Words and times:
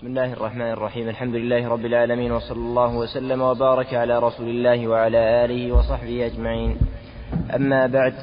بسم 0.00 0.08
الله 0.08 0.32
الرحمن 0.32 0.70
الرحيم. 0.70 1.08
الحمد 1.08 1.34
لله 1.34 1.68
رب 1.68 1.84
العالمين 1.84 2.32
وصلى 2.32 2.56
الله 2.56 2.96
وسلم 2.96 3.42
وبارك 3.42 3.94
على 3.94 4.18
رسول 4.18 4.48
الله 4.48 4.88
وعلى 4.88 5.44
آله 5.44 5.72
وصحبه 5.72 6.26
أجمعين. 6.26 6.76
أما 7.54 7.86
بعد 7.86 8.14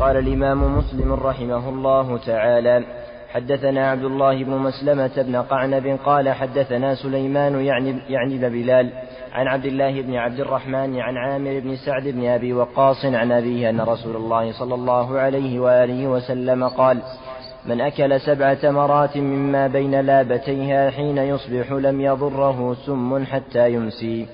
قال 0.00 0.16
الإمام 0.16 0.78
مسلم 0.78 1.12
رحمه 1.12 1.68
الله 1.68 2.18
تعالى 2.18 2.84
حدثنا 3.32 3.90
عبد 3.90 4.04
الله 4.04 4.44
بن 4.44 4.50
مسلمة 4.50 5.22
بن 5.22 5.36
قعنب 5.36 5.98
قال 6.04 6.28
حدثنا 6.28 6.94
سليمان 6.94 7.64
يعني 7.64 7.98
يعني 8.08 8.38
بن 8.38 8.48
بلال 8.48 8.90
عن 9.32 9.46
عبد 9.46 9.64
الله 9.64 10.02
بن 10.02 10.14
عبد 10.14 10.40
الرحمن 10.40 11.00
عن 11.00 11.16
عامر 11.16 11.60
بن 11.60 11.76
سعد 11.76 12.08
بن 12.08 12.26
أبي 12.26 12.52
وقاص 12.52 13.04
عن 13.04 13.32
أبيه 13.32 13.70
أن 13.70 13.80
رسول 13.80 14.16
الله 14.16 14.52
صلى 14.52 14.74
الله 14.74 15.18
عليه 15.18 15.60
وآله 15.60 16.06
وسلم 16.06 16.68
قال 16.68 17.02
من 17.66 17.80
أكل 17.80 18.20
سبع 18.20 18.54
تمرات 18.54 19.16
مما 19.16 19.66
بين 19.66 20.00
لابتيها 20.00 20.90
حين 20.90 21.18
يصبح 21.18 21.72
لم 21.72 22.00
يضره 22.00 22.76
سم 22.86 23.24
حتى 23.24 23.72
يمسي. 23.72 24.26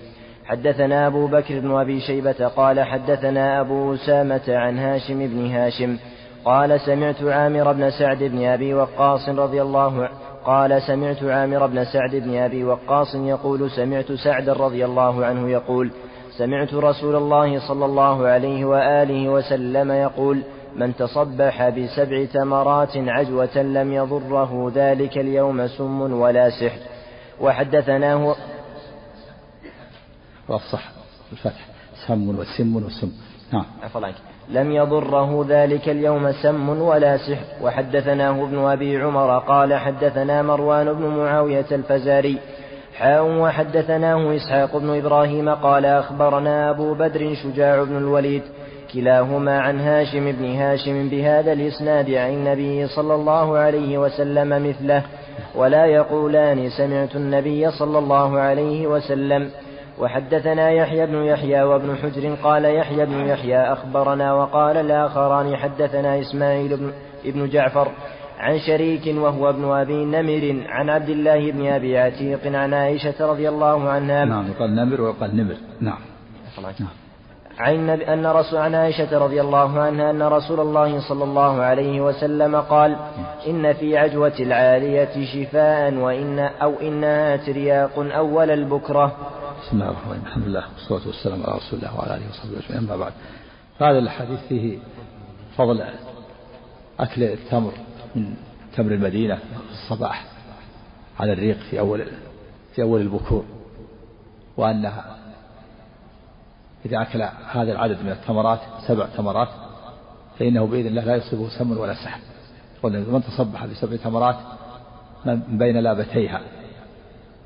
حدثنا 0.44 1.06
أبو 1.06 1.26
بكر 1.26 1.60
بن 1.60 1.70
أبي 1.70 2.00
شيبة 2.00 2.46
قال 2.56 2.80
حدثنا 2.80 3.60
أبو 3.60 3.94
أسامة 3.94 4.42
عن 4.48 4.78
هاشم 4.78 5.26
بن 5.26 5.46
هاشم 5.46 5.96
قال 6.44 6.80
سمعت 6.80 7.22
عامر 7.22 7.72
بن 7.72 7.90
سعد 7.90 8.18
بن 8.18 8.44
أبي 8.44 8.74
وقاص 8.74 9.28
رضي 9.28 9.62
الله 9.62 10.08
قال 10.44 10.82
سمعت 10.82 11.24
عامر 11.24 11.66
بن 11.66 11.84
سعد 11.84 12.16
بن 12.16 12.36
أبي 12.36 12.64
وقاص 12.64 13.14
يقول 13.14 13.70
سمعت 13.70 14.12
سعد 14.12 14.48
رضي 14.48 14.84
الله 14.84 15.24
عنه 15.24 15.50
يقول 15.50 15.90
سمعت 16.38 16.74
رسول 16.74 17.16
الله 17.16 17.68
صلى 17.68 17.84
الله 17.84 18.26
عليه 18.26 18.64
وآله 18.64 19.28
وسلم 19.28 19.92
يقول 19.92 20.42
من 20.76 20.96
تصبح 20.96 21.68
بسبع 21.68 22.24
تمرات 22.24 22.96
عجوة 22.96 23.56
لم 23.62 23.92
يضره 23.92 24.72
ذلك 24.74 25.18
اليوم 25.18 25.66
سم 25.66 26.00
ولا 26.00 26.50
سحر. 26.50 26.78
وحدثناه 27.40 28.34
والصح 30.48 30.90
الفتح. 31.32 31.66
سم 32.06 32.38
وسم 32.38 32.76
وسم. 32.76 33.12
نعم. 33.52 33.64
لم 34.48 34.72
يضره 34.72 35.46
ذلك 35.48 35.88
اليوم 35.88 36.32
سم 36.32 36.68
ولا 36.68 37.16
سحر. 37.16 37.44
وحدثناه 37.62 38.44
ابن 38.44 38.58
أبي 38.58 39.02
عمر 39.02 39.38
قال 39.38 39.74
حدثنا 39.74 40.42
مروان 40.42 40.92
بن 40.92 41.06
معاوية 41.06 41.66
الفزاري. 41.72 42.38
حاء 42.98 43.24
وحدثناه 43.24 44.36
إسحاق 44.36 44.76
بن 44.76 44.96
إبراهيم 44.98 45.48
قال 45.48 45.86
أخبرنا 45.86 46.70
أبو 46.70 46.94
بدر 46.94 47.34
شجاع 47.34 47.82
بن 47.82 47.96
الوليد. 47.96 48.42
كلاهما 48.94 49.60
عن 49.60 49.80
هاشم 49.80 50.32
بن 50.32 50.44
هاشم 50.44 51.08
بهذا 51.08 51.52
الإسناد 51.52 52.10
عن 52.10 52.30
النبي 52.30 52.86
صلى 52.86 53.14
الله 53.14 53.58
عليه 53.58 53.98
وسلم 53.98 54.68
مثله 54.68 55.02
ولا 55.54 55.86
يقولان 55.86 56.70
سمعت 56.70 57.16
النبي 57.16 57.70
صلى 57.70 57.98
الله 57.98 58.38
عليه 58.38 58.86
وسلم. 58.86 59.50
وحدثنا 59.98 60.70
يحيى 60.70 61.06
بن 61.06 61.14
يحيى 61.14 61.62
وابن 61.62 61.96
حجر 61.96 62.34
قال 62.42 62.64
يحيى 62.64 63.06
بن 63.06 63.26
يحيى 63.26 63.72
أخبرنا 63.72 64.34
وقال 64.34 64.76
الآخران 64.76 65.56
حدثنا 65.56 66.20
إسماعيل 66.20 66.76
بن 66.76 66.92
ابن 67.24 67.48
جعفر 67.48 67.88
عن 68.38 68.58
شريك 68.58 69.16
وهو 69.16 69.50
ابن 69.50 69.64
أبي 69.64 70.04
نمر 70.04 70.66
عن 70.68 70.90
عبد 70.90 71.08
الله 71.08 71.50
بن 71.52 71.66
أبي 71.66 71.98
عتيق 71.98 72.56
عن 72.56 72.74
عائشة 72.74 73.26
رضي 73.30 73.48
الله 73.48 73.88
عنها. 73.88 74.24
نعم 74.24 74.48
يقال 74.50 74.74
نمر 74.74 75.00
ويقال 75.00 75.36
نمر. 75.36 75.56
نعم. 75.80 75.98
نعم. 76.80 77.01
عن 77.62 77.90
أن 77.90 78.26
رسول 78.26 78.58
عن 78.58 78.74
عائشة 78.74 79.18
رضي 79.18 79.40
الله 79.40 79.80
عنها 79.80 80.10
أن 80.10 80.22
رسول 80.22 80.60
الله 80.60 81.08
صلى 81.08 81.24
الله 81.24 81.62
عليه 81.62 82.00
وسلم 82.00 82.56
قال 82.56 82.96
إن 83.46 83.72
في 83.72 83.98
عجوة 83.98 84.32
العالية 84.40 85.26
شفاء 85.34 85.94
وإن 85.94 86.38
أو 86.38 86.80
إنها 86.80 87.36
ترياق 87.36 87.98
أول 87.98 88.50
البكرة. 88.50 89.16
بسم 89.62 89.76
الله 89.76 89.88
الرحمن 89.88 90.10
الرحيم. 90.12 90.26
الحمد 90.26 90.44
لله 90.46 90.64
والصلاة 90.74 91.06
والسلام 91.06 91.42
على 91.42 91.56
رسول 91.56 91.78
الله 91.78 91.98
وعلى 91.98 92.16
آله 92.16 92.28
وصحبه 92.30 92.58
أجمعين. 92.58 92.88
أما 92.88 92.96
بعد 92.96 93.12
فهذا 93.78 93.98
الحديث 93.98 94.40
فيه 94.48 94.78
فضل 95.56 95.84
أكل 97.00 97.22
التمر 97.22 97.72
من 98.14 98.34
تمر 98.76 98.92
المدينة 98.92 99.36
في 99.36 99.72
الصباح 99.72 100.24
على 101.20 101.32
الريق 101.32 101.56
في 101.70 101.80
أول 101.80 102.06
في 102.74 102.82
أول 102.82 103.00
البكور 103.00 103.44
وأنها 104.56 105.21
إذا 106.86 107.02
أكل 107.02 107.22
هذا 107.50 107.72
العدد 107.72 108.02
من 108.02 108.12
التمرات 108.12 108.60
سبع 108.88 109.06
تمرات 109.06 109.48
فإنه 110.38 110.66
بإذن 110.66 110.86
الله 110.86 111.04
لا 111.04 111.16
يصيبه 111.16 111.48
سم 111.58 111.78
ولا 111.78 111.94
سحر. 111.94 112.20
من 112.84 113.22
تصبح 113.22 113.66
بسبع 113.66 113.96
تمرات 113.96 114.36
من 115.24 115.58
بين 115.58 115.76
لابتيها 115.76 116.40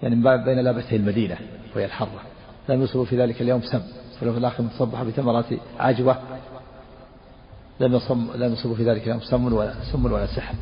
يعني 0.03 0.15
من 0.17 0.45
بين 0.45 0.59
لابتي 0.59 0.97
المدينة 0.97 1.37
وهي 1.77 1.85
الحرة. 1.85 2.21
لم 2.69 2.83
يصبه 2.83 3.05
في 3.05 3.23
ذلك 3.23 3.43
اليوم 3.43 3.63
سم 3.63 3.83
ولو 4.23 4.33
في 4.33 4.39
الآخر 4.39 4.63
من 4.63 4.71
تصبح 4.71 5.03
بتمرات 5.03 5.45
عجوة 5.79 6.17
لم 7.81 7.95
يصم 7.95 8.31
لم 8.35 8.53
يصبه 8.53 8.75
في 8.75 8.85
ذلك 8.85 9.03
اليوم 9.03 9.21
سم 9.21 9.53
ولا 9.53 9.75
سم 9.93 10.05
ولا 10.05 10.27
سحر. 10.27 10.55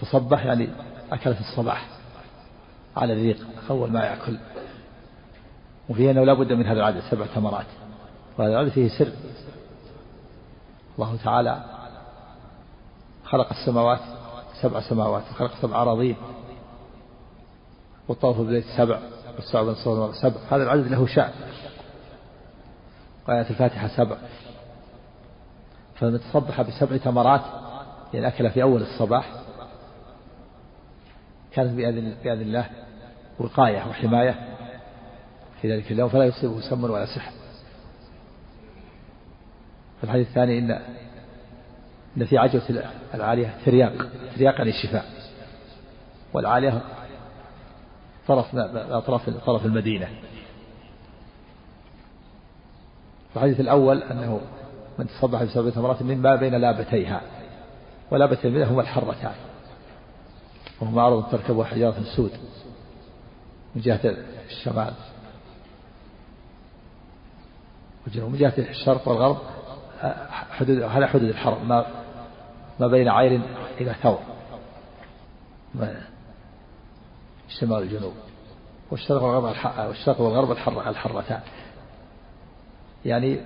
تصبح 0.00 0.44
يعني 0.46 0.68
أكل 1.12 1.34
في 1.34 1.40
الصباح 1.40 1.86
على 2.96 3.12
الريق 3.12 3.46
أول 3.70 3.92
ما 3.92 4.04
يأكل. 4.04 4.36
وفيه 5.88 6.10
أنه 6.10 6.24
لا 6.24 6.34
بد 6.34 6.52
من 6.52 6.66
هذا 6.66 6.78
العدد 6.78 7.00
سبع 7.10 7.26
تمرات 7.34 7.66
وهذا 8.38 8.52
العدد 8.52 8.68
فيه 8.68 8.88
سر. 8.88 9.12
الله 10.98 11.16
تعالى 11.24 11.64
خلق 13.24 13.52
السماوات 13.52 14.00
سبع 14.62 14.80
سماوات 14.80 15.22
وخلق 15.30 15.52
سبع 15.62 15.82
أراضين. 15.82 16.16
والطوف 18.08 18.38
بالبيت 18.38 18.64
سبع 18.76 18.98
والسبع 19.36 19.62
بن 19.62 20.12
سبع 20.12 20.36
هذا 20.50 20.62
العدد 20.62 20.86
له 20.86 21.06
شأن. 21.06 21.32
وآية 23.28 23.50
الفاتحة 23.50 23.88
سبع. 23.88 24.16
فمن 25.94 26.20
تصبح 26.20 26.62
بسبع 26.62 26.96
تمرات 26.96 27.42
يعني 28.14 28.28
أكل 28.28 28.50
في 28.50 28.62
أول 28.62 28.82
الصباح. 28.82 29.32
كانت 31.52 31.72
بإذن, 31.72 32.16
بإذن 32.24 32.40
الله 32.40 32.70
وقاية 33.38 33.88
وحماية. 33.88 34.55
في 35.62 35.72
ذلك 35.72 35.92
اليوم 35.92 36.08
فلا 36.08 36.24
يصيبه 36.24 36.60
سم 36.60 36.84
ولا 36.84 37.06
سحر. 37.06 37.32
في 39.98 40.04
الحديث 40.04 40.28
الثاني 40.28 40.58
إن 40.58 40.70
إن 42.16 42.24
في 42.24 42.38
عجوة 42.38 42.84
العالية 43.14 43.54
ترياق 43.64 43.92
ترياق 44.34 44.54
يعني 44.54 44.70
الشفاء 44.70 45.04
والعالية 46.32 46.82
طرف 48.28 48.56
أطراف 48.74 49.30
طرف 49.30 49.66
المدينة. 49.66 50.06
في 53.30 53.36
الحديث 53.36 53.60
الأول 53.60 54.02
أنه 54.02 54.40
من 54.98 55.06
تصبح 55.06 55.42
بسبب 55.42 55.70
ثمرات 55.70 56.02
مما 56.02 56.36
بين 56.36 56.54
لابتيها 56.54 57.20
ولابتي 58.10 58.48
المدينة 58.48 58.72
هما 58.72 58.82
الحرتان. 58.82 59.34
وهما 60.80 61.06
أرض 61.06 61.30
تركبها 61.30 61.64
حجارة 61.64 62.02
سود 62.16 62.32
من 63.74 63.82
جهة 63.82 64.00
الشمال. 64.50 64.94
والجنوب 68.06 68.30
من 68.30 68.38
جهة 68.38 68.52
الشرق 68.58 69.08
والغرب 69.08 69.38
حدود 70.50 70.82
هذا 70.82 71.06
حدود 71.06 71.28
الحرم؟ 71.28 71.68
ما 71.68 71.86
ما 72.80 72.86
بين 72.86 73.08
عير 73.08 73.40
إلى 73.80 73.94
ثور. 74.02 74.18
الشمال 77.48 77.78
والجنوب 77.78 78.12
والشرق 78.90 79.22
والغرب 79.22 79.54
والشرق 79.88 80.20
والغرب 80.20 80.50
الحر 80.50 80.88
الحرتان. 80.88 81.40
يعني 83.04 83.40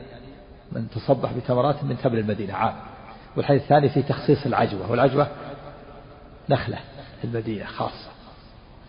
من 0.73 0.91
تصبح 0.91 1.33
بتمرات 1.33 1.85
من 1.85 1.99
تمر 1.99 2.19
المدينة 2.19 2.55
عام. 2.55 2.75
والحديث 3.37 3.63
الثاني 3.63 3.89
في 3.89 4.03
تخصيص 4.03 4.47
العجوة. 4.47 4.91
والعجوة 4.91 5.29
نخلة 6.49 6.79
في 7.21 7.25
المدينة 7.25 7.65
خاصة. 7.65 8.11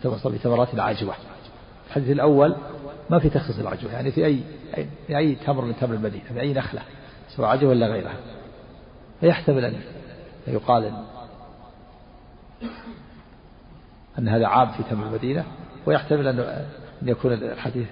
تصبح 0.03 0.33
بتمرات 0.33 0.73
العجوة. 0.73 1.15
الحديث 1.87 2.09
الأول 2.09 2.55
ما 3.09 3.19
في 3.19 3.29
تخصيص 3.29 3.59
العجوة. 3.59 3.91
يعني 3.91 4.11
في 4.11 4.25
أي 4.25 4.39
في 5.07 5.17
أي 5.17 5.35
تمر 5.35 5.65
من 5.65 5.75
تمر 5.75 5.93
المدينة 5.93 6.23
في 6.33 6.41
أي 6.41 6.53
نخلة 6.53 6.81
سواء 7.29 7.49
عجوة 7.49 7.69
ولا 7.69 7.87
غيرها. 7.87 8.15
فيحتمل 9.19 9.65
أن 9.65 9.81
يقال 10.47 10.91
أن 14.19 14.27
هذا 14.27 14.47
عام 14.47 14.71
في 14.71 14.83
تمر 14.83 15.07
المدينة 15.07 15.45
ويحتمل 15.85 16.27
أن 16.27 16.65
يكون 17.01 17.33
الحديث 17.33 17.87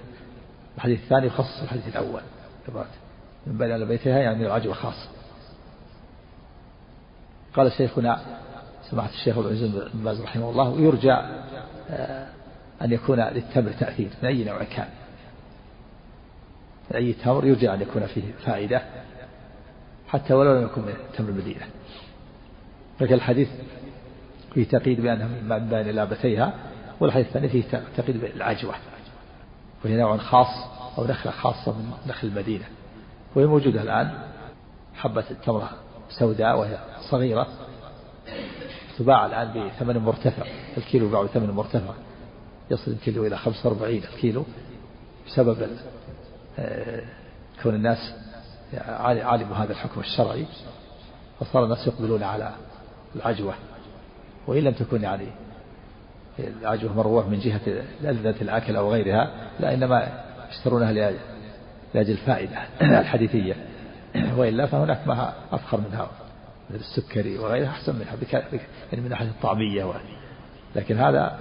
الحديث 0.76 1.02
الثاني 1.02 1.26
يخصص 1.26 1.62
الحديث 1.62 1.88
الأول. 1.88 2.20
من 3.46 3.58
بين 3.58 3.70
أهل 3.70 3.86
بيتها 3.86 4.18
يعني 4.18 4.46
العجوة 4.46 4.74
خاصة. 4.74 5.08
قال 7.54 7.72
شيخنا 7.72 8.20
سماحة 8.90 9.08
الشيخ 9.08 9.38
العزيز 9.38 9.70
بن 9.70 10.04
باز 10.04 10.20
رحمه 10.20 10.50
الله 10.50 10.80
يرجى 10.80 11.12
آه، 11.90 12.26
أن 12.82 12.92
يكون 12.92 13.20
للتمر 13.20 13.72
تأثير 13.72 14.08
من 14.22 14.28
أي 14.28 14.44
نوع 14.44 14.64
كان. 14.64 14.88
أي 16.94 17.12
تمر 17.12 17.46
يرجى 17.46 17.74
أن 17.74 17.80
يكون 17.80 18.06
فيه 18.06 18.22
فائدة 18.44 18.82
حتى 20.08 20.34
ولو 20.34 20.58
لم 20.58 20.64
يكن 20.64 20.82
من 20.82 20.94
تمر 21.16 21.28
المدينة 21.28 21.66
لكن 23.00 23.14
الحديث 23.14 23.48
في 24.54 24.64
تقييد 24.64 25.00
بأنها 25.00 25.28
من 25.58 25.68
بين 25.68 25.94
لابتيها 25.94 26.54
والحديث 27.00 27.26
الثاني 27.26 27.48
فيه 27.48 27.62
تقييد 27.96 28.20
بالعجوة. 28.20 28.74
وهي 29.84 29.96
نوع 29.96 30.16
خاص 30.16 30.46
أو 30.98 31.04
نخلة 31.04 31.32
خاصة 31.32 31.72
من 31.72 31.90
نخل 32.06 32.28
المدينة. 32.28 32.64
وهي 33.34 33.46
موجودة 33.46 33.82
الآن 33.82 34.10
حبة 34.94 35.24
التمرة 35.30 35.70
سوداء 36.08 36.58
وهي 36.58 36.78
صغيرة. 37.10 37.46
تباع 38.98 39.26
الآن 39.26 39.68
بثمن 39.68 39.98
مرتفع. 39.98 40.46
الكيلو 40.76 41.06
يباع 41.06 41.22
بثمن 41.22 41.50
مرتفع. 41.50 41.94
يصل 42.70 42.90
الكيلو 42.90 43.26
إلى 43.26 43.36
45 43.36 43.96
الكيلو 43.96 44.44
بسبب 45.26 45.68
كون 47.62 47.74
الناس 47.74 48.14
علموا 49.08 49.56
هذا 49.56 49.72
الحكم 49.72 50.00
الشرعي 50.00 50.46
فصار 51.40 51.64
الناس 51.64 51.86
يقبلون 51.86 52.22
على 52.22 52.52
العجوة. 53.16 53.54
وإن 54.46 54.64
لم 54.64 54.72
تكن 54.72 55.02
يعني 55.02 55.26
العجوة 56.38 56.96
مروح 56.96 57.26
من 57.26 57.38
جهة 57.38 57.60
لذة 58.02 58.42
الأكل 58.42 58.76
أو 58.76 58.92
غيرها 58.92 59.30
لا 59.60 59.74
إنما 59.74 60.08
يشترونها 60.50 60.92
لأجل 61.94 62.12
الفائدة 62.12 62.58
الحديثية. 63.00 63.54
وإلا 64.36 64.66
فهناك 64.66 65.08
ما 65.08 65.32
أفخر 65.52 65.80
منها 65.80 66.10
مثل 66.70 66.80
السكري 66.80 67.38
وغيرها 67.38 67.68
أحسن 67.68 67.94
منها 67.94 68.16
يعني 68.92 69.02
من 69.02 69.08
ناحية 69.08 69.28
الطعمية 69.28 69.92
لكن 70.76 70.98
هذا 70.98 71.38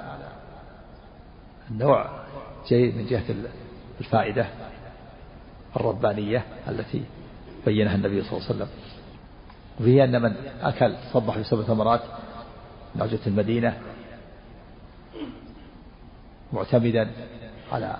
النوع 1.71 2.09
جيد 2.69 2.97
من 2.97 3.05
جهة 3.05 3.23
الفائدة. 3.99 4.47
الربانية 5.75 6.45
التي 6.67 7.03
بينها 7.65 7.95
النبي 7.95 8.21
صلى 8.21 8.31
الله 8.31 8.45
عليه 8.45 8.55
وسلم. 8.55 8.67
وفيه 9.79 10.03
أن 10.03 10.21
من 10.21 10.33
أكل 10.61 10.95
صبح 11.13 11.37
بسبع 11.37 11.61
ثمرات 11.63 12.01
من 12.95 13.01
عجة 13.01 13.19
المدينة 13.27 13.77
معتمدا 16.53 17.11
على 17.71 17.97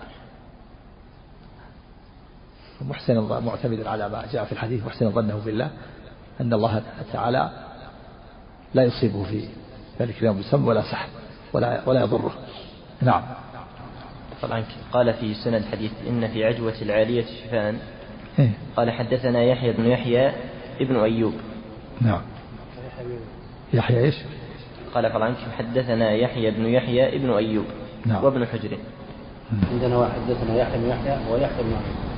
محسن 2.81 3.43
معتمدا 3.45 3.89
على 3.89 4.09
ما 4.09 4.25
جاء 4.31 4.45
في 4.45 4.51
الحديث 4.51 4.85
محسن 4.85 5.11
ظنه 5.11 5.41
بالله 5.45 5.71
أن 6.41 6.53
الله 6.53 6.83
تعالى 7.13 7.49
لا 8.73 8.83
يصيبه 8.83 9.23
في 9.23 9.47
ذلك 9.99 10.19
اليوم 10.19 10.39
بسم 10.39 10.67
ولا 10.67 10.81
سحب 10.81 11.09
ولا 11.53 11.89
ولا 11.89 12.01
يضره. 12.01 12.33
نعم. 13.01 13.23
طبعا 14.41 14.63
قال 14.91 15.13
في 15.13 15.33
سند 15.33 15.65
حديث 15.71 15.91
إن 16.07 16.27
في 16.27 16.45
عجوة 16.45 16.73
العالية 16.81 17.25
شفاء 17.25 17.75
إيه؟ 18.39 18.49
قال 18.77 18.91
حدثنا 18.91 19.43
يحيى 19.43 19.73
بن 19.73 19.85
يحيى 19.85 20.31
ابن 20.81 20.95
أيوب. 20.95 21.33
نعم. 22.01 22.21
يحيى 23.73 23.99
إيش؟ 23.99 24.15
قال 24.93 25.11
فالعنك 25.11 25.37
حدثنا 25.57 26.11
يحيى 26.11 26.51
بن 26.51 26.65
يحيى 26.65 27.15
ابن 27.15 27.29
أيوب. 27.29 27.65
نعم. 28.05 28.23
وابن 28.23 28.45
حجر. 28.45 28.77
عندنا 29.71 30.09
حدثنا 30.09 30.55
يحيى 30.55 30.77
بن 30.77 30.89
يحيى 30.89 31.31
ويحيى 31.31 31.63
بن 31.63 31.73
أيوب. 31.73 32.09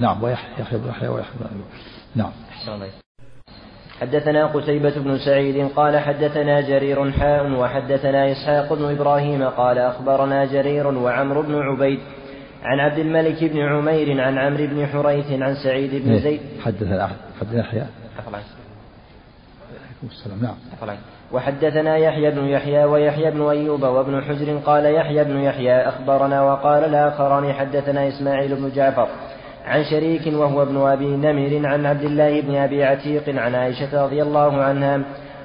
نعم 0.00 0.22
ويحيى 0.22 0.64
بن 0.72 0.88
يحيى 0.88 1.08
ويحيى 1.08 1.32
بن 1.40 1.46
أيوب. 1.46 1.66
نعم. 2.14 2.32
حدثنا 4.00 4.46
قتيبة 4.46 4.94
بن 4.96 5.18
سعيد 5.18 5.68
قال 5.76 5.98
حدثنا 5.98 6.60
جرير 6.60 7.12
حاء 7.12 7.52
وحدثنا 7.52 8.32
إسحاق 8.32 8.72
بن 8.72 8.90
إبراهيم 8.90 9.42
قال 9.42 9.78
أخبرنا 9.78 10.44
جرير 10.44 10.86
وعمرو 10.86 11.42
بن 11.42 11.54
عبيد 11.54 12.00
عن 12.62 12.80
عبد 12.80 12.98
الملك 12.98 13.44
بن 13.44 13.60
عمير 13.60 14.20
عن 14.20 14.38
عمرو 14.38 14.66
بن 14.66 14.86
حريث 14.86 15.32
عن 15.42 15.54
سعيد 15.54 16.04
بن 16.04 16.12
إيه، 16.12 16.20
زيد. 16.20 16.40
حدثنا 16.64 17.10
حدثنا 17.40 17.60
يحيى. 17.60 17.86
السلام 20.02 20.42
نعم. 20.42 20.96
وحدثنا 21.32 21.96
يحيى 21.96 22.30
بن 22.30 22.44
يحيى 22.44 22.84
ويحيى 22.84 23.30
بن 23.30 23.48
أيوب 23.48 23.82
وابن 23.82 24.22
حجر 24.22 24.56
قال 24.56 24.84
يحيى 24.94 25.24
بن 25.24 25.40
يحيى 25.40 25.88
أخبرنا 25.88 26.42
وقال 26.42 26.84
الآخران 26.84 27.52
حدثنا 27.52 28.08
إسماعيل 28.08 28.54
بن 28.54 28.70
جعفر 28.74 29.08
عن 29.66 29.84
شريك 29.84 30.26
وهو 30.26 30.62
ابن 30.62 30.76
أبي 30.76 31.06
نمر 31.06 31.66
عن 31.66 31.86
عبد 31.86 32.02
الله 32.02 32.40
بن 32.40 32.56
أبي 32.56 32.84
عتيق 32.84 33.28
عن 33.28 33.54
عائشة 33.54 34.04
رضي 34.04 34.22
الله 34.22 34.62
عنها 34.62 35.00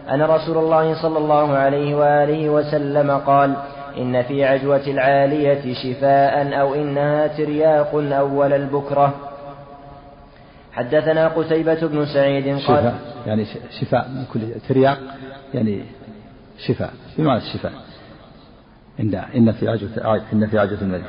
أن 0.09 0.21
رسول 0.21 0.57
الله 0.57 1.01
صلى 1.01 1.18
الله 1.18 1.53
عليه 1.53 1.95
وآله 1.95 2.50
وسلم 2.50 3.12
قال 3.12 3.56
إن 3.97 4.23
في 4.23 4.45
عجوة 4.45 4.88
العالية 4.88 5.73
شفاء 5.73 6.59
أو 6.62 6.75
إنها 6.75 7.27
ترياق 7.27 7.95
أول 7.95 8.53
البكرة. 8.53 9.13
حدثنا 10.74 11.27
قتيبة 11.27 11.88
بن 11.88 12.06
سعيد 12.06 12.47
قال 12.47 12.62
شفاء 12.62 13.00
يعني 13.25 13.45
شفاء 13.81 14.09
من 14.09 14.25
كل 14.33 14.39
ترياق 14.69 14.97
يعني 15.53 15.83
شفاء 16.67 16.94
بمعنى 17.17 17.38
الشفاء 17.39 17.71
إن 19.00 19.15
إن 19.15 19.51
في 19.51 19.69
عجوة 19.69 20.21
إن 20.33 20.47
في 20.47 20.59
عجوة 20.59 20.81
المريض 20.81 21.06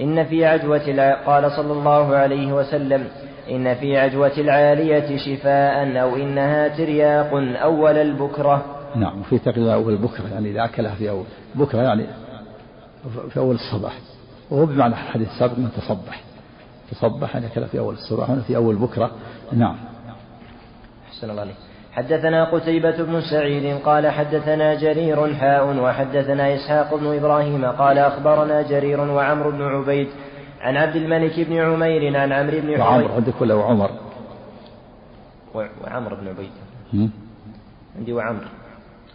إن 0.00 0.24
في 0.24 0.44
عجوة 0.46 1.12
قال 1.26 1.52
صلى 1.52 1.72
الله 1.72 2.16
عليه 2.16 2.52
وسلم 2.52 3.08
إن 3.50 3.74
في 3.74 3.98
عجوة 3.98 4.32
العالية 4.38 5.16
شفاء 5.16 6.02
أو 6.02 6.16
إنها 6.16 6.68
ترياق 6.68 7.30
أول 7.62 7.98
البكرة. 7.98 8.64
نعم 8.96 9.20
وفي 9.20 9.38
تقريبا 9.38 9.74
أول 9.74 9.92
البكرة 9.92 10.28
يعني 10.32 10.50
إذا 10.50 10.64
أكلها 10.64 10.94
في 10.94 11.10
أول 11.10 11.24
بكرة 11.54 11.82
يعني 11.82 12.06
في 13.30 13.36
أول 13.40 13.54
الصباح. 13.54 13.92
وهو 14.50 14.66
بمعنى 14.66 14.94
الحديث 14.94 15.28
السابق 15.28 15.58
من 15.58 15.70
تصبح. 15.76 16.22
تصبح 16.90 17.34
يعني 17.34 17.46
أكل 17.46 17.66
في 17.66 17.78
أول 17.78 17.94
الصباح 17.94 18.30
هنا 18.30 18.40
في 18.40 18.56
أول 18.56 18.76
بكرة 18.76 19.10
نعم. 19.52 19.76
أحسن 21.08 21.30
الله 21.30 21.40
عليك. 21.40 21.67
حدثنا 21.92 22.44
قتيبة 22.44 23.02
بن 23.02 23.20
سعيد 23.20 23.78
قال 23.84 24.10
حدثنا 24.10 24.74
جرير 24.74 25.34
حاء 25.34 25.76
وحدثنا 25.76 26.54
إسحاق 26.54 26.94
بن 26.94 27.16
إبراهيم 27.16 27.64
قال 27.64 27.98
أخبرنا 27.98 28.62
جرير 28.62 29.00
وعمر 29.00 29.50
بن 29.50 29.62
عبيد 29.62 30.08
عن 30.60 30.76
عبد 30.76 30.96
الملك 30.96 31.40
بن 31.40 31.56
عمير 31.56 32.16
عن 32.16 32.32
عمرو 32.32 32.60
بن 32.60 32.80
وعمر 32.80 33.12
عندك 33.12 33.40
ولا 33.40 33.54
وعمر؟ 33.54 33.90
وعمر 35.54 36.14
بن 36.14 36.28
عبيد. 36.28 36.50
عندي 37.96 38.12
وعمر. 38.12 38.44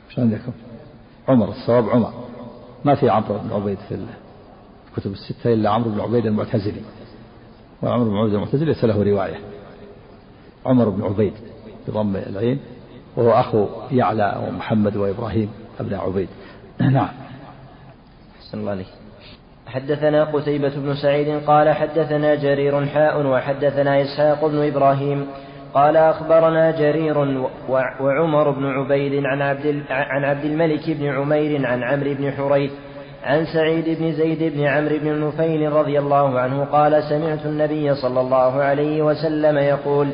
إيش 0.09 0.19
عندكم؟ 0.19 0.51
عمر 1.27 1.49
الصواب 1.49 1.89
عمر. 1.89 2.13
ما 2.85 2.95
في 2.95 3.09
عمرو 3.09 3.37
بن 3.37 3.53
عبيد 3.53 3.77
في 3.89 4.05
الكتب 4.89 5.11
الستة 5.11 5.53
إلا 5.53 5.69
عمرو 5.69 5.89
بن 5.91 5.99
عبيد 6.01 6.25
المعتزلي. 6.25 6.81
وعمر 7.81 8.03
بن 8.03 8.17
عبيد 8.17 8.33
المعتزلي 8.33 8.65
ليس 8.65 8.83
له 8.83 9.03
رواية. 9.03 9.39
عمر 10.65 10.89
بن 10.89 11.03
عبيد. 11.03 11.33
بضم 11.87 12.15
العين 12.15 12.59
وهو 13.17 13.31
أخو 13.31 13.67
يعلى 13.91 14.43
ومحمد 14.47 14.95
وإبراهيم 14.95 15.49
ابن 15.79 15.93
عبيد. 15.93 16.29
نعم. 16.79 17.09
أحسن 18.39 18.59
الله 18.59 18.71
عليك. 18.71 18.87
حدثنا 19.67 20.23
قتيبة 20.23 20.69
بن 20.75 20.95
سعيد 20.95 21.43
قال 21.47 21.69
حدثنا 21.69 22.35
جرير 22.35 22.85
حاء 22.85 23.25
وحدثنا 23.25 24.01
إسحاق 24.01 24.45
بن 24.45 24.67
إبراهيم 24.67 25.27
قال 25.73 25.97
أخبرنا 25.97 26.71
جرير 26.71 27.47
وعمر 27.99 28.51
بن 28.51 28.65
عبيد 28.65 29.25
عن 29.25 29.41
عبد 29.41 29.83
عن 29.89 30.23
عبد 30.23 30.45
الملك 30.45 30.89
بن 30.89 31.09
عمير 31.09 31.65
عن 31.67 31.83
عمرو 31.83 32.13
بن 32.13 32.31
حريث 32.31 32.71
عن 33.23 33.45
سعيد 33.45 33.99
بن 33.99 34.11
زيد 34.11 34.53
بن 34.53 34.65
عمرو 34.65 34.97
بن 34.97 35.27
نفيل 35.27 35.71
رضي 35.73 35.99
الله 35.99 36.39
عنه 36.39 36.63
قال 36.65 37.03
سمعت 37.03 37.45
النبي 37.45 37.95
صلى 37.95 38.21
الله 38.21 38.61
عليه 38.63 39.01
وسلم 39.01 39.57
يقول 39.57 40.07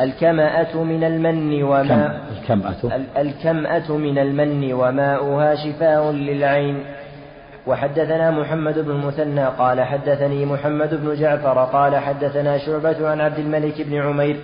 الكمأة 0.00 0.82
من 0.82 1.04
المن 1.04 1.62
وماء 1.62 2.20
الكمأة. 2.40 2.74
الكمأة 3.18 3.92
من 3.96 4.18
المن 4.18 4.72
وماؤها 4.72 5.54
شفاء 5.54 6.10
للعين. 6.12 6.84
وحدثنا 7.66 8.30
محمد 8.30 8.78
بن 8.78 8.90
المثنى 8.90 9.44
قال 9.46 9.80
حدثني 9.80 10.44
محمد 10.46 10.94
بن 11.04 11.14
جعفر 11.14 11.64
قال 11.64 11.96
حدثنا 11.96 12.58
شعبة 12.58 13.08
عن 13.08 13.20
عبد 13.20 13.38
الملك 13.38 13.82
بن 13.82 13.96
عمير 13.96 14.36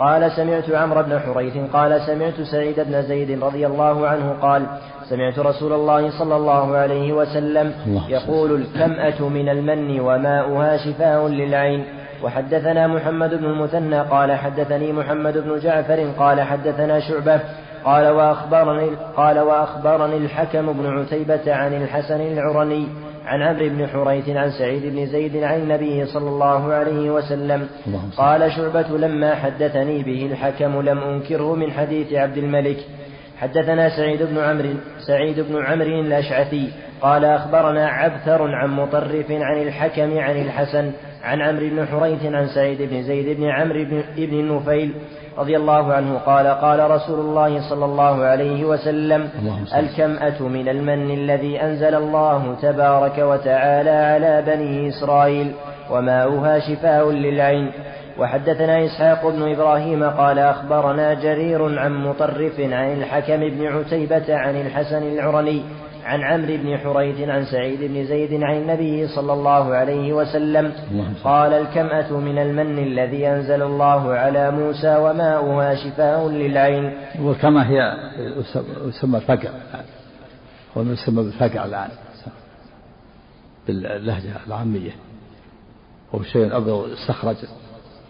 قال 0.00 0.32
سمعت 0.32 0.70
عمرو 0.70 1.02
بن 1.02 1.18
حريث 1.18 1.56
قال 1.72 2.00
سمعت 2.00 2.40
سعيد 2.52 2.80
بن 2.80 3.02
زيد 3.02 3.44
رضي 3.44 3.66
الله 3.66 4.08
عنه 4.08 4.26
قال 4.42 4.62
سمعت 5.10 5.38
رسول 5.38 5.72
الله 5.72 6.18
صلى 6.18 6.36
الله 6.36 6.76
عليه 6.76 7.12
وسلم 7.12 7.72
يقول 8.08 8.50
الكمأة 8.60 9.28
من 9.28 9.48
المن 9.48 10.00
وماؤها 10.00 10.76
شفاء 10.76 11.28
للعين. 11.28 11.84
وحدثنا 12.22 12.86
محمد 12.86 13.34
بن 13.34 13.44
المثنى 13.44 14.00
قال 14.00 14.32
حدثني 14.32 14.92
محمد 14.92 15.38
بن 15.38 15.58
جعفر 15.58 16.00
قال 16.18 16.40
حدثنا 16.40 17.00
شعبة 17.00 17.40
قال 17.84 18.08
وأخبرني 18.08 18.90
قال 19.16 19.38
وأخبرني 19.38 20.16
الحكم 20.16 20.72
بن 20.72 20.86
عتيبة 20.86 21.54
عن 21.54 21.82
الحسن 21.82 22.20
العرني 22.20 22.86
عن 23.26 23.42
عمرو 23.42 23.68
بن 23.68 23.86
حريث 23.86 24.28
عن 24.28 24.50
سعيد 24.50 24.82
بن 24.86 25.06
زيد 25.06 25.36
عن 25.36 25.60
النبي 25.60 26.06
صلى 26.06 26.28
الله 26.28 26.72
عليه 26.72 27.10
وسلم. 27.10 27.68
قال 28.16 28.52
شعبة 28.52 28.88
لما 28.88 29.34
حدثني 29.34 30.02
به 30.02 30.26
الحكم 30.32 30.80
لم 30.80 30.98
أنكره 30.98 31.54
من 31.54 31.70
حديث 31.70 32.12
عبد 32.12 32.36
الملك. 32.36 32.76
حدثنا 33.38 33.88
سعيد 33.96 34.22
بن 34.22 34.38
عمرو 34.38 34.74
سعيد 35.06 35.40
بن 35.40 35.64
عمرو 35.64 36.00
الأشعثي. 36.00 36.68
قال 37.00 37.24
أخبرنا 37.24 37.88
عبثر 37.88 38.54
عن 38.54 38.70
مطرف 38.70 39.30
عن 39.30 39.62
الحكم 39.62 40.18
عن 40.18 40.36
الحسن 40.36 40.92
عن 41.22 41.40
عمرو 41.40 41.68
بن 41.68 41.86
حريث 41.86 42.24
عن 42.24 42.46
سعيد 42.46 42.82
بن 42.82 43.02
زيد 43.02 43.36
بن 43.40 43.44
عمرو 43.44 43.84
بن 43.84 44.02
ابن 44.18 44.40
النفيل 44.40 44.94
رضي 45.40 45.56
الله 45.56 45.92
عنه 45.92 46.18
قال 46.18 46.46
قال 46.46 46.90
رسول 46.90 47.20
الله 47.20 47.68
صلى 47.70 47.84
الله 47.84 48.24
عليه 48.24 48.64
وسلم. 48.64 49.28
الكمأة 49.76 50.42
من 50.42 50.68
المن 50.68 51.10
الذي 51.10 51.62
أنزل 51.62 51.94
الله 51.94 52.54
تبارك 52.62 53.18
وتعالى 53.18 53.90
على 53.90 54.42
بني 54.46 54.88
إسرائيل 54.88 55.52
وماؤها 55.90 56.58
شفاء 56.58 57.10
للعين 57.10 57.72
وحدثنا 58.18 58.84
إسحاق 58.84 59.28
بن 59.28 59.52
إبراهيم 59.52 60.04
قال 60.04 60.38
أخبرنا 60.38 61.14
جرير 61.14 61.78
عن 61.78 61.92
مطرف 62.04 62.60
عن 62.60 62.92
الحكم 62.92 63.40
بن 63.40 63.66
عتيبة 63.66 64.36
عن 64.36 64.56
الحسن 64.60 65.02
العرني 65.02 65.62
عن 66.10 66.22
عمرو 66.22 66.56
بن 66.56 66.78
حريث 66.78 67.28
عن 67.28 67.44
سعيد 67.44 67.80
بن 67.80 68.04
زيد 68.04 68.42
عن 68.42 68.56
النبي 68.56 69.08
صلى 69.08 69.32
الله 69.32 69.74
عليه 69.74 70.12
وسلم. 70.12 70.72
قال 71.24 71.52
الكمأة 71.52 72.12
من 72.12 72.38
المن 72.38 72.78
الذي 72.78 73.28
أنزل 73.28 73.62
الله 73.62 74.14
على 74.14 74.50
موسى 74.50 74.96
وماؤها 74.96 75.74
شفاء 75.74 76.28
للعين. 76.28 76.92
وكما 77.22 77.70
هي 77.70 77.94
يسمى 78.88 79.16
الفقع 79.16 79.50
هو 80.76 80.82
ما 80.82 80.92
يسمى 80.92 81.22
بالفقع 81.22 81.64
الآن. 81.64 81.90
باللهجة 83.66 84.32
العامية. 84.46 84.92
هو 86.14 86.22
شيء 86.22 86.56
أبيض 86.56 86.90
استخرج 86.92 87.36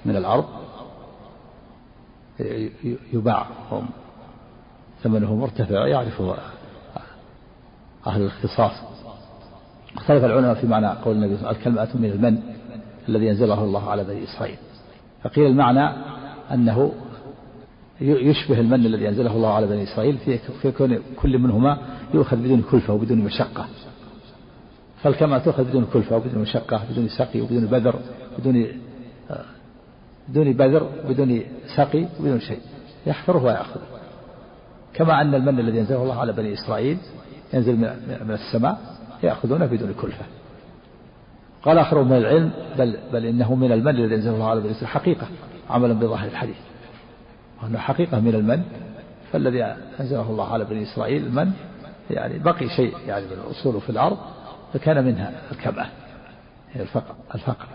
من 0.05 0.17
الأرض. 0.17 0.45
يباع. 3.13 3.47
ثمنه 5.03 5.35
مرتفع 5.35 5.87
يعرفه 5.87 6.37
أهل 8.07 8.23
الاختصاص. 8.23 8.73
اختلف 9.97 10.25
العلماء 10.25 10.55
في 10.55 10.67
معنى 10.67 10.87
قول 10.87 11.17
النبي 11.17 11.37
صلى 11.37 11.41
الله 11.41 11.49
عليه 11.49 11.61
وسلم 11.61 11.79
الكلمة 11.79 12.03
من 12.03 12.11
المن 12.11 12.39
الذي 13.09 13.31
أنزله 13.31 13.65
الله 13.65 13.91
على 13.91 14.05
بني 14.05 14.25
إسرائيل. 14.25 14.57
فقيل 15.23 15.47
المعنى 15.47 15.97
أنه 16.53 16.93
يشبه 18.01 18.61
المن 18.61 18.87
الذي 18.87 19.09
أنزله 19.09 19.37
الله 19.37 19.55
على 19.55 19.67
بني 19.67 19.83
إسرائيل 19.83 20.19
في 20.63 20.73
كون 20.73 20.99
كل 21.17 21.39
منهما 21.39 21.79
يؤخذ 22.15 22.37
بدون 22.37 22.63
كلفة 22.71 22.95
وبدون 22.95 23.19
مشقة. 23.19 23.67
فالكما 25.03 25.39
تؤخذ 25.39 25.65
بدون 25.65 25.87
كلفة 25.93 26.17
وبدون 26.17 26.43
مشقة 26.43 26.81
بدون 26.91 27.09
سقي 27.09 27.41
وبدون 27.41 27.67
بذر 27.67 27.95
بدون 28.39 28.67
بدون 30.29 30.53
بذر 30.53 30.89
بدون 31.09 31.43
سقي 31.77 32.07
بدون 32.21 32.41
شيء. 32.41 32.61
يحفره 33.07 33.45
ويأخذه. 33.45 33.83
كما 34.95 35.21
أن 35.21 35.35
المن 35.35 35.61
الذي 35.61 35.81
أنزله 35.81 36.03
الله 36.03 36.21
على 36.21 36.33
بني 36.33 36.53
إسرائيل 36.53 36.99
ينزل 37.55 37.77
من 38.25 38.31
السماء 38.31 38.79
يأخذونه 39.23 39.67
بدون 39.67 39.95
كلفة. 40.01 40.25
قال 41.63 41.79
آخر 41.79 42.03
من 42.03 42.17
العلم 42.17 42.51
بل, 42.79 42.97
بل 43.13 43.27
إنه 43.27 43.55
من 43.55 43.73
المن 43.73 43.97
الذي 43.97 44.15
أنزله 44.15 44.35
الله 44.35 44.51
على 44.51 44.61
بني 44.61 44.71
إسرائيل 44.71 44.89
حقيقة 44.89 45.27
عملا 45.71 45.93
بظاهر 45.95 46.29
الحديث. 46.29 46.57
وأنه 47.63 47.79
حقيقة 47.79 48.21
من 48.21 48.35
المن 48.35 48.63
فالذي 49.33 49.65
أنزله 50.01 50.31
الله 50.31 50.53
على 50.53 50.65
بني 50.65 50.83
إسرائيل 50.83 51.27
المن 51.27 51.53
يعني 52.11 52.39
بقي 52.39 52.69
شيء 52.69 52.95
يعني 53.07 53.25
من 53.25 53.33
الأصول 53.33 53.81
في 53.81 53.91
الأرض 53.91 54.19
فكان 54.73 55.05
منها 55.05 55.33
الكمأة 55.53 55.87
هي 56.73 56.83
الفقر 56.83 57.15
الفقر. 57.35 57.67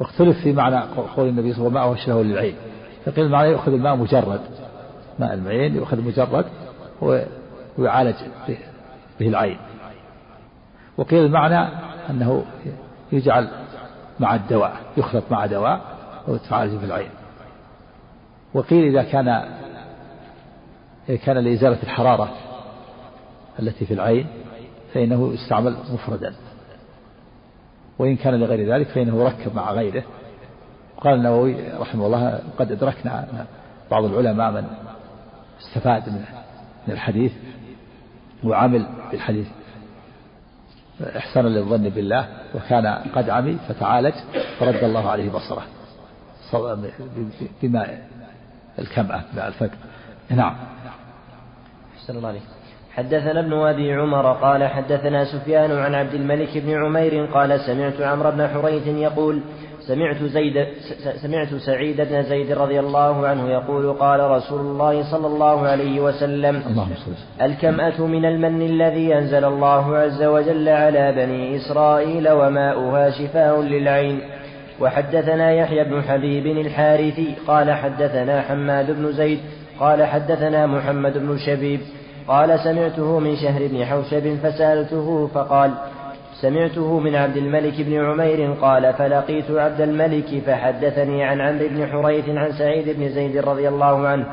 واختلف 0.00 0.42
في 0.42 0.52
معنى 0.52 0.80
قول 1.16 1.28
النبي 1.28 1.54
صلى 1.54 1.68
الله 1.68 1.80
عليه 1.80 1.90
وسلم 1.90 2.16
وماء 2.16 2.32
العين 2.32 2.54
فقيل 3.04 3.24
المعنى 3.24 3.48
يؤخذ 3.48 3.72
الماء 3.72 3.96
مجرد. 3.96 4.40
ماء 5.18 5.34
المعين 5.34 5.76
يؤخذ 5.76 6.00
مجرد 6.00 6.44
ويعالج 7.78 8.16
به 9.20 9.28
العين. 9.28 9.58
وقيل 10.96 11.24
المعنى 11.24 11.68
أنه 12.10 12.44
يجعل 13.12 13.48
مع 14.20 14.34
الدواء 14.34 14.76
يخلط 14.96 15.24
مع 15.30 15.46
دواء 15.46 15.80
وتعالج 16.28 16.74
به 16.74 16.84
العين 16.84 17.10
وقيل 18.54 18.84
إذا 18.84 19.10
كان 19.10 19.28
إذا 21.08 21.16
كان 21.16 21.38
لإزالة 21.38 21.82
الحرارة 21.82 22.30
التي 23.58 23.86
في 23.86 23.94
العين 23.94 24.26
فإنه 24.94 25.34
يستعمل 25.34 25.76
مفردا. 25.92 26.34
وإن 27.98 28.16
كان 28.16 28.34
لغير 28.34 28.74
ذلك 28.74 28.86
فإنه 28.86 29.20
يركب 29.20 29.54
مع 29.54 29.72
غيره. 29.72 30.02
قال 31.00 31.14
النووي 31.14 31.56
رحمه 31.78 32.06
الله 32.06 32.40
قد 32.58 32.72
أدركنا 32.72 33.46
بعض 33.90 34.04
العلماء 34.04 34.50
من 34.50 34.64
استفاد 35.60 36.08
من 36.08 36.94
الحديث 36.94 37.32
وعمل 38.44 38.86
بالحديث 39.10 39.46
إحسانا 41.16 41.48
للظن 41.48 41.88
بالله 41.88 42.28
وكان 42.54 42.86
قد 42.86 43.30
عمي 43.30 43.58
فتعالج 43.68 44.14
فرد 44.58 44.84
الله 44.84 45.10
عليه 45.10 45.30
بصره. 45.30 45.62
بماء 47.62 48.08
الكمأة 48.78 49.20
ماء 49.36 49.48
الفقر 49.48 49.76
نعم. 50.30 50.56
أحسن 51.96 52.16
الله 52.16 52.28
عليك. 52.28 52.42
حدثنا 52.94 53.40
ابن 53.40 53.52
ابي 53.52 53.92
عمر 53.94 54.32
قال 54.32 54.64
حدثنا 54.64 55.24
سفيان 55.24 55.72
عن 55.78 55.94
عبد 55.94 56.14
الملك 56.14 56.58
بن 56.58 56.84
عمير 56.84 57.24
قال 57.26 57.60
سمعت 57.60 58.00
عمرو 58.00 58.30
بن 58.30 58.48
حريث 58.48 58.86
يقول 58.86 59.40
سمعت 59.86 60.22
زيد 60.22 60.66
سمعت 61.22 61.54
سعيد 61.54 62.00
بن 62.00 62.22
زيد 62.22 62.52
رضي 62.52 62.80
الله 62.80 63.26
عنه 63.26 63.50
يقول 63.50 63.92
قال 63.92 64.20
رسول 64.20 64.60
الله 64.60 65.10
صلى 65.10 65.26
الله 65.26 65.66
عليه 65.66 66.00
وسلم. 66.00 66.62
الكمأة 67.42 68.00
من 68.00 68.24
المن 68.24 68.62
الذي 68.62 69.18
أنزل 69.18 69.44
الله 69.44 69.96
عز 69.96 70.22
وجل 70.22 70.68
على 70.68 71.12
بني 71.12 71.56
إسرائيل 71.56 72.30
وماؤها 72.30 73.10
شفاء 73.10 73.62
للعين. 73.62 74.20
وحدثنا 74.80 75.52
يحيى 75.52 75.84
بن 75.84 76.02
حبيب 76.02 76.46
الحارثي 76.46 77.34
قال 77.46 77.72
حدثنا 77.72 78.42
حماد 78.42 78.90
بن 78.90 79.12
زيد 79.12 79.38
قال 79.80 80.04
حدثنا 80.04 80.66
محمد 80.66 81.18
بن 81.18 81.38
شبيب 81.38 81.80
قال 82.28 82.60
سمعته 82.60 83.18
من 83.18 83.36
شهر 83.36 83.66
بن 83.66 83.84
حوشب 83.84 84.36
فسألته 84.42 85.26
فقال 85.34 85.70
سمعته 86.40 86.98
من 86.98 87.14
عبد 87.14 87.36
الملك 87.36 87.80
بن 87.80 88.04
عمير 88.04 88.52
قال 88.52 88.92
فلقيت 88.92 89.50
عبد 89.50 89.80
الملك 89.80 90.42
فحدثني 90.46 91.24
عن 91.24 91.40
عمرو 91.40 91.68
بن 91.68 91.86
حريث 91.86 92.28
عن 92.28 92.52
سعيد 92.52 92.96
بن 92.96 93.08
زيد 93.08 93.36
رضي 93.36 93.68
الله 93.68 94.08
عنه. 94.08 94.26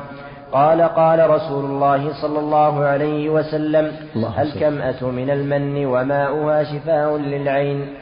قال 0.52 0.82
قال 0.82 1.30
رسول 1.30 1.64
الله 1.64 2.22
صلى 2.22 2.38
الله 2.38 2.84
عليه 2.84 3.30
وسلم 3.30 3.92
الله 4.16 4.42
الكمأة 4.42 5.10
من 5.10 5.30
المن 5.30 5.86
وماؤها 5.86 6.64
شفاء 6.64 7.16
للعين؟ 7.16 7.94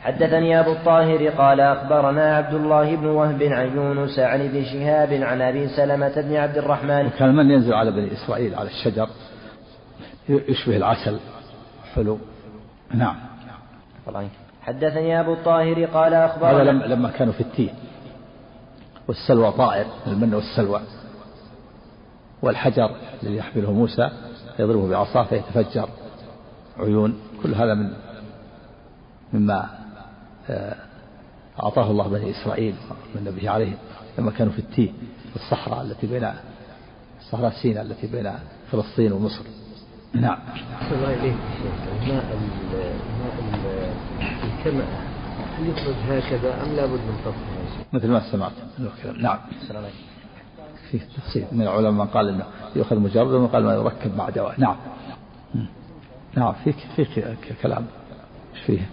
حدثني 0.00 0.60
أبو 0.60 0.72
الطاهر 0.72 1.28
قال 1.28 1.60
أخبرنا 1.60 2.36
عبد 2.36 2.54
الله 2.54 2.96
بن 2.96 3.06
وهب 3.06 3.42
عن 3.42 3.76
يونس 3.76 4.18
عن 4.18 4.40
ابن 4.40 4.64
شهاب 4.64 5.12
عن 5.12 5.42
أبي 5.42 5.68
سلمة 5.68 6.20
بن 6.20 6.36
عبد 6.36 6.58
الرحمن. 6.58 7.10
كان 7.10 7.28
المن 7.28 7.50
ينزل 7.50 7.74
على 7.74 7.90
بني 7.90 8.12
إسرائيل 8.12 8.54
على 8.54 8.68
الشجر 8.68 9.08
يشبه 10.28 10.76
العسل 10.76 11.18
حلو. 11.94 12.18
نعم. 12.94 13.16
حدثني 14.62 15.20
أبو 15.20 15.32
الطاهر 15.32 15.84
قال 15.84 16.14
هذا 16.14 16.26
أخبرنا 16.26 16.70
لما 16.70 16.84
لما 16.84 17.10
كانوا 17.10 17.32
في 17.32 17.40
التين. 17.40 17.74
والسلوى 19.08 19.52
طائر 19.52 19.86
المن 20.06 20.34
والسلوى 20.34 20.80
والحجر 22.42 22.90
الذي 23.22 23.36
يحمله 23.36 23.72
موسى 23.72 24.10
يضربه 24.58 24.88
بعصاه 24.88 25.24
فيتفجر. 25.24 25.88
عيون 26.78 27.20
كل 27.42 27.54
هذا 27.54 27.74
من 27.74 27.92
مما 29.32 29.68
آه، 30.50 30.76
أعطاه 31.62 31.90
الله 31.90 32.08
بني 32.08 32.30
إسرائيل 32.30 32.74
من 33.14 33.24
نبيه 33.24 33.50
عليه 33.50 33.76
لما 34.18 34.30
كانوا 34.30 34.52
في 34.52 34.58
التيه 34.58 34.90
في 35.30 35.36
الصحراء 35.36 35.82
التي 35.82 36.06
بين 36.06 36.30
صحراء 37.30 37.52
سيناء 37.62 37.82
التي 37.82 38.06
بين 38.06 38.32
فلسطين 38.70 39.12
ومصر. 39.12 39.44
نعم. 40.14 40.38
الله 40.92 41.14
إليك 41.14 41.34
ماء 42.08 42.24
ال- 42.34 43.02
الكمأة 44.44 44.86
هل 45.58 45.68
يخرج 45.68 45.94
هكذا 46.08 46.62
أم 46.62 46.76
لابد 46.76 46.90
من 46.92 47.20
طفح 47.24 47.36
مثل 47.92 48.08
ما 48.08 48.30
سمعت. 48.32 48.52
نعم. 49.22 49.38
السلام 49.62 49.82
عليكم. 49.82 49.96
في 50.90 50.98
تفصيل. 50.98 51.44
من 51.52 51.62
العلماء 51.62 51.92
من 51.92 52.06
قال 52.06 52.28
إنه 52.28 52.44
يؤخذ 52.76 52.98
مجرد 52.98 53.32
ومن 53.32 53.46
قال 53.48 53.64
ما 53.64 53.74
يركب 53.74 54.16
مع 54.16 54.28
دواء 54.28 54.54
نعم. 54.60 54.76
نعم. 56.34 56.52
في 56.64 56.72
في 56.96 57.04
كلام. 57.62 57.86
فيه؟ 58.66 58.90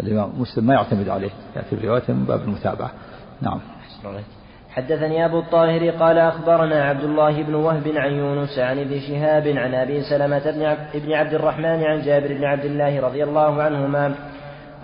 الإمام 0.00 0.32
مسلم 0.40 0.64
ما 0.66 0.74
يعتمد 0.74 1.08
عليه. 1.08 1.30
يأتي 1.56 1.76
بروايته 1.76 2.12
من 2.12 2.24
باب 2.24 2.42
المتابعة. 2.42 2.92
نعم. 3.40 3.60
حدثني 4.76 5.24
أبو 5.24 5.38
الطاهر 5.38 5.90
قال 5.90 6.18
أخبرنا 6.18 6.84
عبد 6.84 7.04
الله 7.04 7.42
بن 7.42 7.54
وهب 7.54 7.92
عن 7.96 8.12
يونس 8.12 8.58
عن 8.58 8.78
ابن 8.78 9.00
شهاب 9.00 9.48
عن 9.48 9.74
أبي 9.74 10.02
سلمة 10.02 10.50
بن 10.94 11.12
عبد, 11.12 11.34
الرحمن 11.34 11.84
عن 11.84 12.02
جابر 12.02 12.28
بن 12.28 12.44
عبد 12.44 12.64
الله 12.64 13.00
رضي 13.00 13.24
الله 13.24 13.62
عنهما 13.62 14.14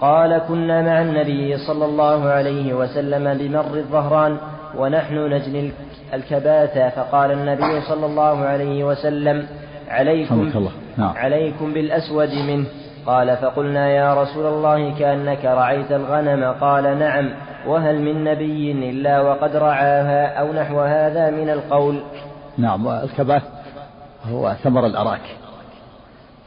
قال 0.01 0.39
كنا 0.49 0.83
مع 0.83 1.03
النبي 1.03 1.57
صلى 1.57 1.85
الله 1.85 2.29
عليه 2.29 2.75
وسلم 2.75 3.39
بمر 3.39 3.75
الظهران 3.75 4.37
ونحن 4.77 5.15
نجني 5.15 5.73
الكبات 6.15 6.93
فقال 6.93 7.31
النبي 7.31 7.81
صلى 7.81 8.07
الله 8.07 8.45
عليه 8.45 8.85
وسلم 8.85 9.47
عليكم 9.89 10.53
الله. 10.55 10.73
نعم. 10.97 11.13
عليكم 11.17 11.73
بالأسود 11.75 12.35
منه. 12.35 12.67
قال 13.07 13.37
فقلنا 13.37 13.91
يا 13.91 14.23
رسول 14.23 14.47
الله 14.47 14.99
كأنك 14.99 15.45
رعيت 15.45 15.93
الغنم. 15.93 16.53
قال 16.61 16.99
نعم. 16.99 17.31
وهل 17.69 18.03
من 18.03 18.25
نبي 18.25 18.91
إلا 18.91 19.21
وقد 19.21 19.57
رعاها 19.57 20.41
أو 20.41 20.53
نحو 20.53 20.81
هذا 20.81 21.31
من 21.31 21.51
القول؟ 21.51 22.03
نعم 22.59 22.89
الكباث 22.89 23.43
هو 24.25 24.57
ثمر 24.63 24.87
الأراك. 24.87 25.37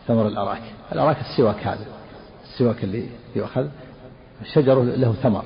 ثمر 0.08 0.28
الأراك. 0.28 0.62
الأراك 0.92 1.18
السواك 1.20 1.68
هذا. 1.68 1.86
السواك 2.44 2.84
اللي 2.84 3.10
يؤخذ 3.36 3.68
الشجر 4.42 4.84
له 4.84 5.14
ثمر. 5.14 5.44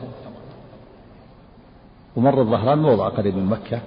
ومر 2.15 2.41
الظهران 2.41 2.77
موضع 2.77 3.09
قريب 3.09 3.35
من 3.35 3.45
مكة 3.45 3.79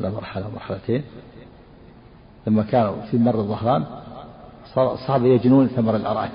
على 0.00 0.10
مرحلة 0.10 0.50
مرحلتين. 0.54 1.04
لما 2.46 2.62
كانوا 2.62 3.02
في 3.10 3.18
مر 3.18 3.34
الظهران 3.34 3.84
صار 4.74 4.92
الصحابة 4.92 5.26
يجنون 5.26 5.66
ثمر 5.66 5.96
الأراك. 5.96 6.32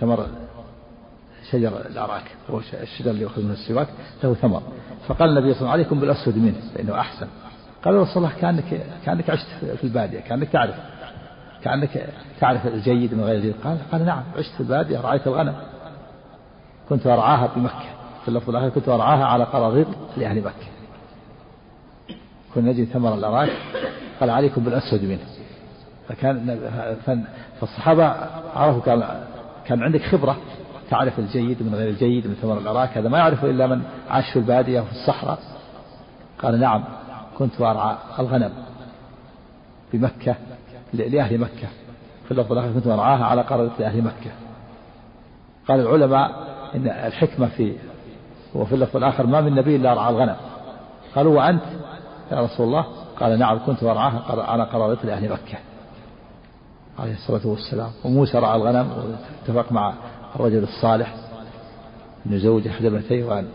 ثمر 0.00 0.26
شجر 1.54 1.80
الأراك 1.90 2.24
هو 2.50 2.60
الشجر 2.82 3.10
اللي 3.10 3.22
يأخذ 3.22 3.42
منه 3.42 3.52
السواك 3.52 3.88
له 4.24 4.34
ثمر. 4.34 4.62
فقال 5.06 5.28
النبي 5.30 5.54
صلى 5.54 5.60
الله 5.60 5.70
عليه 5.70 5.82
وسلم 5.82 5.98
عليكم 5.98 6.00
بالأسود 6.00 6.38
منه 6.38 6.60
فإنه 6.74 7.00
أحسن. 7.00 7.26
قال 7.84 7.94
رسول 7.94 8.16
الله 8.16 8.34
كأنك 8.40 8.86
كأنك 9.04 9.30
عشت 9.30 9.46
في 9.76 9.84
البادية 9.84 10.20
كأنك 10.20 10.48
تعرف 10.48 10.74
كأنك 11.62 12.08
تعرف 12.40 12.66
الجيد 12.66 13.14
من 13.14 13.24
غير 13.24 13.36
الجيد 13.36 13.54
قال 13.64 13.78
قال 13.92 14.04
نعم 14.04 14.22
عشت 14.38 14.52
في 14.54 14.60
البادية 14.60 15.00
رعيت 15.00 15.26
الغنم. 15.26 15.54
كنت 16.88 17.06
أرعاها 17.06 17.50
بمكة 17.56 17.84
في 18.22 18.28
اللفظ 18.28 18.50
الآخر 18.50 18.68
كنت 18.68 18.88
أرعاها 18.88 19.24
على 19.24 19.44
قراضيط 19.44 19.86
لأهل 20.16 20.40
مكة. 20.40 20.66
كنا 22.54 22.72
نجد 22.72 22.84
ثمر 22.84 23.14
الأراك. 23.14 23.50
قال 24.20 24.30
عليكم 24.30 24.64
بالأسود 24.64 25.02
منه. 25.02 25.26
فكان 26.08 26.58
فالصحابة 27.60 28.04
عرفوا 28.54 28.80
كان 28.80 29.24
كان 29.66 29.82
عندك 29.82 30.02
خبرة 30.02 30.36
تعرف 30.90 31.18
الجيد 31.18 31.62
من 31.62 31.74
غير 31.74 31.88
الجيد 31.88 32.26
من 32.26 32.34
ثمر 32.34 32.58
الأراك 32.58 32.98
هذا 32.98 33.08
ما 33.08 33.18
يعرفه 33.18 33.50
إلا 33.50 33.66
من 33.66 33.82
عاش 34.10 34.30
في 34.30 34.38
البادية 34.38 34.80
وفي 34.80 34.92
الصحراء. 34.92 35.38
قال 36.42 36.60
نعم 36.60 36.84
كنت 37.38 37.60
أرعى 37.60 37.96
الغنم 38.18 38.52
بمكة 39.92 40.36
لأهل 40.92 41.38
مكة. 41.38 41.68
في 42.24 42.30
اللفظ 42.30 42.52
الآخر 42.52 42.72
كنت 42.72 42.86
أرعاها 42.86 43.24
على 43.24 43.42
قرارة 43.42 43.72
لأهل 43.78 44.02
مكة. 44.02 44.30
قال 45.68 45.80
العلماء 45.80 46.30
إن 46.74 46.88
الحكمة 46.88 47.46
في 47.46 47.76
وفي 48.54 48.74
اللفظ 48.74 48.96
الآخر 48.96 49.26
ما 49.26 49.40
من 49.40 49.54
نبي 49.54 49.76
إلا 49.76 49.94
رعى 49.94 50.10
الغنم. 50.10 50.36
قالوا 51.16 51.36
وأنت 51.36 51.62
يا 52.32 52.40
رسول 52.40 52.66
الله؟ 52.66 52.86
قال 53.20 53.38
نعم 53.38 53.58
كنت 53.66 53.82
أرعاها 53.82 54.42
على 54.42 54.64
قرارة 54.64 54.98
لأهل 55.04 55.32
مكة. 55.32 55.58
عليه 56.98 57.12
الصلاة 57.12 57.46
والسلام. 57.46 57.90
وموسى 58.04 58.38
رعى 58.38 58.56
الغنم 58.56 59.16
واتفق 59.46 59.72
مع 59.72 59.94
الرجل 60.36 60.62
الصالح 60.62 61.14
أن 62.26 62.32
يزوج 62.32 62.68
أحد 62.68 62.84
ابنتيه 62.84 63.24
وأن 63.24 63.46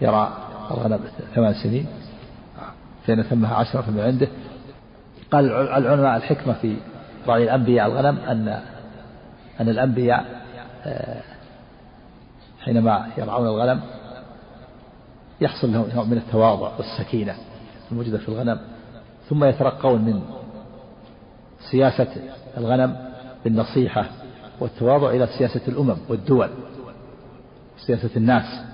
يرى 0.00 0.32
الغنم 0.70 1.00
ثمان 1.34 1.54
سنين. 1.54 1.86
فإن 3.06 3.22
ثمها 3.22 3.54
عشرة 3.54 3.90
من 3.90 4.00
عنده. 4.00 4.28
قال 5.30 5.52
العلماء 5.52 6.16
الحكمة 6.16 6.52
في 6.52 6.76
رعي 7.28 7.44
الأنبياء 7.44 7.86
الغنم 7.86 8.18
أن 8.18 8.48
أن 9.60 9.68
الأنبياء 9.68 10.44
آه، 10.84 11.22
حينما 12.60 13.06
يرعون 13.18 13.46
الغنم 13.46 13.80
يحصل 15.40 15.72
لهم 15.72 15.88
نوع 15.94 16.04
من 16.04 16.16
التواضع 16.16 16.72
والسكينة 16.76 17.34
الموجودة 17.90 18.18
في 18.18 18.28
الغنم 18.28 18.60
ثم 19.28 19.44
يترقون 19.44 20.02
من 20.02 20.22
سياسة 21.70 22.08
الغنم 22.56 22.96
بالنصيحة 23.44 24.06
والتواضع 24.60 25.10
إلى 25.10 25.26
سياسة 25.38 25.60
الأمم 25.68 25.96
والدول 26.08 26.50
سياسة 27.86 28.10
الناس. 28.16 28.64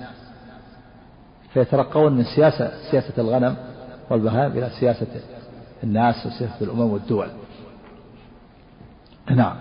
فيترقون 1.55 2.13
من 2.13 2.25
سياسة 2.25 2.91
سياسة 2.91 3.13
الغنم 3.19 3.57
والبهائم 4.11 4.53
إلى 4.53 4.71
سياسة 4.81 5.07
الناس 5.83 6.27
وسياسة 6.27 6.65
الأمم 6.65 6.81
والدول. 6.93 7.29
نعم. 9.31 9.57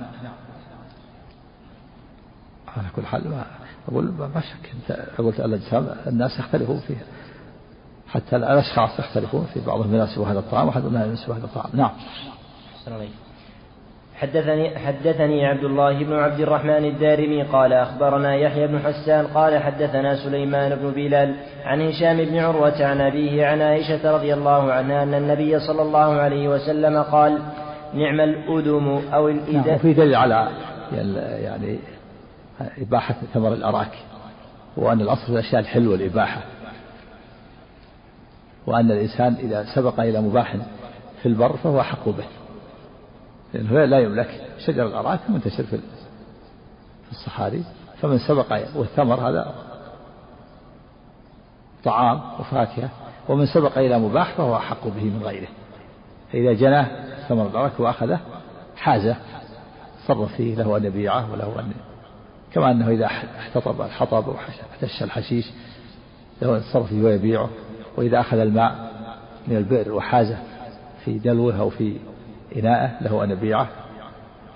على 2.78 2.88
كل 2.96 3.06
حال 3.06 3.30
ما 3.30 3.46
أقول 3.88 4.06
ما 4.06 4.42
شك 4.42 4.72
أنت 4.74 5.00
قلت 5.18 5.40
الأجسام 5.40 5.96
الناس 6.08 6.40
يختلفون 6.40 6.80
فيها. 6.80 7.04
حتى 8.08 8.36
الأشخاص 8.36 9.00
يختلفون 9.00 9.48
في 9.54 9.60
بعضهم 9.60 9.96
يناسب 9.96 10.22
هذا 10.22 10.40
الطعام 10.40 10.68
وحد 10.68 10.86
لا 10.86 11.06
يناسب 11.06 11.32
هذا 11.32 11.46
الطعام. 11.46 11.70
نعم. 11.74 11.92
حدثني 14.22 14.80
حدثني 14.80 15.46
عبد 15.46 15.64
الله 15.64 16.04
بن 16.04 16.14
عبد 16.14 16.40
الرحمن 16.40 16.86
الدارمي 16.86 17.44
قال 17.44 17.74
أخبرنا 17.74 18.36
يحيى 18.36 18.68
بن 18.68 18.80
حسان 18.80 19.28
قال 19.28 19.58
حدثنا 19.58 20.16
سليمان 20.16 20.76
بن 20.76 20.92
بلال 20.92 21.36
عن 21.66 21.82
هشام 21.82 22.18
بن 22.18 22.38
عروة 22.38 22.86
عن 22.86 23.02
أبيه 23.02 23.46
عن 23.46 23.62
عائشة 23.62 24.16
رضي 24.16 24.34
الله 24.34 24.74
عنها 24.74 25.04
أن 25.04 25.14
النبي 25.14 25.60
صلى 25.60 25.82
الله 25.82 26.14
عليه 26.14 26.48
وسلم 26.48 27.02
قال 27.04 27.40
نعم 27.94 28.22
الأدم 28.22 29.02
أو 29.14 29.30
الإدم 29.30 29.68
نعم 29.68 29.76
وفي 29.76 29.94
دليل 29.94 30.16
على 30.16 30.50
يعني 31.44 31.80
إباحة 32.78 33.16
ثمر 33.34 33.54
الأراك 33.54 33.92
وأن 34.78 35.02
الأصل 35.02 35.26
في 35.26 35.32
الأشياء 35.32 35.62
الحلوة 35.62 35.96
الإباحة 35.96 36.42
وأن 38.68 38.92
الإنسان 38.92 39.36
إذا 39.40 39.66
سبق 39.76 40.00
إلى 40.00 40.22
مباح 40.22 40.56
في 41.22 41.26
البر 41.26 41.58
فهو 41.64 41.80
أحق 41.80 42.10
به. 42.10 42.39
لأنه 43.54 43.86
لا 43.86 44.00
يملك 44.00 44.42
شجر 44.66 44.88
الأراك 44.88 45.20
منتشر 45.30 45.64
في 45.64 45.80
الصحاري. 47.12 47.64
فمن 48.02 48.18
سبق 48.18 48.54
والثمر 48.76 49.30
هذا 49.30 49.54
طعام 51.84 52.22
وفاكهة. 52.40 52.90
ومن 53.30 53.46
سبق 53.46 53.78
إلى 53.78 54.00
مباح 54.00 54.34
فهو 54.34 54.56
أحق 54.56 54.88
به 54.88 55.04
من 55.04 55.22
غيره. 55.24 55.48
فإذا 56.32 56.54
جناه 56.54 56.88
ثمر 57.28 57.48
الأرك 57.48 57.80
وأخذه 57.80 58.20
حازه 58.76 59.16
صرف 60.08 60.36
فيه 60.36 60.56
له 60.56 60.78
أن 60.78 60.86
يبيعه 60.86 61.32
وله 61.32 61.60
أن 61.60 61.72
كما 62.54 62.72
أنه 62.72 62.90
إذا 62.90 63.06
احتطب 63.06 63.82
الحطب 63.82 64.28
واحتش 64.28 65.04
الحشيش 65.04 65.52
له 66.42 66.56
أن 66.56 66.58
يتصرف 66.58 66.88
فيه 66.88 67.04
ويبيعه. 67.04 67.50
وإذا 67.98 68.20
أخذ 68.20 68.38
الماء 68.38 68.92
من 69.48 69.58
البئر 69.58 69.94
وحازه 69.94 70.38
في 71.06 71.20
دلوه 71.20 71.60
أو 71.60 71.70
في 71.70 71.98
إناءة 72.56 73.04
له 73.04 73.24
أن 73.24 73.32
يبيعه. 73.32 73.68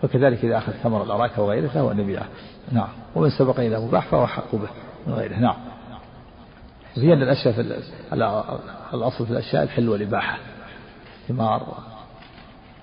وكذلك 0.03 0.45
إذا 0.45 0.57
أخذ 0.57 0.71
ثمر 0.71 1.03
الأراك 1.03 1.37
وغيره 1.37 1.71
له 1.75 1.91
أن 1.91 1.99
يبيعه. 1.99 2.25
نعم. 2.71 2.87
ومن 3.15 3.29
سبق 3.29 3.59
إلى 3.59 3.79
مباح 3.79 4.07
فهو 4.07 4.27
حق 4.27 4.55
به 4.55 4.69
من 5.07 5.13
غيره. 5.13 5.35
نعم. 5.35 5.55
هي 6.95 7.13
أن 7.13 7.21
الأشياء 7.21 7.53
في 7.53 7.81
الأصل 8.93 9.25
في 9.25 9.31
الأشياء 9.31 9.63
الحل 9.63 9.89
والإباحة. 9.89 10.37
الثمار 11.21 11.77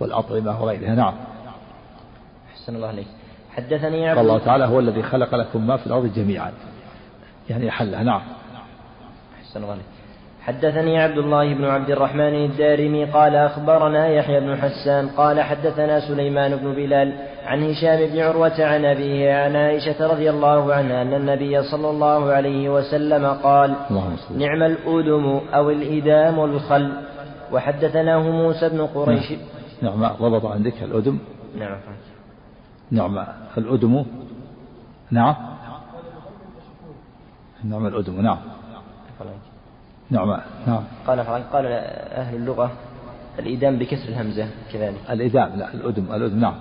والأطعمة 0.01 0.63
وغيرها. 0.63 0.95
نعم. 0.95 1.15
أحسن 2.53 2.77
الله 2.77 2.89
عليك 2.89 3.07
حدثني 3.57 4.09
عبد 4.09 4.19
الله 4.19 4.39
تعالى 4.39 4.65
هو 4.65 4.81
الذي 4.81 5.03
خلق 5.03 5.35
لكم 5.35 5.67
ما 5.67 5.77
في 5.77 5.87
الأرض 5.87 6.13
جميعا. 6.15 6.53
يعني 7.51 7.71
حلها 7.71 8.03
نعم. 8.03 8.23
أحسن 9.41 9.63
الله 9.63 9.73
عليك 9.73 9.85
حدثني 10.41 10.99
عبد 10.99 11.19
الله 11.19 11.55
بن 11.55 11.65
عبد 11.65 11.91
الرحمن 11.91 12.35
الدارمي 12.45 13.05
قال 13.05 13.37
أخبرنا 13.37 14.09
يحيى 14.09 14.41
بن 14.41 14.57
حسان 14.57 15.09
قال 15.09 15.41
حدثنا 15.41 16.01
سليمان 16.01 16.57
بن 16.57 16.73
بلال 16.73 17.13
عن 17.47 17.71
هشام 17.71 18.07
بن 18.07 18.19
عروة 18.19 18.65
عن 18.65 18.85
أبيه 18.85 19.35
عن 19.35 19.57
عائشة 19.57 20.07
رضي 20.13 20.31
الله 20.31 20.75
عنها 20.75 21.03
أن 21.03 21.15
النبي 21.15 21.63
صلى 21.63 21.91
الله 21.91 22.33
عليه 22.33 22.69
وسلم 22.69 23.27
قال 23.27 23.75
نعم 24.31 24.63
الأدم 24.63 25.41
أو 25.55 25.71
الإدام 25.71 26.45
الخل. 26.45 26.93
وحدثناه 27.53 28.31
موسى 28.31 28.69
بن 28.69 28.87
قريش. 28.87 29.33
نعم. 29.83 30.07
ضبط 30.21 30.45
عندك 30.47 30.83
الأدم 30.83 31.19
نعم. 31.59 31.77
نعم 32.91 33.27
الأدم 33.59 34.05
نعم. 35.11 35.35
نعم 37.65 37.87
الأدم 37.87 38.21
نعم. 38.21 38.39
نعم. 40.11 40.41
نعم. 40.67 40.83
قال 41.07 41.21
قال 41.53 41.67
أهل 41.67 42.37
اللغة 42.37 42.71
الإدام 43.39 43.79
بكسر 43.79 44.09
الهمزة 44.09 44.47
كذلك. 44.73 44.95
الإدام 45.11 45.51
لا 45.57 45.75
الأدم 45.75 46.15
الأدم 46.15 46.41
نعم. 46.41 46.55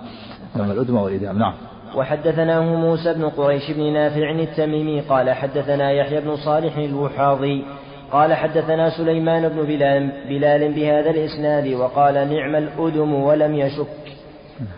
نعم 0.56 0.70
الأدم 0.70 0.96
والإدام 0.96 1.38
نعم. 1.38 1.54
وحدثناه 1.96 2.60
موسى 2.60 3.14
بن 3.14 3.28
قريش 3.28 3.70
بن 3.70 3.92
نافع 3.92 4.30
التميمي 4.30 5.00
قال 5.00 5.30
حدثنا 5.30 5.90
يحيى 5.90 6.20
بن 6.20 6.36
صالح 6.36 6.76
الوحاضي 6.76 7.64
قال 8.12 8.34
حدثنا 8.34 8.90
سليمان 8.90 9.48
بن 9.48 9.62
بلال, 9.62 10.12
بلال 10.28 10.72
بهذا 10.72 11.10
الإسناد 11.10 11.74
وقال 11.74 12.14
نعم 12.14 12.56
الأدم 12.56 13.14
ولم 13.14 13.54
يشك. 13.54 13.86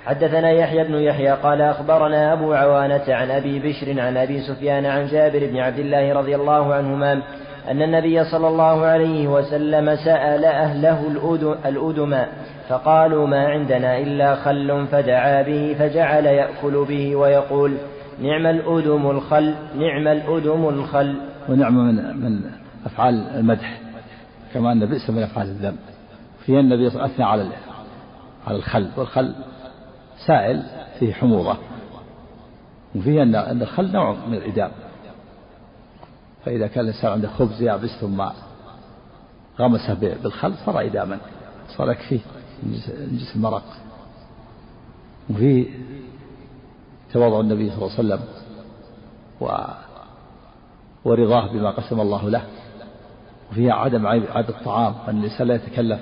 حدثنا 0.05 0.51
يحيى 0.51 0.85
بن 0.85 0.95
يحيى 0.95 1.31
قال 1.31 1.63
أخبرنا 1.63 2.33
أبو 2.33 2.53
عوانة 2.53 3.05
عن 3.09 3.31
أبي 3.31 3.59
بشر 3.59 4.01
عن 4.01 4.17
أبي 4.17 4.41
سفيان 4.41 4.87
عن 4.87 5.07
جابر 5.07 5.47
بن 5.47 5.57
عبد 5.57 5.79
الله 5.79 6.13
رضي 6.13 6.37
الله 6.37 6.75
عنهما 6.75 7.23
أن 7.71 7.83
النبي 7.83 8.25
صلى 8.25 8.49
الله 8.49 8.87
عليه 8.87 9.29
وسلم 9.29 9.97
سأل 9.97 10.45
أهله 10.45 11.09
الأدم 11.67 12.25
فقالوا 12.69 13.27
ما 13.27 13.47
عندنا 13.47 13.99
إلا 13.99 14.35
خل 14.35 14.87
فدعا 14.87 15.43
به 15.43 15.77
فجعل 15.79 16.27
يأكل 16.27 16.85
به 16.85 17.17
ويقول 17.17 17.77
نعم 18.23 18.47
الأدم 18.47 19.11
الخل 19.11 19.55
نعم 19.77 20.09
الأدم 20.09 20.69
الخل. 20.69 21.17
ونعمة 21.49 21.83
من 21.83 22.17
من 22.17 22.41
أفعال 22.87 23.15
المدح 23.35 23.81
كما 24.55 24.73
أن 24.73 24.87
بئس 24.87 25.11
من 25.11 25.23
أفعال 25.23 25.47
الذم 25.47 25.77
فيها 26.47 26.61
النبي 26.61 26.87
أثنى 26.87 27.25
على 27.25 27.47
على 28.47 28.57
الخل 28.57 28.89
والخل 28.97 29.35
سائل 30.27 30.63
فيه 30.99 31.13
حموضة. 31.13 31.57
وفيه 32.97 33.23
أن 33.23 33.63
الخل 33.63 33.93
نوع 33.93 34.17
من 34.29 34.35
الإدام. 34.35 34.71
فإذا 36.45 36.67
كان 36.67 36.85
الإنسان 36.85 37.13
عنده 37.13 37.29
خبز 37.29 37.63
يابس 37.63 37.91
ثم 38.01 38.25
غمسه 39.59 39.95
بالخل 39.95 40.55
صار 40.67 40.81
إداما. 40.81 41.19
صار 41.77 41.91
يكفيه 41.91 42.21
من 42.63 42.73
جنس 43.13 43.37
المرق 43.37 43.65
وفيه 45.31 45.67
تواضع 47.13 47.41
النبي 47.41 47.71
صلى 47.71 47.79
الله 47.79 47.93
عليه 47.99 48.01
وسلم 48.09 48.21
و 49.41 49.57
ورضاه 51.05 51.53
بما 51.53 51.71
قسم 51.71 52.01
الله 52.01 52.31
له. 52.31 52.43
وفيها 53.51 53.73
عدم 53.73 54.07
عيب 54.07 54.49
الطعام 54.49 54.95
أن 55.09 55.19
الإنسان 55.19 55.47
لا 55.47 55.55
يتكلف. 55.55 56.01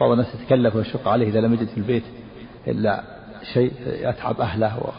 بعض 0.00 0.10
الناس 0.10 0.34
يتكلف 0.34 0.76
ويشق 0.76 1.08
عليه 1.08 1.28
إذا 1.28 1.40
لم 1.40 1.54
يجد 1.54 1.68
في 1.68 1.78
البيت 1.78 2.04
إلا 2.66 3.02
شيء 3.52 3.72
يتعب 3.86 4.40
أهله 4.40 4.92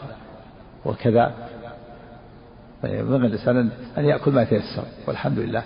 وكذا. 0.84 1.34
ينبغي 2.84 3.26
الإنسان 3.26 3.70
أن 3.98 4.04
يأكل 4.04 4.30
ما 4.30 4.42
يتيسر 4.42 4.84
والحمد 5.06 5.38
لله. 5.38 5.62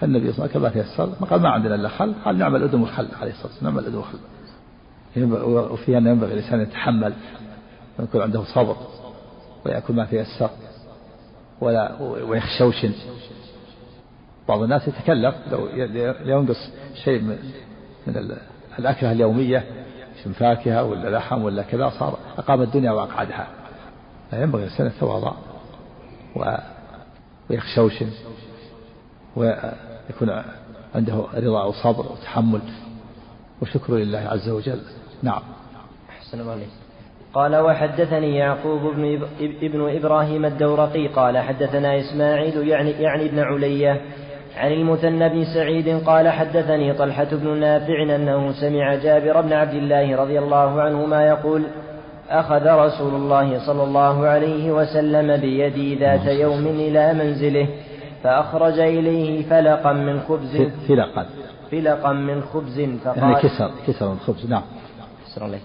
فالنبي 0.00 0.32
صلى 0.32 0.44
الله 0.44 0.56
عليه 0.56 0.66
وسلم 0.66 0.68
كما 0.70 0.82
تيسر 0.82 1.26
قال 1.26 1.42
ما 1.42 1.48
عندنا 1.48 1.74
إلا 1.74 1.88
خل 1.88 2.14
قال 2.24 2.38
نعم 2.38 2.56
الأدم 2.56 2.82
والخل 2.82 3.08
عليه 3.20 3.30
الصلاة 3.30 3.46
والسلام 3.46 3.74
نعم 3.74 3.78
الأدم 3.78 3.96
والخل 3.96 4.18
وفيها 5.72 5.98
أن 5.98 6.06
ينبغي 6.06 6.32
الإنسان 6.32 6.60
يتحمل 6.60 7.12
ويكون 7.98 8.22
عنده 8.22 8.44
صبر 8.54 8.76
ويأكل 9.66 9.94
ما 9.94 10.04
تيسر 10.04 10.50
ولا 11.60 12.02
ويخشوشن 12.02 12.92
بعض 14.48 14.62
الناس 14.62 14.88
يتكلف 14.88 15.34
لو 15.52 15.66
ينقص 16.24 16.70
شيء 17.04 17.22
من, 17.22 17.38
من 18.06 18.36
الأكلة 18.78 19.12
اليومية 19.12 19.64
من 20.26 20.32
فاكهة 20.32 20.84
ولا 20.84 21.16
لحم 21.16 21.42
ولا 21.42 21.62
كذا 21.62 21.88
صار 21.88 22.18
أقام 22.38 22.62
الدنيا 22.62 22.90
وأقعدها. 22.90 23.48
لا 24.32 24.42
ينبغي 24.42 24.64
الإنسان 24.64 24.86
يتواضع 24.86 25.32
ويخشوشن 27.50 28.10
ويكون 29.36 30.42
عنده 30.94 31.24
رضا 31.34 31.64
وصبر 31.64 32.12
وتحمل 32.12 32.60
وشكر 33.62 33.94
لله 33.94 34.18
عز 34.18 34.48
وجل. 34.48 34.80
نعم. 35.22 35.42
أحسن 36.10 36.40
الله 36.40 36.52
عليك. 36.52 36.68
قال 37.34 37.56
وحدثني 37.56 38.36
يعقوب 38.36 38.80
بن, 38.82 39.22
ابن 39.40 39.96
إبراهيم 39.96 40.44
الدورقي 40.44 41.06
قال 41.06 41.38
حدثنا 41.38 42.00
إسماعيل 42.00 42.68
يعني, 42.68 42.90
يعني 42.90 43.26
ابن 43.26 43.38
علية 43.38 44.00
عن 44.56 44.72
المثنى 44.72 45.28
بن 45.28 45.44
سعيد 45.54 46.04
قال 46.04 46.28
حدثني 46.28 46.94
طلحة 46.94 47.28
بن 47.32 47.60
نافع 47.60 48.02
أنه 48.02 48.52
سمع 48.52 48.94
جابر 48.94 49.40
بن 49.40 49.52
عبد 49.52 49.74
الله 49.74 50.16
رضي 50.16 50.38
الله 50.38 50.82
عنهما 50.82 51.26
يقول 51.26 51.64
أخذ 52.30 52.66
رسول 52.66 53.14
الله 53.14 53.66
صلى 53.66 53.82
الله 53.82 54.26
عليه 54.26 54.72
وسلم 54.72 55.40
بيدي 55.40 55.94
ذات 55.94 56.26
يوم 56.26 56.66
إلى 56.66 57.14
منزله 57.14 57.68
فأخرج 58.22 58.78
إليه 58.78 59.46
فلقا 59.50 59.92
من 59.92 60.20
خبز. 60.20 60.62
فلقا. 60.88 61.26
فلقا 61.70 62.12
من 62.12 62.42
خبز 62.42 62.80
فقال 63.04 63.18
يعني 63.18 63.34
كسر 63.34 63.70
كسر 63.86 64.12
الخبز 64.12 64.50
نعم. 64.50 64.62
كسر 65.26 65.44
عليه. 65.44 65.58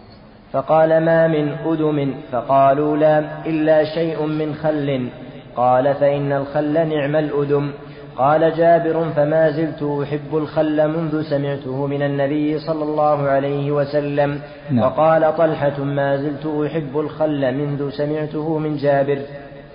فقال 0.52 1.06
ما 1.06 1.28
من 1.28 1.49
أدم؟ 1.65 2.13
فقالوا 2.32 2.97
لا 2.97 3.45
إلا 3.45 3.84
شيء 3.84 4.26
من 4.26 4.56
خل. 4.56 5.10
قال 5.56 5.95
فإن 5.95 6.32
الخل 6.32 6.73
نعم 6.73 7.15
الأدم. 7.15 7.71
قال 8.17 8.58
جابر 8.58 9.10
فما 9.10 9.52
زلت 9.52 9.84
أحب 10.04 10.38
الخل 10.38 10.88
منذ 10.88 11.23
سمعته 11.30 11.88
من 11.88 12.02
النبي 12.02 12.60
صلى 12.60 12.84
الله 12.84 13.28
عليه 13.28 13.71
وسلم. 13.71 14.41
نعم. 14.71 14.86
وقال 14.86 15.38
طلحة 15.38 15.84
ما 15.84 16.17
زلت 16.17 16.45
أحب 16.45 16.99
الخل 16.99 17.56
منذ 17.58 17.89
سمعته 17.89 18.58
من 18.58 18.78
جابر. 18.78 19.21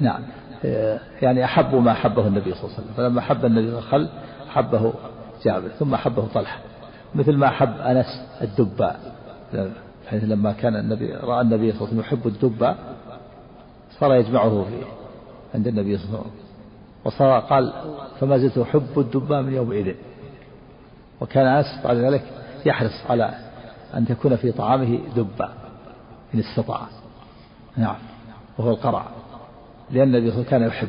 نعم. 0.01 0.21
يعني 1.23 1.45
أحب 1.45 1.75
ما 1.75 1.93
أحبه 1.93 2.27
النبي 2.27 2.55
صلى 2.55 2.65
الله 2.65 2.75
عليه 2.75 2.83
وسلم. 2.83 2.95
فلما 2.97 3.21
أحب 3.21 3.45
النبي 3.45 3.69
الخل 3.69 4.09
أحبه 4.49 4.93
جابر 5.45 5.69
ثم 5.69 5.95
أحبه 5.95 6.25
طلحة. 6.35 6.59
مثل 7.15 7.37
ما 7.37 7.47
أحب 7.47 7.81
أنس 7.81 8.07
الدباء 8.43 9.01
حيث 10.07 10.25
لما 10.25 10.53
كان 10.53 10.77
النبي 10.77 11.13
رأى 11.13 11.41
النبي 11.41 11.73
صلى 11.73 11.81
الله 11.81 11.89
عليه 11.89 11.99
وسلم 11.99 12.01
يحب 12.01 12.27
الدباء 12.27 12.77
صار 14.01 14.15
يجمعه 14.15 14.65
في 14.65 14.75
عند 15.55 15.67
النبي 15.67 15.99
صلى 15.99 16.07
الله 16.07 16.19
عليه 16.19 16.29
وسلم. 16.29 16.48
وصار 17.09 17.41
قال 17.41 17.73
فما 18.21 18.39
زلت 18.39 18.59
أحب 18.59 18.99
الدباء 18.99 19.43
من 19.43 19.55
يومئذ. 19.55 19.95
وكان 21.21 21.47
أنس 21.47 21.85
بعد 21.85 21.97
ذلك 21.97 22.23
يحرص 22.67 23.11
على 23.11 23.35
أن 23.95 24.07
تكون 24.07 24.37
في 24.37 24.53
طعامه 24.53 24.99
دباء 25.17 25.53
إن 26.35 26.41
استطاع. 26.41 26.81
نعم. 27.77 27.97
وهو 28.59 28.71
القرع. 28.71 29.05
لأن 29.91 30.15
النبي 30.15 30.31
صلى 30.31 30.41
الله 30.41 30.55
عليه 30.55 30.67
وسلم 30.67 30.71
كان 30.71 30.89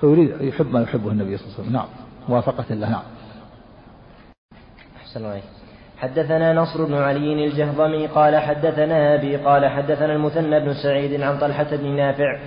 فيريد 0.00 0.40
يحب 0.40 0.72
ما 0.72 0.82
يحبه 0.82 1.10
النبي 1.10 1.36
صلى 1.36 1.46
الله 1.46 1.54
عليه 1.58 1.68
وسلم. 1.68 1.72
نعم. 1.72 1.88
موافقة 2.28 2.74
له. 2.74 2.90
نعم. 2.90 3.02
أحسن 4.96 5.24
عليك 5.24 5.44
حدثنا 5.98 6.52
نصر 6.52 6.84
بن 6.84 6.94
علي 6.94 7.46
الجهضمي 7.46 8.06
قال 8.06 8.36
حدثنا 8.36 9.14
أبي 9.14 9.36
قال 9.36 9.66
حدثنا 9.66 10.12
المثنى 10.12 10.60
بن 10.60 10.74
سعيد 10.82 11.20
عن 11.20 11.38
طلحة 11.38 11.76
بن 11.76 11.96
نافع 11.96 12.38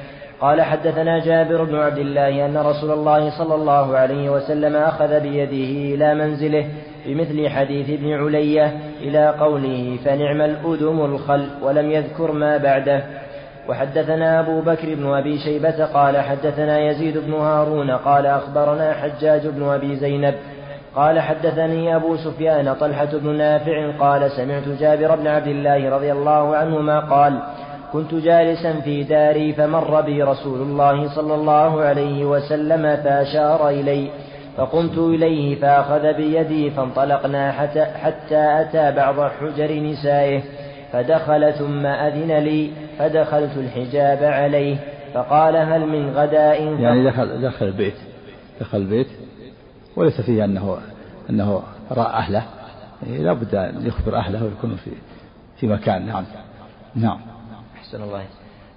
قال 0.41 0.61
حدثنا 0.61 1.19
جابر 1.19 1.63
بن 1.63 1.75
عبد 1.75 1.97
الله 1.97 2.45
أن 2.45 2.57
رسول 2.57 2.91
الله 2.91 3.37
صلى 3.37 3.55
الله 3.55 3.97
عليه 3.97 4.29
وسلم 4.29 4.75
أخذ 4.75 5.19
بيده 5.19 5.95
إلى 5.95 6.15
منزله 6.15 6.65
بمثل 7.05 7.49
حديث 7.49 7.89
ابن 7.89 8.13
علية 8.13 8.73
إلى 9.01 9.29
قوله 9.39 9.97
فنعم 10.05 10.41
الأدم 10.41 11.05
الخل 11.05 11.47
ولم 11.61 11.91
يذكر 11.91 12.31
ما 12.31 12.57
بعده. 12.57 13.03
وحدثنا 13.69 14.39
أبو 14.39 14.61
بكر 14.61 14.95
بن 14.95 15.13
أبي 15.13 15.39
شيبة 15.39 15.85
قال 15.85 16.17
حدثنا 16.17 16.79
يزيد 16.79 17.17
بن 17.17 17.33
هارون 17.33 17.91
قال 17.91 18.25
أخبرنا 18.25 18.93
حجاج 18.93 19.47
بن 19.47 19.63
أبي 19.63 19.95
زينب 19.95 20.33
قال 20.95 21.19
حدثني 21.19 21.95
أبو 21.95 22.17
سفيان 22.17 22.73
طلحة 22.73 23.09
بن 23.13 23.35
نافع 23.35 23.91
قال 23.99 24.31
سمعت 24.31 24.67
جابر 24.79 25.15
بن 25.15 25.27
عبد 25.27 25.47
الله 25.47 25.89
رضي 25.89 26.11
الله 26.11 26.55
عنهما 26.55 26.99
قال 26.99 27.39
كنت 27.93 28.13
جالسا 28.13 28.79
في 28.79 29.03
داري 29.03 29.53
فمر 29.53 30.01
بي 30.01 30.23
رسول 30.23 30.61
الله 30.61 31.15
صلى 31.15 31.35
الله 31.35 31.81
عليه 31.81 32.25
وسلم 32.25 32.81
فأشار 32.81 33.69
إلي 33.69 34.09
فقمت 34.57 34.97
إليه 34.97 35.55
فأخذ 35.55 36.13
بيدي 36.13 36.71
فانطلقنا 36.71 37.51
حتى, 37.51 37.85
حتى 37.85 38.61
أتى 38.61 38.95
بعض 38.95 39.19
حجر 39.19 39.79
نسائه 39.79 40.41
فدخل 40.93 41.53
ثم 41.53 41.85
أذن 41.85 42.31
لي 42.31 42.71
فدخلت 42.99 43.57
الحجاب 43.57 44.23
عليه 44.23 44.77
فقال 45.13 45.55
هل 45.55 45.87
من 45.87 46.09
غداء؟ 46.09 46.63
يعني 46.63 47.09
دخل 47.09 47.41
دخل 47.41 47.65
البيت. 47.65 47.93
دخل 48.61 48.77
البيت. 48.77 49.07
وليس 49.95 50.21
فيه 50.21 50.45
أنه 50.45 50.77
أنه 51.29 51.63
رأى 51.91 52.13
أهله. 52.13 52.43
يعني 53.03 53.23
لا 53.23 53.33
بد 53.33 53.55
أن 53.55 53.87
يخبر 53.87 54.15
أهله 54.15 54.43
ويكونوا 54.43 54.75
في 54.75 54.91
في 55.59 55.67
مكان. 55.67 56.05
نعم. 56.05 56.23
نعم. 56.95 57.30
أحسن 57.81 58.03
الله. 58.03 58.23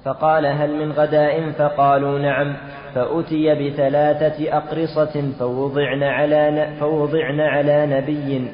فقال 0.04 0.46
هل 0.46 0.86
من 0.86 0.92
غداء؟ 0.92 1.50
فقالوا 1.50 2.18
نعم. 2.18 2.56
فأتي 2.94 3.54
بثلاثة 3.54 4.56
أقرصة 4.56 5.32
فوضعن 5.38 6.02
على 6.02 6.68
فوضعن 6.80 7.40
على 7.40 7.86
نبي. 7.86 8.48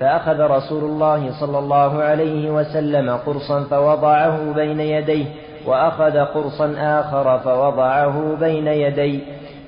فأخذ 0.00 0.40
رسول 0.40 0.84
الله 0.84 1.40
صلى 1.40 1.58
الله 1.58 2.02
عليه 2.02 2.50
وسلم 2.50 3.10
قرصا 3.10 3.64
فوضعه 3.64 4.52
بين 4.52 4.80
يديه 4.80 5.26
وأخذ 5.66 6.18
قرصا 6.18 6.74
آخر 6.78 7.38
فوضعه 7.38 8.36
بين 8.40 8.66
يديه. 8.66 9.20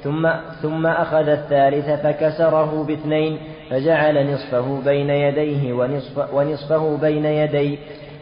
ثم 0.02 0.30
ثم 0.62 0.86
أخذ 0.86 1.28
الثالث 1.28 2.06
فكسره 2.06 2.84
باثنين 2.84 3.38
فجعل 3.70 4.34
نصفه 4.34 4.80
بين 4.84 5.10
يديه 5.10 5.72
ونصف 5.72 6.34
ونصفه 6.34 6.96
بين 6.96 7.24
يديه. 7.24 7.78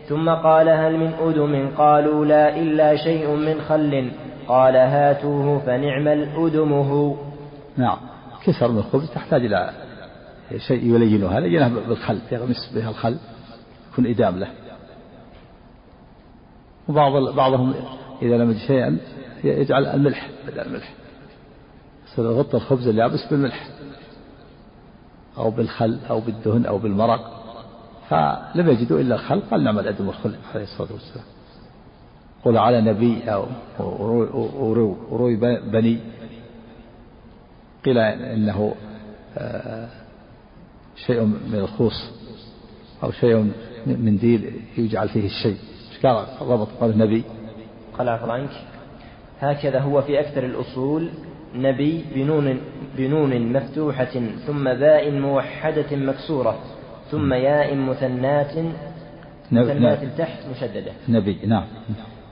ثم 0.08 0.30
قال 0.30 0.68
هل 0.68 0.96
من 0.98 1.12
أدم 1.12 1.70
قالوا 1.76 2.24
لا 2.24 2.56
إلا 2.56 2.96
شيء 2.96 3.30
من 3.30 3.60
خل 3.60 4.10
قال 4.48 4.76
هاتوه 4.76 5.58
فنعم 5.58 6.08
الأدمه 6.08 7.16
نعم. 7.76 7.98
كسر 8.44 8.72
من 8.72 8.78
الخبز 8.78 9.10
تحتاج 9.10 9.44
إلى 9.44 9.70
شيء 10.68 10.94
يلينها 10.94 11.40
لينها 11.40 11.68
بالخل 11.68 12.18
يغمس 12.32 12.72
بها 12.74 12.90
الخل 12.90 13.16
يكون 13.92 14.06
إدام 14.06 14.38
له. 14.38 14.50
وبعض 16.88 17.34
بعضهم 17.34 17.74
إذا 18.22 18.36
لم 18.36 18.50
يجد 18.50 18.58
شيئا 18.58 18.98
يجعل 19.44 19.86
الملح 19.86 20.30
بدل 20.46 20.60
الملح. 20.60 20.92
يغطي 22.18 22.56
الخبز 22.56 22.88
اليابس 22.88 23.26
بالملح 23.30 23.68
أو 25.38 25.50
بالخل 25.50 25.98
أو 26.10 26.20
بالدهن 26.20 26.66
أو 26.66 26.78
بالمرق. 26.78 27.35
فلم 28.08 28.68
يجدوا 28.68 29.00
إلا 29.00 29.14
الخل 29.14 29.40
قال 29.50 29.64
نعم 29.64 29.78
الأدم 29.78 30.06
والخل 30.06 30.34
عليه 30.54 30.64
الصلاة 30.64 30.92
والسلام. 30.92 31.24
قل 32.44 32.58
على 32.58 32.80
نبي 32.80 33.22
أو 33.30 33.46
وروي 35.10 35.36
بني. 35.72 35.98
قيل 37.84 37.98
إنه 37.98 38.74
آه، 39.38 39.88
شيء 41.06 41.20
من 41.24 41.54
الخوص 41.54 42.10
أو 43.02 43.10
شيء 43.10 43.36
من 43.86 44.04
منديل 44.04 44.60
يجعل 44.78 45.08
فيه 45.08 45.26
الشيء. 45.26 45.56
قال؟ 46.04 46.26
ربط 46.40 46.68
قال 46.80 46.90
النبي. 46.90 47.22
قال 47.98 48.08
عفوا 48.08 48.32
عنك. 48.32 48.50
هكذا 49.40 49.80
هو 49.80 50.02
في 50.02 50.20
أكثر 50.20 50.44
الأصول 50.44 51.10
نبي 51.54 52.04
بنون 52.14 52.60
بنون 52.96 53.52
مفتوحة 53.52 54.20
ثم 54.46 54.64
باء 54.64 55.10
موحدة 55.10 55.96
مكسورة. 55.96 56.58
ثم 57.10 57.32
ياء 57.32 57.74
مثنات 57.74 58.52
مثنات 59.52 59.98
تحت 60.18 60.38
مشددة. 60.56 60.92
نبي 61.08 61.38
نعم. 61.46 61.64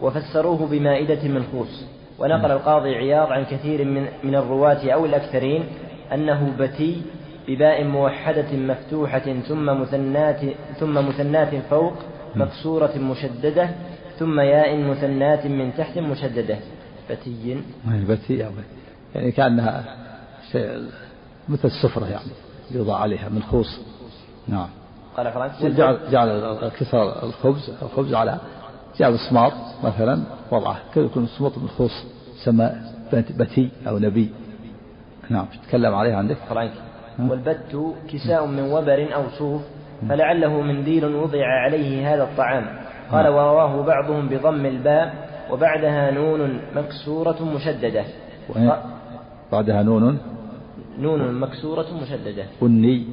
وفسروه 0.00 0.66
بمائدة 0.66 1.28
من 1.28 1.42
خوص. 1.52 1.84
ونقل 2.18 2.50
القاضي 2.50 2.94
عياض 2.94 3.32
عن 3.32 3.44
كثير 3.44 3.84
من 3.84 4.06
من 4.24 4.34
الرواة 4.34 4.90
أو 4.90 5.04
الأكثرين 5.04 5.64
أنه 6.12 6.56
بتي 6.58 7.02
بباء 7.48 7.84
موحدة 7.84 8.56
مفتوحة 8.56 9.40
ثم 9.48 9.80
مثنات 9.80 10.40
ثم 10.80 11.08
مثنات 11.08 11.54
فوق 11.70 11.94
مكسورة 12.36 12.98
مشددة 12.98 13.70
ثم 14.18 14.40
ياء 14.40 14.76
مثنات 14.76 15.46
من 15.46 15.74
تحت 15.74 15.98
مشددة. 15.98 16.58
بتي. 17.10 17.56
بتي 18.08 18.48
يعني 19.14 19.32
كأنها 19.32 19.84
شيء 20.52 20.88
مثل 21.48 21.68
السفرة 21.68 22.06
يعني 22.06 22.30
يوضع 22.70 22.96
عليها 22.98 23.28
من 23.28 23.42
خوص. 23.42 23.80
نعم. 24.48 24.68
قال 25.16 25.76
جعل 25.76 25.98
جعل 26.10 26.70
كسر 26.80 27.22
الخبز 27.22 27.70
الخبز 27.82 28.14
على 28.14 28.38
جعل 28.98 29.12
الصماط 29.12 29.52
مثلا 29.84 30.22
وضعه. 30.50 30.76
كذا 30.94 31.04
يكون 31.04 31.24
الصماط 31.24 31.58
من 31.58 31.68
خوص 31.68 32.06
سمى 32.44 32.70
بتي 33.12 33.70
أو 33.88 33.98
نبي. 33.98 34.30
نعم. 35.30 35.46
تتكلم 35.46 35.94
عليه 35.94 36.14
عندك؟ 36.14 36.36
فرانك 36.36 36.72
والبت 37.18 37.94
كساء 38.08 38.46
من 38.46 38.72
وبر 38.72 39.14
أو 39.14 39.22
صوف 39.38 39.62
فلعله 40.08 40.60
منديل 40.60 41.04
وضع 41.04 41.46
عليه 41.46 42.14
هذا 42.14 42.22
الطعام. 42.22 42.64
قال 43.12 43.28
ورواه 43.28 43.82
بعضهم 43.82 44.28
بضم 44.28 44.66
الباء 44.66 45.14
وبعدها 45.50 46.10
نون 46.10 46.60
مكسورة 46.74 47.44
مشددة. 47.54 48.04
بعدها 49.52 49.82
نون؟ 49.82 50.18
نون 50.98 51.40
مكسورة 51.40 51.86
مشددة. 52.02 52.44
بني 52.62 53.06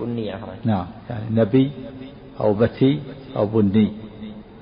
بني 0.00 0.32
عفوا 0.32 0.48
نعم. 0.64 0.86
يعني 1.10 1.24
نبي 1.30 1.72
أو 2.40 2.54
بتي 2.54 3.02
أو 3.36 3.46
بني. 3.46 3.92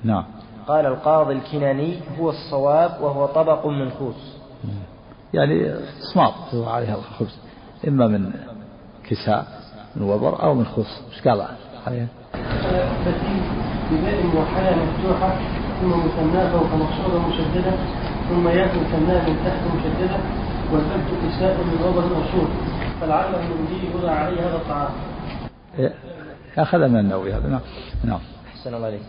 نعم. 0.03 0.23
قال 0.67 0.85
القاضي 0.85 1.33
الكناني 1.33 1.99
هو 2.19 2.29
الصواب 2.29 2.91
وهو 3.01 3.25
طبق 3.25 3.67
من 3.67 3.89
خوص. 3.89 4.37
يعني 5.33 5.75
صماط 6.13 6.33
عليها 6.67 6.95
الخبز. 6.95 7.37
إما 7.87 8.07
من 8.07 8.31
كساء 9.09 9.47
من 9.95 10.09
وبر 10.09 10.43
أو 10.43 10.53
من 10.53 10.65
خص 10.65 11.03
إيش 11.11 11.27
قال؟ 11.27 11.47
عليها؟ 11.87 12.07
بتي 13.05 13.35
بباء 13.91 14.23
موحدة 14.33 14.75
مفتوحة 14.75 15.29
ثم 15.81 15.89
مثناه 15.89 16.51
فوق 16.51 16.69
مقصودة 16.73 17.27
مشددة 17.27 17.73
ثم 18.29 18.47
ياء 18.47 18.67
مثناه 18.67 19.29
من 19.29 19.37
تحت 19.45 19.61
مشددة 19.75 20.17
والبت 20.71 21.09
كساء 21.23 21.57
من 21.57 21.85
وبر 21.87 22.05
مقصود 22.05 22.49
فلعله 23.01 23.37
من 23.37 23.67
دي 23.69 23.97
يوضع 23.97 24.11
عليه 24.11 24.41
هذا 24.41 24.55
الطعام. 24.55 24.89
أخذ 26.57 26.77
من 26.77 26.99
النووي 26.99 27.33
هذا. 27.33 27.47
نعم. 27.47 27.59
نعم. 28.03 28.19
أحسن 28.47 28.73
الله 28.73 28.87
عليك. 28.87 29.01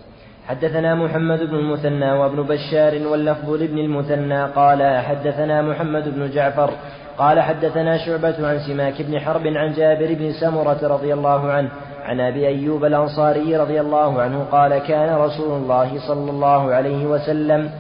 حدثنا 0.47 0.95
محمد 0.95 1.39
بن 1.39 1.55
المثنى 1.55 2.13
وابن 2.13 2.43
بشار 2.43 3.07
واللفظ 3.07 3.51
لابن 3.51 3.79
المثنى. 3.79 4.45
قال 4.45 5.01
حدثنا 5.05 5.63
محمد 5.63 6.15
بن 6.15 6.31
جعفر. 6.31 6.71
قال 7.19 7.41
حدثنا 7.41 7.99
شعبة 8.07 8.49
عن 8.49 8.59
سماك 8.59 9.03
بن 9.03 9.21
حرب 9.21 9.47
عن 9.47 9.73
جابر 9.73 10.15
بن 10.15 10.33
سمرة 10.33 10.79
رضي 10.83 11.15
الله 11.15 11.51
عنه. 11.51 11.71
عن 12.05 12.21
أبي 12.21 12.47
أيوب 12.47 12.85
الأنصاري 12.85 13.57
رضي 13.57 13.81
الله 13.81 14.23
عنه 14.23 14.45
قال 14.45 14.79
كان 14.79 15.17
رسول 15.19 15.63
الله 15.63 16.09
صلى 16.09 16.31
الله 16.31 16.75
عليه 16.75 17.07
وسلم 17.07 17.71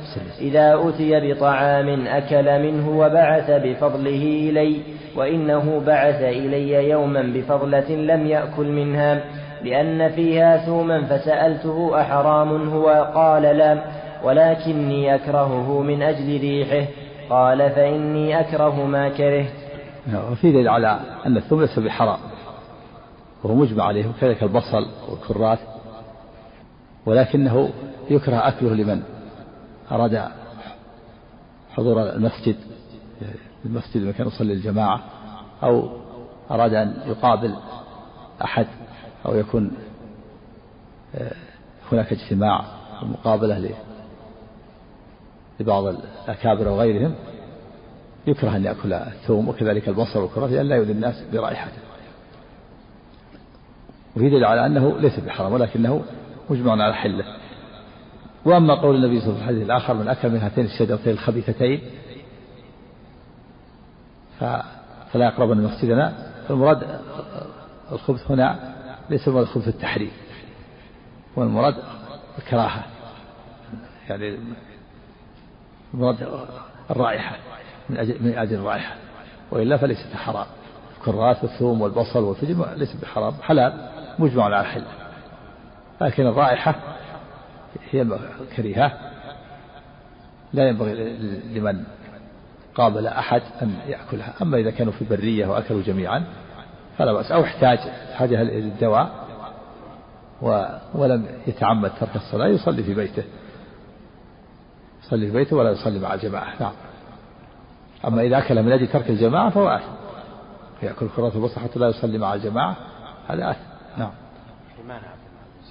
إذا 0.40 0.88
أتي 0.88 1.32
بطعام 1.32 2.06
أكل 2.06 2.62
منه 2.62 2.98
وبعث 2.98 3.50
بفضله 3.50 4.50
إلي. 4.50 4.95
وإنه 5.16 5.80
بعث 5.86 6.22
إلي 6.22 6.90
يوما 6.90 7.22
بفضلة 7.22 7.90
لم 7.90 8.26
يأكل 8.26 8.66
منها 8.66 9.24
لأن 9.64 10.08
فيها 10.08 10.56
ثوما 10.56 11.04
فسألته 11.04 12.00
أحرام 12.00 12.68
هو 12.68 13.12
قال 13.14 13.42
لا 13.42 13.82
ولكني 14.24 15.14
أكرهه 15.14 15.82
من 15.82 16.02
أجل 16.02 16.40
ريحه 16.40 16.90
قال 17.30 17.70
فإني 17.70 18.40
أكره 18.40 18.86
ما 18.86 19.08
كرهت. 19.08 19.52
وفي 20.32 20.52
دليل 20.52 20.68
على 20.68 21.00
أن 21.26 21.36
الثوم 21.36 21.60
ليس 21.60 21.78
بحرام 21.78 22.18
وهو 23.44 23.54
مجمع 23.54 23.84
عليه 23.84 24.06
وكذلك 24.08 24.42
البصل 24.42 24.86
والكرات 25.08 25.58
ولكنه 27.06 27.70
يكره 28.10 28.48
أكله 28.48 28.74
لمن؟ 28.74 29.02
أراد 29.92 30.22
حضور 31.74 32.02
المسجد. 32.02 32.56
المسجد 33.64 34.02
مكان 34.02 34.26
يصلي 34.26 34.52
الجماعة 34.52 35.04
أو 35.62 35.88
أراد 36.50 36.74
أن 36.74 36.96
يقابل 37.06 37.54
أحد 38.44 38.66
أو 39.26 39.34
يكون 39.34 39.70
آه، 41.14 41.32
هناك 41.92 42.12
اجتماع 42.12 42.64
ومقابلة 43.02 43.70
لبعض 45.60 45.84
الأكابر 45.84 46.68
وغيرهم 46.68 47.14
يكره 48.26 48.56
أن 48.56 48.64
يأكل 48.64 48.92
الثوم 48.92 49.48
وكذلك 49.48 49.88
البصل 49.88 50.18
والكرات 50.18 50.50
لأن 50.50 50.66
لا 50.66 50.76
يؤذي 50.76 50.92
الناس 50.92 51.24
برائحته. 51.32 51.78
وفي 54.16 54.44
على 54.44 54.66
أنه 54.66 54.98
ليس 54.98 55.20
بحرام 55.20 55.52
ولكنه 55.52 56.04
مجمع 56.50 56.72
على 56.72 56.94
حلة. 56.94 57.24
وأما 58.44 58.74
قول 58.74 58.96
النبي 58.96 59.20
صلى 59.20 59.28
الله 59.28 59.42
عليه 59.42 59.44
وسلم 59.44 59.62
الحديث 59.62 59.62
الآخر 59.62 59.94
من 59.94 60.08
أكل 60.08 60.30
من 60.30 60.38
هاتين 60.38 60.64
الشجرتين 60.64 61.12
الخبيثتين 61.12 61.80
فلا 65.12 65.24
يقربن 65.24 65.56
مسجدنا. 65.56 66.12
فالمراد 66.48 67.00
الخبث 67.92 68.30
هنا 68.30 68.74
ليس 69.10 69.28
المراد 69.28 69.46
الخبث 69.46 69.68
التحريم 69.68 70.10
والمراد 71.36 71.74
الكراهة 72.38 72.84
يعني 74.08 74.38
المراد 75.94 76.28
الرائحة 76.90 77.36
من 77.90 77.96
أجل, 77.96 78.16
من 78.20 78.38
أجل 78.38 78.54
الرائحة 78.54 78.94
وإلا 79.50 79.76
فليست 79.76 80.16
حرام 80.16 80.46
الكرات 80.98 81.44
والثوم 81.44 81.80
والبصل 81.80 82.22
والفجل 82.22 82.66
ليس 82.76 82.96
بحرام 82.96 83.34
حلال 83.42 83.88
مجمع 84.18 84.44
على 84.44 84.60
الحل 84.60 84.84
لكن 86.00 86.26
الرائحة 86.26 86.74
هي 87.90 88.02
الكريهة 88.40 88.92
لا 90.52 90.68
ينبغي 90.68 90.94
لمن 91.54 91.84
قابل 92.76 93.06
أحد 93.06 93.42
أن 93.62 93.74
يأكلها. 93.86 94.34
أما 94.42 94.56
إذا 94.56 94.70
كانوا 94.70 94.92
في 94.92 95.04
برية 95.04 95.46
وأكلوا 95.46 95.82
جميعا 95.82 96.24
فلا 96.98 97.12
بأس. 97.12 97.32
أو 97.32 97.44
احتاج 97.44 97.78
حاجة 98.14 98.42
للدواء 98.42 99.26
ولم 100.94 101.26
يتعمد 101.46 101.92
ترك 102.00 102.16
الصلاة 102.16 102.46
يصلي 102.46 102.82
في 102.82 102.94
بيته. 102.94 103.22
يصلي 105.04 105.26
في 105.26 105.32
بيته 105.32 105.56
ولا 105.56 105.70
يصلي 105.70 105.98
مع 105.98 106.14
الجماعة. 106.14 106.60
نعم. 106.60 106.72
أما 108.06 108.22
إذا 108.22 108.38
أكل 108.38 108.62
من 108.62 108.72
أجل 108.72 108.86
ترك 108.86 109.10
الجماعة 109.10 109.50
فهو 109.50 109.68
آثم. 109.68 109.92
يأكل 110.82 111.08
كرات 111.16 111.36
البصر 111.36 111.60
حتى 111.60 111.78
لا 111.78 111.88
يصلي 111.88 112.18
مع 112.18 112.34
الجماعة 112.34 112.76
هذا 113.28 113.50
آثم. 113.50 113.60
نعم. 113.98 114.12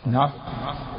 نعم. 0.05 0.29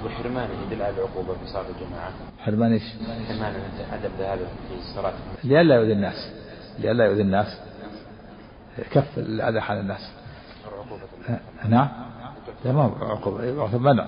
والحرمان 0.05 0.49
يدل 0.67 0.83
على 0.83 0.95
العقوبة 0.97 1.35
في 1.35 1.47
صلاة 1.47 1.65
الجماعة. 1.69 2.13
حرمان 2.39 2.73
إيش؟ 2.73 2.83
حرمان 3.29 3.55
عدم 3.93 4.11
ذهابه 4.19 4.47
في 4.69 4.75
الصلاة 4.79 5.13
لئلا 5.45 5.75
يؤذي 5.75 5.93
الناس. 5.93 6.33
لئلا 6.79 7.05
يؤذي 7.05 7.23
الناس. 7.23 7.59
كف 8.91 9.19
الأذى 9.19 9.59
على 9.59 9.81
الناس. 9.81 10.11
نعم. 11.69 11.89
لا 12.65 12.73
ما 12.73 12.83
عقوبة 13.01 13.79
منع. 13.79 14.07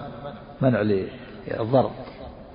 منع 0.61 0.80
للضرر 0.80 1.90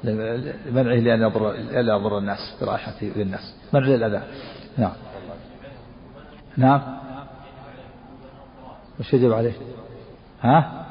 لمنعه 0.03 0.95
لأن 0.95 1.21
يضر 1.21 1.51
لأن 1.51 1.87
يضر 1.87 2.17
الناس 2.17 2.55
برائحته 2.61 3.11
للناس 3.15 3.55
منع 3.73 3.85
للأذى 3.85 4.21
نعم. 4.77 4.93
نعم. 6.57 6.81
وش 8.99 9.13
يجب 9.13 9.33
عليه؟ 9.33 9.53
ها؟ 10.41 10.82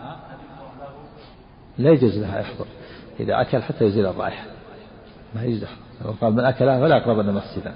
لا 1.79 1.91
يجوز 1.91 2.19
لها 2.19 2.41
يحضر 2.41 2.67
إذا 3.21 3.41
أكل 3.41 3.63
حتى 3.63 3.85
يزيل 3.85 4.07
الرائحة. 4.07 4.45
ما 5.35 5.45
يجوز 5.45 5.69
لو 6.05 6.15
قال 6.21 6.33
من 6.33 6.45
أكلها 6.45 6.81
فلا 6.81 6.97
يقربن 6.97 7.33
مسجدا. 7.33 7.75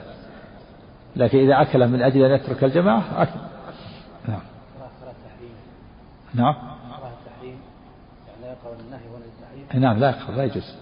لكن 1.17 1.39
إذا 1.39 1.63
أكل 1.63 1.89
من 1.89 2.03
أجل 2.03 2.25
أن 2.25 2.31
يترك 2.31 2.65
الجماعة 2.65 3.23
أكل. 3.23 3.41
نعم. 4.29 4.41
نعم. 6.35 6.55
نعم 9.75 9.99
لا 9.99 10.11
يقرأ 10.11 10.37
لا 10.37 10.45
يجوز. 10.45 10.75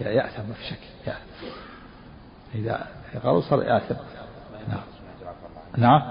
يأثم 0.00 0.48
ما 0.48 0.54
في 0.54 0.64
شك. 0.64 0.78
يأثم 1.06 1.46
إذا 2.54 2.86
قالوا 3.24 3.40
صار 3.40 3.62
يأثم. 3.62 3.94
نعم. 4.68 4.82
نعم. 5.76 6.02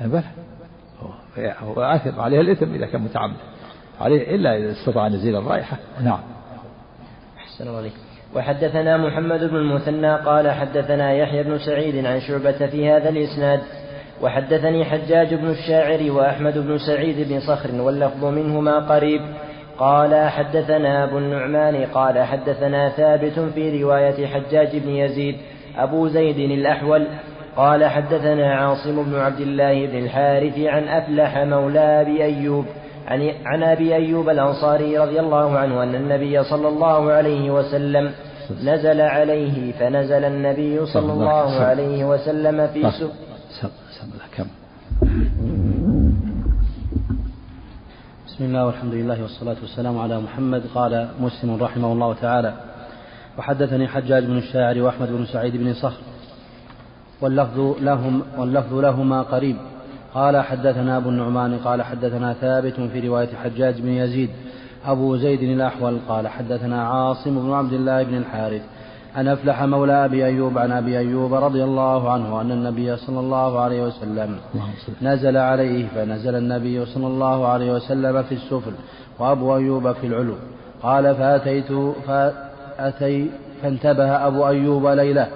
بلى. 0.00 0.24
هو 1.38 1.82
آثم 1.82 2.20
عليه 2.20 2.40
الإثم 2.40 2.74
إذا 2.74 2.86
كان 2.86 3.00
متعمد 3.00 3.36
عليه 4.00 4.34
إلا 4.34 4.56
إذا 4.58 4.72
استطاع 4.72 5.06
أن 5.06 5.12
يزيل 5.12 5.36
الرائحة. 5.36 5.76
نعم. 6.04 6.20
أحسن 7.38 7.68
الله 7.68 7.90
وحدثنا 8.36 8.96
محمد 8.96 9.44
بن 9.44 9.56
المثنى 9.56 10.16
قال 10.16 10.50
حدثنا 10.50 11.12
يحيى 11.12 11.42
بن 11.42 11.58
سعيد 11.58 12.06
عن 12.06 12.20
شعبة 12.20 12.66
في 12.66 12.90
هذا 12.90 13.08
الإسناد. 13.08 13.60
وحدثني 14.22 14.84
حجاج 14.84 15.34
بن 15.34 15.50
الشاعر 15.50 16.10
وأحمد 16.10 16.58
بن 16.58 16.78
سعيد 16.78 17.28
بن 17.28 17.40
صخر 17.40 17.80
واللفظ 17.80 18.24
منهما 18.24 18.78
قريب. 18.78 19.20
قال 19.78 20.28
حدثنا 20.30 21.04
أبو 21.04 21.18
النعمان 21.18 21.86
قال 21.86 22.22
حدثنا 22.22 22.88
ثابت 22.88 23.40
في 23.54 23.82
رواية 23.82 24.26
حجاج 24.26 24.76
بن 24.76 24.88
يزيد 24.88 25.36
أبو 25.76 26.08
زيد 26.08 26.38
الأحول. 26.38 27.06
قال 27.56 27.84
حدثنا 27.84 28.54
عاصم 28.54 29.04
بن 29.04 29.14
عبد 29.18 29.40
الله 29.40 29.86
بن 29.86 29.98
الحارث 29.98 30.58
عن 30.58 30.88
أفلح 30.88 31.38
مولى 31.38 32.00
أبي 32.00 32.24
أيوب 32.24 32.66
عن, 33.06 33.30
عن 33.44 33.62
أبي 33.62 33.94
أيوب 33.94 34.28
الأنصاري 34.28 34.98
رضي 34.98 35.20
الله 35.20 35.58
عنه 35.58 35.82
أن 35.82 35.94
النبي 35.94 36.44
صلى 36.44 36.68
الله 36.68 37.12
عليه 37.12 37.50
وسلم 37.50 38.12
نزل 38.64 39.00
عليه 39.00 39.72
فنزل 39.72 40.24
النبي 40.24 40.86
صلى 40.86 41.12
الله 41.12 41.60
عليه 41.60 42.04
وسلم 42.04 42.66
في 42.66 42.90
سب 43.60 43.70
كم؟ 44.36 44.46
بسم 48.26 48.44
الله 48.44 48.66
والحمد 48.66 48.94
لله 48.94 49.22
والصلاة 49.22 49.56
والسلام 49.62 49.98
على 49.98 50.20
محمد 50.20 50.62
قال 50.74 51.08
مسلم 51.20 51.62
رحمه 51.62 51.92
الله 51.92 52.14
تعالى 52.14 52.54
وحدثني 53.38 53.88
حجاج 53.88 54.24
بن 54.24 54.38
الشاعر 54.38 54.82
وأحمد 54.82 55.08
بن 55.12 55.26
سعيد 55.26 55.56
بن 55.56 55.74
صخر 55.74 56.02
واللفظ 57.20 57.58
لهم 57.80 58.22
واللفظ 58.38 58.74
لهما 58.74 59.22
قريب. 59.22 59.56
قال 60.14 60.40
حدثنا 60.40 60.96
أبو 60.96 61.08
النعمان 61.08 61.58
قال 61.58 61.82
حدثنا 61.82 62.32
ثابت 62.32 62.80
في 62.92 63.08
رواية 63.08 63.28
حجاج 63.44 63.80
بن 63.80 63.88
يزيد 63.88 64.30
أبو 64.86 65.16
زيد 65.16 65.42
الأحول 65.42 65.98
قال 66.08 66.28
حدثنا 66.28 66.88
عاصم 66.88 67.42
بن 67.42 67.52
عبد 67.52 67.72
الله 67.72 68.02
بن 68.02 68.16
الحارث 68.16 68.62
أن 69.16 69.28
أفلح 69.28 69.62
مولى 69.62 70.04
أبي 70.04 70.26
أيوب 70.26 70.58
عن 70.58 70.72
أبي 70.72 70.98
أيوب 70.98 71.34
رضي 71.34 71.64
الله 71.64 72.12
عنه 72.12 72.40
أن 72.40 72.50
النبي 72.50 72.96
صلى 72.96 73.20
الله 73.20 73.60
عليه 73.60 73.82
وسلم 73.82 74.36
نزل 75.02 75.36
عليه 75.36 75.86
فنزل 75.94 76.34
النبي 76.34 76.86
صلى 76.86 77.06
الله 77.06 77.46
عليه 77.48 77.72
وسلم 77.72 78.22
في 78.22 78.34
السفل 78.34 78.72
وأبو 79.18 79.56
أيوب 79.56 79.92
في 79.92 80.06
العلو 80.06 80.34
قال 80.82 81.14
فأتيت 81.14 81.72
فأتي 82.06 83.30
فانتبه 83.62 84.26
أبو 84.26 84.48
أيوب 84.48 84.86
ليلة 84.86 85.28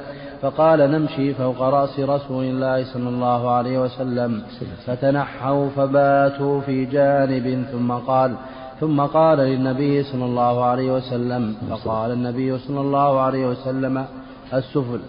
فقال 0.42 0.90
نمشي 0.90 1.34
فوق 1.34 1.62
رأس 1.62 2.00
رسول 2.00 2.44
الله 2.44 2.84
صلى 2.84 3.08
الله 3.08 3.50
عليه 3.50 3.78
وسلم. 3.78 4.42
فتنحوا 4.86 5.68
فباتوا 5.76 6.60
في 6.60 6.84
جانب 6.84 7.64
ثم 7.72 7.92
قال 7.92 8.34
ثم 8.80 9.00
قال 9.00 9.38
للنبي 9.38 10.02
صلى 10.02 10.24
الله 10.24 10.64
عليه 10.64 10.92
وسلم 10.92 11.56
فقال 11.70 12.12
النبي 12.12 12.58
صلى 12.58 12.80
الله 12.80 13.20
عليه 13.20 13.46
وسلم 13.46 14.04
السفل 14.54 15.00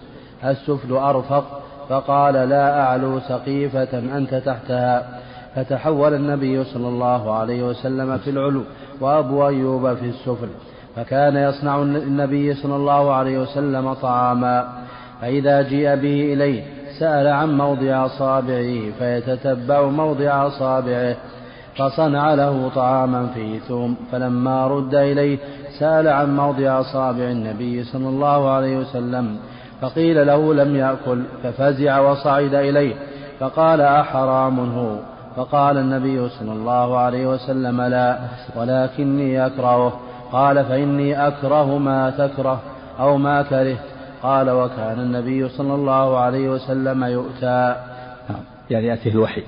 السفل 0.44 0.92
أرفق. 0.92 1.44
فقال 1.88 2.34
لا 2.34 2.80
أعلو 2.80 3.20
سقيفة 3.20 3.98
أنت 3.98 4.34
تحتها. 4.34 5.20
فتحول 5.54 6.14
النبي 6.14 6.64
صلى 6.64 6.88
الله 6.88 7.34
عليه 7.34 7.62
وسلم 7.62 8.18
في 8.18 8.30
العلو 8.30 8.62
وأبو 9.00 9.48
أيوب 9.48 9.94
في 9.94 10.08
السفل. 10.08 10.48
فكان 10.96 11.36
يصنع 11.36 11.82
النبي 11.82 12.54
صلى 12.54 12.76
الله 12.76 13.12
عليه 13.12 13.38
وسلم 13.38 13.92
طعاما. 13.92 14.79
فإذا 15.20 15.62
جيء 15.62 15.94
به 15.94 16.32
إليه 16.32 16.62
سأل 16.98 17.26
عن 17.26 17.56
موضع 17.56 18.06
أصابعه 18.06 18.90
فيتتبع 18.98 19.82
موضع 19.82 20.46
أصابعه 20.46 21.16
فصنع 21.76 22.34
له 22.34 22.70
طعاما 22.74 23.26
فيه 23.34 23.58
ثوم 23.58 23.96
فلما 24.12 24.66
رد 24.66 24.94
إليه 24.94 25.38
سأل 25.78 26.08
عن 26.08 26.36
موضع 26.36 26.80
أصابع 26.80 27.24
النبي 27.24 27.84
صلى 27.84 28.08
الله 28.08 28.50
عليه 28.50 28.76
وسلم 28.76 29.36
فقيل 29.80 30.26
له 30.26 30.54
لم 30.54 30.76
يأكل 30.76 31.22
ففزع 31.42 31.98
وصعد 31.98 32.54
إليه 32.54 32.94
فقال 33.40 33.80
أحرام 33.80 34.60
هو؟ 34.78 34.96
فقال 35.36 35.76
النبي 35.76 36.28
صلى 36.28 36.52
الله 36.52 36.98
عليه 36.98 37.26
وسلم 37.26 37.80
لا 37.82 38.18
ولكني 38.56 39.46
أكرهه 39.46 39.92
قال 40.32 40.64
فإني 40.64 41.26
أكره 41.26 41.78
ما 41.78 42.10
تكره 42.10 42.60
أو 43.00 43.16
ما 43.16 43.42
كره. 43.42 43.76
قال 44.22 44.50
وكان 44.50 45.00
النبي 45.00 45.48
صلى 45.48 45.74
الله 45.74 46.18
عليه 46.18 46.48
وسلم 46.48 47.04
يؤتى. 47.04 47.76
يعني 48.70 48.86
يأتيه 48.86 49.10
الوحي. 49.10 49.42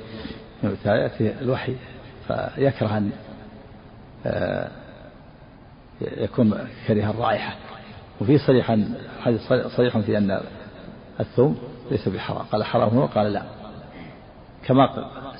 يؤتى 0.63 0.89
يأتيه 0.89 1.35
الوحي 1.41 1.77
فيكره 2.29 2.99
أن 2.99 3.11
آه، 4.27 4.69
يكون 6.01 6.55
كره 6.89 7.11
الرائحة. 7.11 7.57
وفي 8.21 8.39
صريح 8.39 8.77
حديث 9.21 9.41
صريح 9.77 9.99
في 9.99 10.19
أن 10.19 10.41
الثوم 11.21 11.59
ليس 11.91 12.09
بحرام. 12.09 12.45
قال 12.53 12.65
حرام 12.65 12.89
هو؟ 12.89 13.07
قال 13.07 13.33
لا. 13.33 13.43
كما 14.67 14.89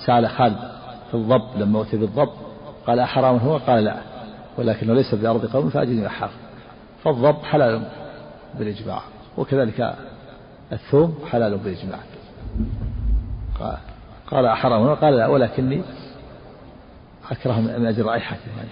سأل 0.07 0.29
خالد 0.29 0.59
في 1.11 1.15
الضب 1.15 1.49
لما 1.57 1.83
أتي 1.83 1.97
بالضب 1.97 2.31
قال 2.87 2.99
أحرام 3.01 3.37
هو؟ 3.37 3.57
قال 3.57 3.85
لا. 3.85 3.97
ولكنه 4.59 4.95
ليس 4.95 5.15
بأرض 5.15 5.47
قوم 5.47 5.71
فأجد 5.71 6.07
حرام. 6.07 6.31
فالضب 7.05 7.43
حلال 7.43 7.83
بالإجماع. 8.59 9.03
وكذلك 9.37 9.95
الثوم 10.73 11.19
حلال 11.31 11.59
بالإجماع. 11.59 11.99
قال 14.27 14.47
أحرام 14.47 14.95
قال 14.95 15.15
لا 15.15 15.27
ولكني 15.27 15.83
أكره 17.31 17.61
من 17.61 17.87
أجل 17.87 18.05
رائحته 18.05 18.57
يعني. 18.57 18.69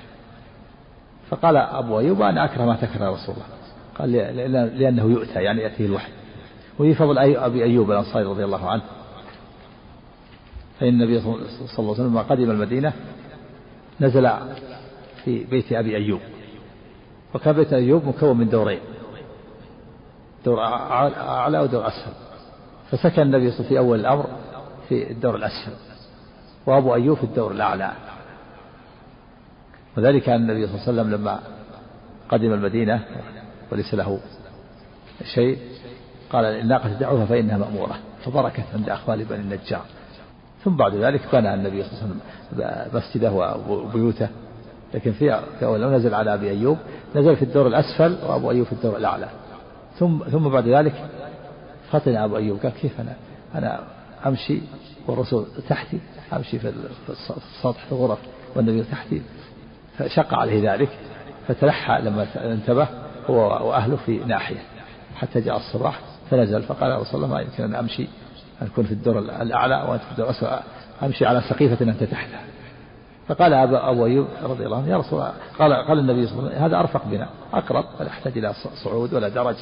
فقال 1.30 1.56
أبو 1.56 1.98
أيوب 1.98 2.22
أنا 2.22 2.44
أكره 2.44 2.64
ما 2.64 2.76
تكره 2.76 3.04
يا 3.04 3.10
رسول 3.10 3.34
الله. 3.34 3.46
قال 3.98 4.12
لأنه 4.78 5.02
يؤتى 5.02 5.42
يعني 5.42 5.62
يأتيه 5.62 5.86
الوحي. 5.86 6.12
وفي 6.78 6.94
فضل 6.94 7.18
أبي 7.18 7.64
أيوب 7.64 7.90
الأنصاري 7.90 8.24
رضي 8.24 8.44
الله 8.44 8.70
عنه. 8.70 8.82
فإن 10.80 10.88
النبي 10.88 11.20
صلى 11.20 11.34
الله 11.34 11.44
عليه 11.78 11.90
وسلم 11.90 12.18
قدم 12.18 12.50
المدينة 12.50 12.92
نزل 14.00 14.30
في 15.24 15.44
بيت 15.44 15.72
أبي 15.72 15.96
أيوب. 15.96 16.20
وكان 17.34 17.56
بيت 17.56 17.72
أيوب 17.72 18.04
مكون 18.04 18.38
من 18.38 18.48
دورين. 18.48 18.80
دور 20.44 20.60
أعلى 20.60 21.58
ودور 21.58 21.86
أسفل. 21.86 22.12
فسكن 22.90 23.22
النبي 23.22 23.50
صلى 23.50 23.60
الله 23.60 23.68
عليه 23.68 23.68
وسلم 23.68 23.68
في 23.68 23.78
أول 23.78 24.00
الأمر 24.00 24.26
في 24.88 25.10
الدور 25.10 25.36
الأسفل. 25.36 25.72
وأبو 26.66 26.94
أيوب 26.94 27.16
في 27.16 27.24
الدور 27.24 27.52
الأعلى. 27.52 27.92
وذلك 29.96 30.28
أن 30.28 30.50
النبي 30.50 30.66
صلى 30.66 30.74
الله 30.74 30.88
عليه 30.88 30.92
وسلم 30.92 31.20
لما 31.20 31.40
قدم 32.28 32.52
المدينة 32.52 33.04
وليس 33.72 33.94
له 33.94 34.18
شيء 35.34 35.58
قال 36.32 36.44
الناقة 36.44 36.88
دعوها 36.88 37.26
فإنها 37.26 37.58
مأمورة. 37.58 37.98
فبركت 38.24 38.64
عند 38.74 38.88
أخوال 38.88 39.24
بني 39.24 39.40
النجار. 39.40 39.84
ثم 40.64 40.76
بعد 40.76 40.94
ذلك 40.94 41.20
بنى 41.32 41.54
النبي 41.54 41.82
صلى 41.82 41.92
الله 41.92 42.02
عليه 42.02 42.12
وسلم 42.84 42.98
مسجده 42.98 43.32
وبيوته. 43.68 44.28
لكن 44.94 45.12
في 45.12 45.40
في 45.58 45.64
أول 45.64 45.86
نزل 45.86 46.14
على 46.14 46.34
أبي 46.34 46.50
أيوب. 46.50 46.78
نزل 47.16 47.36
في 47.36 47.42
الدور 47.42 47.66
الأسفل 47.66 48.16
وأبو 48.26 48.50
أيوب 48.50 48.66
في 48.66 48.72
الدور 48.72 48.96
الأعلى. 48.96 49.28
ثم 50.00 50.18
ثم 50.32 50.48
بعد 50.48 50.68
ذلك 50.68 51.10
فطن 51.90 52.16
أبو 52.16 52.36
أيوب 52.36 52.58
قال 52.58 52.72
كيف 52.72 53.00
أنا؟ 53.00 53.14
أنا 53.54 53.80
أمشي 54.26 54.60
والرسول 55.06 55.46
تحتي 55.68 55.98
أمشي 56.32 56.58
في 56.58 56.72
السطح 57.36 57.84
في 57.86 57.92
الغرف 57.92 58.18
والنبي 58.56 58.82
تحتي. 58.82 59.22
فشق 59.98 60.34
عليه 60.34 60.72
ذلك 60.72 60.88
فتلحى 61.48 62.00
لما 62.02 62.26
انتبه 62.36 62.88
هو 63.26 63.68
وأهله 63.68 63.96
في 63.96 64.18
ناحية. 64.18 64.62
حتى 65.16 65.40
جاء 65.40 65.56
الصباح 65.56 66.00
فنزل 66.30 66.62
فقال 66.62 66.90
يا 66.90 66.98
رسول 66.98 67.24
الله 67.24 67.34
ما 67.34 67.40
يمكن 67.40 67.64
أن 67.64 67.74
أمشي 67.74 68.02
أن 68.62 68.66
أكون 68.66 68.84
في 68.84 68.92
الدور 68.92 69.18
الأعلى 69.18 69.84
وأنت 69.88 70.02
في 70.02 70.10
الدور 70.10 70.26
الأسفل 70.26 70.58
أمشي 71.02 71.26
على 71.26 71.40
سقيفة 71.40 71.84
أنت 71.84 72.04
تحتها. 72.04 72.40
فقال 73.28 73.54
أبو 73.54 74.06
أيوب 74.06 74.26
رضي 74.42 74.66
الله 74.66 74.76
عنه 74.76 74.88
يا 74.88 74.96
رسول 74.96 75.18
الله 75.18 75.32
قال 75.58 75.72
قال 75.72 75.98
النبي 75.98 76.26
صلى 76.26 76.38
الله 76.38 76.44
عليه 76.44 76.56
وسلم 76.56 76.64
هذا 76.64 76.80
أرفق 76.80 77.04
بنا 77.06 77.28
أقرب 77.52 77.84
ولا 78.00 78.08
يحتاج 78.08 78.38
إلى 78.38 78.52
صعود 78.84 79.14
ولا 79.14 79.28
درج. 79.28 79.56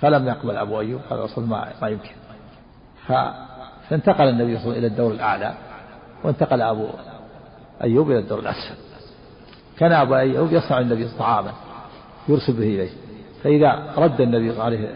فلم 0.00 0.28
يقبل 0.28 0.56
أبو 0.56 0.80
أيوب 0.80 1.00
قال 1.10 1.18
رسول 1.18 1.44
ما, 1.44 1.72
ما 1.82 1.88
يمكن. 1.88 2.10
فانتقل 3.88 4.28
النبي 4.28 4.58
صلى 4.58 4.64
الله 4.64 4.70
عليه 4.70 4.70
وسلم 4.70 4.72
إلى 4.72 4.86
الدور 4.86 5.12
الأعلى 5.12 5.54
وانتقل 6.24 6.62
أبو 6.62 6.88
أيوب 7.82 8.10
إلى 8.10 8.18
الدور 8.18 8.38
الأسفل. 8.38 8.74
كان 9.78 9.92
أبو 9.92 10.14
أيوب 10.14 10.52
يصنع 10.52 10.78
النبي 10.78 11.08
طعاما 11.18 11.52
يرسل 12.28 12.52
به 12.52 12.62
إليه. 12.62 12.90
فإذا 13.42 13.94
رد 13.96 14.20
النبي 14.20 14.60
عليه 14.60 14.88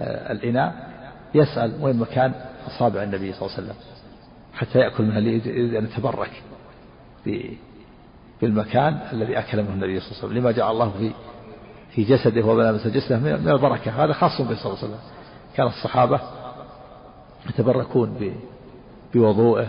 آه، 0.00 0.32
الإناء 0.32 0.90
يسأل 1.34 1.72
وين 1.80 1.96
مكان 1.96 2.32
أصابع 2.66 3.02
النبي 3.02 3.32
صلى 3.32 3.46
الله 3.46 3.56
عليه 3.56 3.66
وسلم 3.66 3.76
حتى 4.54 4.78
يأكل 4.78 5.04
منها 5.04 5.18
يريد 5.18 5.74
أن 5.74 5.84
يتبرك 5.84 6.42
بالمكان 8.42 8.98
الذي 9.12 9.38
أكل 9.38 9.62
منه 9.62 9.72
النبي 9.72 10.00
صلى 10.00 10.08
الله 10.10 10.18
عليه 10.18 10.28
وسلم. 10.28 10.38
لما 10.38 10.50
جعل 10.50 10.70
الله 10.70 10.90
في 10.98 11.12
في 11.94 12.04
جسده 12.04 12.46
وملامس 12.46 12.86
جسده 12.86 13.18
من 13.18 13.48
البركة. 13.48 14.04
هذا 14.04 14.12
خاص 14.12 14.40
به 14.40 14.54
صلى 14.54 14.72
الله 14.72 14.78
عليه 14.78 14.88
وسلم. 14.88 14.98
كان 15.56 15.66
الصحابة 15.66 16.20
يتبركون 17.48 18.34
بوضوءه 19.14 19.68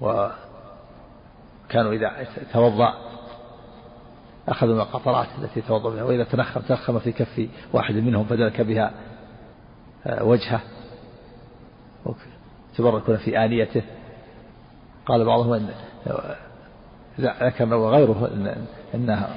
وكانوا 0.00 1.92
إذا 1.92 2.26
توضأ 2.52 2.94
أخذوا 4.48 4.74
من 4.74 4.80
القطرات 4.80 5.26
التي 5.42 5.60
توضأ 5.60 5.90
بها 5.90 6.02
وإذا 6.02 6.24
تنخم 6.24 6.60
تنخم 6.60 6.98
في 6.98 7.12
كف 7.12 7.48
واحد 7.72 7.94
منهم 7.94 8.24
فدلك 8.24 8.60
بها 8.60 8.92
آه، 10.06 10.24
وجهه. 10.24 10.60
تبركون 12.76 13.16
في 13.16 13.44
آنيته. 13.44 13.82
قال 15.06 15.24
بعضهم 15.24 15.52
أن 15.52 15.68
ذكر 17.20 17.74
وغيره 17.74 18.30
إن 18.34 18.66
إنها 18.94 19.36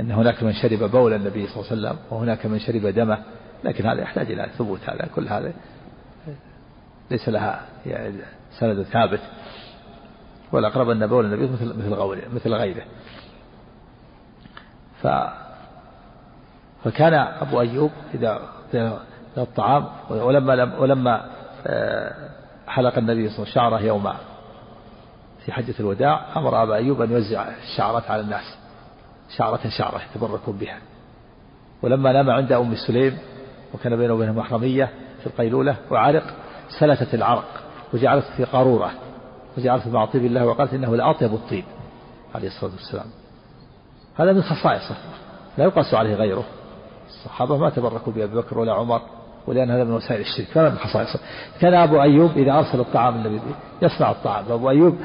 أن 0.00 0.10
هناك 0.10 0.42
من 0.42 0.52
شرب 0.52 0.90
بول 0.90 1.12
النبي 1.12 1.46
صلى 1.46 1.56
الله 1.56 1.70
عليه 1.70 1.80
وسلم 1.80 1.98
وهناك 2.10 2.46
من 2.46 2.58
شرب 2.58 2.86
دمه 2.86 3.18
لكن 3.64 3.86
هذا 3.86 4.00
يحتاج 4.00 4.32
إلى 4.32 4.48
ثبوت 4.58 4.80
هذا 4.88 5.08
كل 5.14 5.28
هذا 5.28 5.52
ليس 7.10 7.28
لها 7.28 7.60
يعني 7.86 8.14
سند 8.58 8.82
ثابت. 8.82 9.20
والأقرب 10.52 10.90
أن 10.90 11.06
بول 11.06 11.24
النبي 11.24 11.52
مثل 11.52 11.64
مثل 11.64 12.34
مثل 12.34 12.54
غيره. 12.54 12.82
ف 15.02 15.06
فكان 16.84 17.14
أبو 17.14 17.60
أيوب 17.60 17.90
إذا 18.14 18.40
الطعام 19.38 19.86
ولما 20.10 20.56
لم 20.56 20.72
ولما 20.78 21.26
آه، 21.66 22.14
حلق 22.66 22.98
النبي 22.98 23.28
صلى 23.28 23.38
الله 23.38 23.48
عليه 23.48 23.50
وسلم 23.50 23.54
شعره 23.54 23.80
يوم 23.80 24.12
في 25.44 25.52
حجة 25.52 25.74
الوداع 25.80 26.26
أمر 26.36 26.62
أبا 26.62 26.74
أيوب 26.74 27.02
أن 27.02 27.12
يوزع 27.12 27.48
الشعرات 27.48 28.10
على 28.10 28.20
الناس. 28.22 28.58
شعرة 29.36 29.68
شعرة 29.68 30.00
يتبركون 30.10 30.56
بها. 30.56 30.78
ولما 31.82 32.12
نام 32.12 32.30
عند 32.30 32.52
أم 32.52 32.74
سليم 32.86 33.18
وكان 33.74 33.96
بينه 33.96 34.14
وبينها 34.14 34.32
محرمية 34.32 34.90
في 35.20 35.26
القيلولة 35.26 35.76
وعرق 35.90 36.24
سلتت 36.80 37.14
العرق 37.14 37.62
وجعلت 37.94 38.24
في 38.36 38.44
قارورة 38.44 38.90
وجعلت 39.58 39.86
مع 39.86 40.04
طيب 40.04 40.24
الله 40.24 40.46
وقالت 40.46 40.74
إنه 40.74 40.96
لأطيب 40.96 41.34
الطيب 41.34 41.64
عليه 42.34 42.48
الصلاة 42.48 42.72
والسلام. 42.72 43.06
هذا 44.16 44.32
من 44.32 44.42
خصائصه. 44.42 44.96
لا 45.58 45.64
يقاس 45.64 45.94
عليه 45.94 46.14
غيره. 46.14 46.44
الصحابة 47.08 47.56
ما 47.56 47.70
تبركوا 47.70 48.12
بأبي 48.12 48.36
بكر 48.36 48.58
ولا 48.58 48.72
عمر 48.72 49.02
ولأن 49.46 49.70
هذا 49.70 49.84
من 49.84 49.92
وسائل 49.92 50.20
الشرك. 50.20 50.46
كان 50.54 50.64
من 50.64 50.78
خصائصه. 50.78 51.20
كان 51.60 51.74
أبو 51.74 52.02
أيوب 52.02 52.30
إذا 52.36 52.52
أرسل 52.52 52.80
الطعام 52.80 53.14
النبي 53.14 53.40
يصنع 53.82 54.10
الطعام. 54.10 54.52
أبو 54.52 54.70
أيوب 54.70 54.98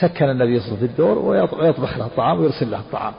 سكن 0.00 0.30
النبي 0.30 0.60
صلى 0.60 0.66
الله 0.68 0.76
عليه 0.76 0.76
وسلم 0.76 0.76
في 0.76 0.84
الدور 0.84 1.18
ويطبخ 1.18 1.98
له 1.98 2.06
الطعام 2.06 2.40
ويرسل 2.40 2.70
له 2.70 2.78
الطعام. 2.78 3.12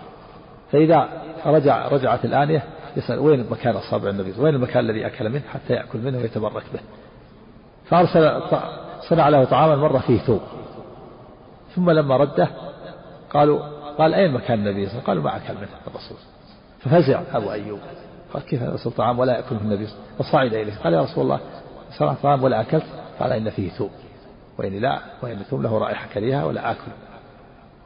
فإذا 0.71 1.09
رجع 1.45 1.87
رجعت 1.87 2.25
الآنية 2.25 2.63
يسأل 2.97 3.19
وين 3.19 3.45
مكان 3.49 3.75
أصابع 3.75 4.09
النبي؟ 4.09 4.33
وين 4.39 4.55
المكان 4.55 4.85
الذي 4.85 5.07
أكل 5.07 5.29
منه 5.29 5.43
حتى 5.53 5.73
يأكل 5.73 5.99
منه 5.99 6.17
ويتبرك 6.17 6.63
به؟ 6.73 6.79
فأرسل 7.85 8.41
صنع 9.09 9.29
له 9.29 9.43
طعاما 9.43 9.75
مرة 9.75 9.97
فيه 9.97 10.17
ثوب. 10.17 10.41
ثم 11.75 11.91
لما 11.91 12.17
رده 12.17 12.47
قالوا 13.29 13.59
قال 13.97 14.13
أين 14.13 14.31
مكان 14.31 14.59
النبي 14.59 14.85
صلى 14.85 14.99
الله 14.99 15.09
عليه 15.09 15.21
وسلم؟ 15.21 15.23
قالوا 15.23 15.23
ما 15.23 15.37
أكل 15.37 15.53
منه 15.53 15.69
الرسول. 15.87 16.17
ففزع 16.79 17.21
أبو 17.33 17.51
أيوب. 17.51 17.79
قال 18.33 18.43
كيف 18.43 18.63
أرسل 18.63 18.91
طعام 18.91 19.19
ولا 19.19 19.35
يأكله 19.35 19.61
النبي 19.61 19.87
فصعد 20.19 20.53
إليه 20.53 20.73
قال 20.83 20.93
يا 20.93 21.01
رسول 21.01 21.23
الله 21.23 21.39
صنع 21.97 22.13
طعام 22.13 22.43
ولا 22.43 22.61
أكلت؟ 22.61 22.85
قال 23.19 23.31
إن 23.31 23.49
فيه 23.49 23.69
ثوب. 23.69 23.91
وإني 24.57 24.79
لا 24.79 24.99
وإن 25.21 25.39
الثوم 25.39 25.63
له 25.63 25.77
رائحة 25.77 26.07
كريهة 26.13 26.45
ولا 26.45 26.71
آكل. 26.71 26.91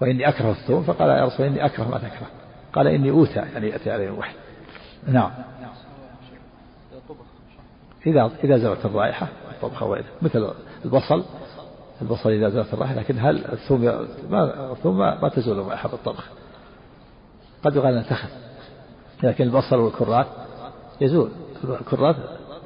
وإني 0.01 0.29
أكره 0.29 0.51
الثوم 0.51 0.83
فقال 0.83 1.09
يا 1.09 1.25
رسول 1.25 1.45
إني 1.45 1.65
أكره 1.65 1.83
ما 1.83 1.97
تكره. 1.97 2.27
قال 2.73 2.87
إني 2.87 3.11
أوتى 3.11 3.39
يعني 3.39 3.69
يأتي 3.69 3.91
عليه 3.91 4.07
الوحي. 4.07 4.33
نعم. 5.07 5.31
إذا 8.07 8.31
إذا 8.43 8.57
زالت 8.57 8.85
الرائحة 8.85 9.27
طبخ 9.61 9.83
مثل 10.21 10.53
البصل. 10.85 11.25
البصل 12.01 12.29
إذا 12.29 12.49
زالت 12.49 12.73
الرائحة 12.73 12.95
لكن 12.95 13.19
هل 13.19 13.45
الثوم 13.45 13.81
ما 14.29 14.71
الثوم 14.71 14.97
ما 14.97 15.29
تزول 15.29 15.59
الرائحة 15.59 15.89
بالطبخ 15.89 16.29
قد 17.63 17.75
يقال 17.75 18.03
تخف 18.03 18.29
لكن 19.23 19.43
البصل 19.43 19.75
والكرات 19.75 20.27
يزول. 21.01 21.31
الكرات 21.63 22.15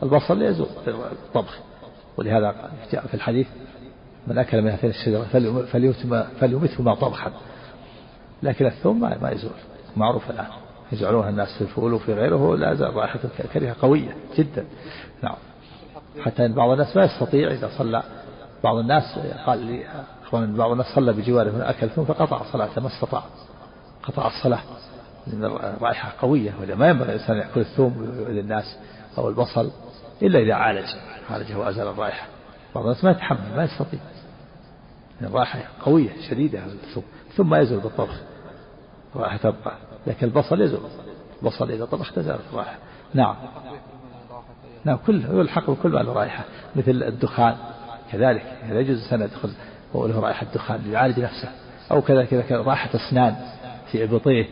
البصل 0.04 0.41
يزول 0.41 0.68
بالطبخ 0.86 1.60
ولهذا 2.18 2.72
جاء 2.91 3.08
في 3.08 3.14
الحديث 3.14 3.47
من 4.28 4.38
أكل 4.38 4.61
من 4.61 4.69
هاتين 4.69 4.89
الشجرة 4.89 5.24
فليمثهما 6.39 6.95
طبخا 6.95 7.32
لكن 8.43 8.65
الثوم 8.65 8.99
ما 8.99 9.32
يزول. 9.32 9.51
معروف 9.97 10.30
الآن. 10.30 10.47
يجعلونها 10.91 11.30
الناس 11.30 11.57
في 11.57 11.61
الفول 11.61 11.93
وفي 11.93 12.13
غيره 12.13 12.55
لا 12.55 12.74
زال 12.74 12.95
رائحة 12.95 13.19
كريهة 13.53 13.76
قوية 13.82 14.15
جدا. 14.38 14.65
نعم. 15.24 15.36
حتى 16.21 16.45
أن 16.45 16.53
بعض 16.53 16.69
الناس 16.69 16.97
ما 16.97 17.03
يستطيع 17.03 17.51
إذا 17.51 17.69
صلى. 17.78 18.03
بعض 18.63 18.78
الناس 18.78 19.19
قال 19.45 19.59
لي 19.59 19.86
أخوان 20.24 20.55
بعض 20.55 20.71
الناس 20.71 20.86
صلى 20.95 21.13
بجواره 21.13 21.51
من 21.51 21.61
أكل 21.61 21.89
ثم 21.89 22.03
فقطع 22.03 22.41
صلاته 22.51 22.82
ما 22.82 22.88
استطاع. 22.88 23.24
قطع 24.03 24.28
الصلاة. 24.28 24.59
لأن 25.28 25.45
الرائحة 25.45 26.13
قوية 26.21 26.53
ولا 26.61 26.76
ما 26.76 26.89
ينبغي 26.89 27.15
الإنسان 27.15 27.38
يأكل 27.38 27.61
الثوم 27.61 28.24
للناس 28.30 28.78
أو 29.17 29.30
البصل 29.30 29.71
إلا 30.21 30.39
إذا 30.39 30.53
عالج. 30.53 30.88
عالجه 31.30 31.57
وأزال 31.57 31.88
الرائحة. 31.88 32.28
بعض 32.76 32.84
الناس 32.84 33.03
ما 33.03 33.11
يتحمل 33.11 33.55
ما 33.55 33.63
يستطيع. 33.63 33.99
الرائحة 35.26 35.63
قوية 35.82 36.09
شديدة 36.30 36.65
الثوم 36.65 37.03
ثم 37.36 37.55
يزول 37.55 37.80
بالطبخ 37.80 38.21
الرائحة 39.15 39.38
تبقى. 39.38 39.74
لكن 40.07 40.28
البصل 40.28 40.61
يزول 40.61 40.80
البصل 41.41 41.71
إذا 41.71 41.86
طبخ 41.86 42.11
تزال 42.11 42.39
الرائحة 42.51 42.78
نعم. 43.13 43.36
نعم 44.84 44.97
كل 45.07 45.26
يلحق 45.26 45.69
بكل 45.69 45.89
ما 45.89 45.99
له 45.99 46.13
رائحة. 46.13 46.43
مثل 46.76 47.03
الدخان. 47.03 47.55
كذلك. 48.11 48.57
لا 48.69 48.80
يجوز 48.80 48.97
الإنسان 48.97 49.21
يدخل 49.21 49.51
وله 49.93 50.19
رائحة 50.19 50.47
دخان 50.53 50.91
يعالج 50.91 51.19
نفسه؟ 51.19 51.49
أو 51.91 52.01
كذلك 52.01 52.34
إذا 52.34 52.41
كان 52.41 52.59
رائحة 52.59 52.89
أسنان 52.95 53.36
في 53.91 54.03
إبطيه 54.03 54.45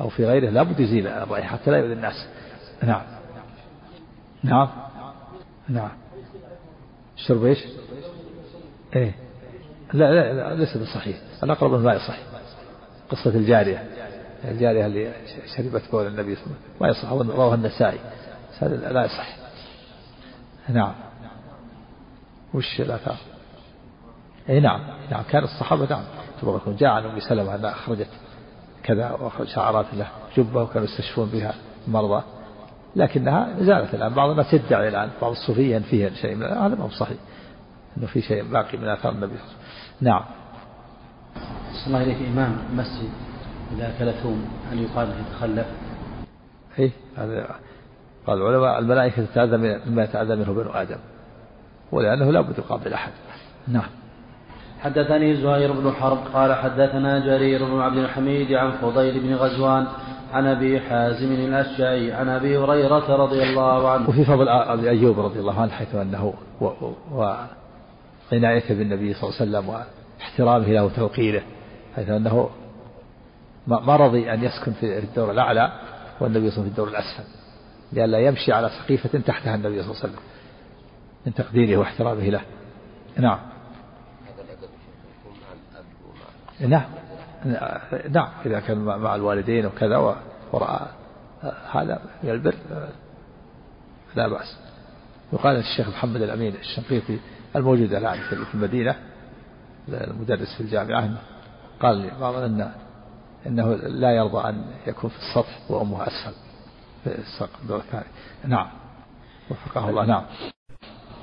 أو 0.00 0.08
في 0.08 0.26
غيره 0.26 0.50
لابد 0.50 0.80
يزيل 0.80 1.06
الرائحة 1.06 1.56
حتى 1.56 1.70
لا 1.70 1.76
يؤذي 1.76 1.92
الناس. 1.92 2.28
نعم. 2.82 3.02
نعم. 4.42 4.68
نعم. 5.68 5.90
الشرب 7.16 7.44
إيش؟ 7.44 7.58
إيه. 8.96 9.23
لا 9.92 10.10
لا, 10.10 10.32
لا 10.32 10.54
ليس 10.54 10.76
بصحيح. 10.76 11.16
الأقرب 11.42 11.80
ما 11.80 11.94
يصح 11.94 12.18
قصة 13.10 13.30
الجارية. 13.30 13.84
الجارية 14.44 14.86
اللي 14.86 15.12
شربت 15.56 15.82
بول 15.92 16.06
النبي 16.06 16.34
صلى 16.34 16.44
الله 16.44 16.56
عليه 16.80 16.92
وسلم. 16.92 17.12
ما 17.12 17.18
يصح 17.28 17.36
رواه 17.36 17.54
النسائي. 17.54 17.98
هذا 18.58 18.92
لا 18.92 19.04
يصح. 19.04 19.36
نعم. 20.68 20.94
وش 22.54 22.80
الآثار؟ 22.80 23.16
أي 24.48 24.60
نعم 24.60 24.80
نعم. 25.10 25.22
كان 25.22 25.44
الصحابة 25.44 25.86
نعم. 25.90 26.04
تبارك 26.42 26.68
جاء 26.68 26.90
عن 26.90 27.04
أم 27.04 27.20
سلمة 27.20 27.54
أنها 27.54 27.70
أخرجت 27.70 28.08
كذا 28.82 29.10
وأخرج 29.10 29.48
شعرات 29.48 29.86
له 29.94 30.08
جبة 30.36 30.62
وكانوا 30.62 30.88
يستشفون 30.88 31.28
بها 31.28 31.54
المرضى 31.88 32.22
لكنها 32.96 33.48
زالت 33.60 33.94
الآن. 33.94 34.14
بعض 34.14 34.30
الناس 34.30 34.54
يدعي 34.54 34.88
الآن 34.88 35.10
بعض 35.22 35.30
الصوفية 35.30 35.78
فيها 35.78 36.10
شيء 36.10 36.34
من 36.34 36.42
هذا. 36.42 36.74
ما 36.74 36.84
هو 36.84 36.88
صحيح. 36.88 37.18
أنه 37.98 38.06
في 38.06 38.20
شيء 38.20 38.42
باقي 38.42 38.78
من 38.78 38.88
آثار 38.88 39.12
النبي 39.12 39.34
نعم 40.00 40.22
صلى 41.72 41.86
الله 41.86 42.02
إليك 42.02 42.28
إمام 42.32 42.56
مسجد 42.76 43.10
إذا 43.76 43.88
أكل 43.88 44.12
ثوم 44.12 44.44
هل 44.72 44.82
يقال 44.82 45.08
له 45.08 45.14
يتخلف؟ 45.28 45.66
إيه 46.78 46.90
هذا 47.16 47.48
قال 48.26 48.38
العلماء 48.38 48.78
الملائكة 48.78 49.24
تتأذى 49.24 49.80
مما 49.86 50.04
يتأذى 50.04 50.36
منه 50.36 50.52
بنو 50.52 50.70
آدم 50.70 50.98
ولأنه 51.92 52.30
لا 52.30 52.40
بد 52.40 52.58
يقابل 52.58 52.92
أحد 52.92 53.12
نعم 53.68 53.88
حدثني 54.80 55.36
زهير 55.36 55.72
بن 55.72 55.92
حرب 55.92 56.18
قال 56.34 56.54
حدثنا 56.54 57.18
جرير 57.18 57.64
بن 57.64 57.80
عبد 57.80 57.96
الحميد 57.96 58.52
عن 58.52 58.72
فضيل 58.72 59.20
بن 59.20 59.34
غزوان 59.34 59.86
عن 60.32 60.46
أبي 60.46 60.80
حازم 60.80 61.32
الأشجعي 61.32 62.12
عن 62.12 62.28
أبي 62.28 62.58
هريرة 62.58 63.16
رضي 63.16 63.42
الله 63.42 63.90
عنه. 63.90 64.08
وفي 64.08 64.24
فضل 64.24 64.48
أبي 64.48 64.90
أيوب 64.90 65.20
رضي 65.20 65.40
الله 65.40 65.60
عنه 65.60 65.72
حيث 65.72 65.94
أنه 65.94 66.34
وعنايته 68.32 68.74
بالنبي 68.74 69.14
صلى 69.14 69.30
الله 69.30 69.40
عليه 69.40 69.50
وسلم 69.50 69.68
واحترامه 70.20 70.66
له 70.66 70.84
وتوقيره 70.84 71.42
حيث 71.96 72.08
أنه 72.08 72.50
ما 73.66 73.96
رضي 73.96 74.32
أن 74.32 74.44
يسكن 74.44 74.72
في 74.72 74.98
الدور 74.98 75.30
الأعلى 75.30 75.72
والنبي 76.20 76.20
صلى 76.20 76.30
الله 76.30 76.40
عليه 76.40 76.46
وسلم 76.48 76.64
في 76.64 76.70
الدور 76.70 76.88
الأسفل 76.88 77.24
لئلا 77.92 78.18
يمشي 78.18 78.52
على 78.52 78.70
سقيفة 78.84 79.18
تحتها 79.18 79.54
النبي 79.54 79.82
صلى 79.82 79.90
الله 79.90 80.00
عليه 80.02 80.12
وسلم 80.12 80.24
من 81.26 81.34
تقديره 81.34 81.76
واحترامه 81.76 82.28
له. 82.28 82.40
نعم. 83.16 83.38
نعم 86.60 86.84
نعم 88.10 88.28
إذا 88.46 88.60
كان 88.60 88.78
مع 88.78 89.14
الوالدين 89.14 89.66
وكذا 89.66 89.96
ورأى 90.52 90.86
هذا 91.72 92.02
من 92.22 92.30
البر 92.30 92.54
لا 94.16 94.28
بأس 94.28 94.56
وقال 95.32 95.56
الشيخ 95.56 95.88
محمد 95.88 96.22
الأمين 96.22 96.54
الشنقيطي 96.54 97.18
الموجود 97.56 97.92
الآن 97.92 98.18
في 98.20 98.54
المدينة 98.54 98.96
المدرس 99.88 100.54
في 100.56 100.60
الجامعة 100.60 101.10
قال 101.80 101.96
لي 101.96 102.10
بعض 102.20 102.34
أن 102.34 102.70
إنه 103.46 103.74
لا 103.74 104.10
يرضى 104.10 104.48
أن 104.48 104.64
يكون 104.86 105.10
في 105.10 105.16
السطح 105.16 105.70
وأمه 105.70 106.02
أسفل 106.02 106.34
في 107.04 107.18
السقف 107.18 107.62
الدور 107.62 107.78
الثاني 107.78 108.04
نعم. 108.44 108.66
وفقه 109.50 109.90
الله 109.90 110.06
نعم. 110.06 110.22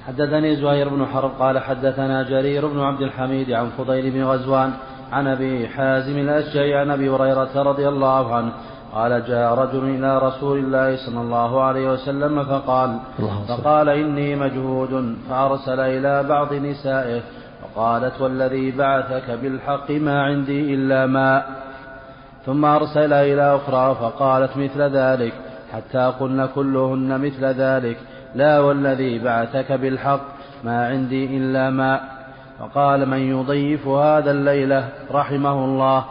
حدثني 0.07 0.55
زهير 0.55 0.89
بن 0.89 1.05
حرب 1.05 1.31
قال 1.39 1.59
حدثنا 1.59 2.23
جرير 2.23 2.67
بن 2.67 2.79
عبد 2.79 3.01
الحميد 3.01 3.51
عن 3.51 3.69
فضيل 3.69 4.11
بن 4.11 4.23
غزوان 4.23 4.73
عن 5.11 5.27
أبي 5.27 5.67
حازم 5.67 6.17
الأشجعي 6.17 6.75
عن 6.75 6.89
أبي 6.89 7.09
هريرة 7.09 7.61
رضي 7.61 7.87
الله 7.87 8.35
عنه 8.35 8.53
قال 8.93 9.25
جاء 9.27 9.53
رجل 9.53 9.83
إلى 9.83 10.19
رسول 10.19 10.57
الله 10.57 10.95
صلى 10.95 11.21
الله 11.21 11.63
عليه 11.63 11.91
وسلم 11.91 12.43
فقال 12.43 12.97
فقال 13.47 13.89
إني 13.89 14.35
مجهود 14.35 15.15
فأرسل 15.29 15.79
إلى 15.79 16.23
بعض 16.23 16.53
نسائه 16.53 17.21
فقالت 17.61 18.21
والذي 18.21 18.71
بعثك 18.71 19.31
بالحق 19.41 19.91
ما 19.91 20.23
عندي 20.23 20.73
إلا 20.75 21.05
ماء. 21.05 21.45
ثم 22.45 22.65
أرسل 22.65 23.13
إلى 23.13 23.55
أخرى 23.55 23.95
فقالت 23.95 24.57
مثل 24.57 24.81
ذلك 24.81 25.33
حتى 25.73 26.13
قلن 26.19 26.45
كلهن 26.55 27.21
مثل 27.21 27.45
ذلك. 27.45 27.97
لا 28.35 28.59
والذي 28.59 29.19
بعثك 29.19 29.71
بالحق 29.71 30.21
ما 30.63 30.87
عندي 30.87 31.37
إلا 31.37 31.69
ماء. 31.69 32.01
فقال 32.59 33.09
من 33.09 33.17
يضيف 33.17 33.87
هذا 33.87 34.31
الليلة 34.31 34.89
رحمه 35.11 35.65
الله. 35.65 36.05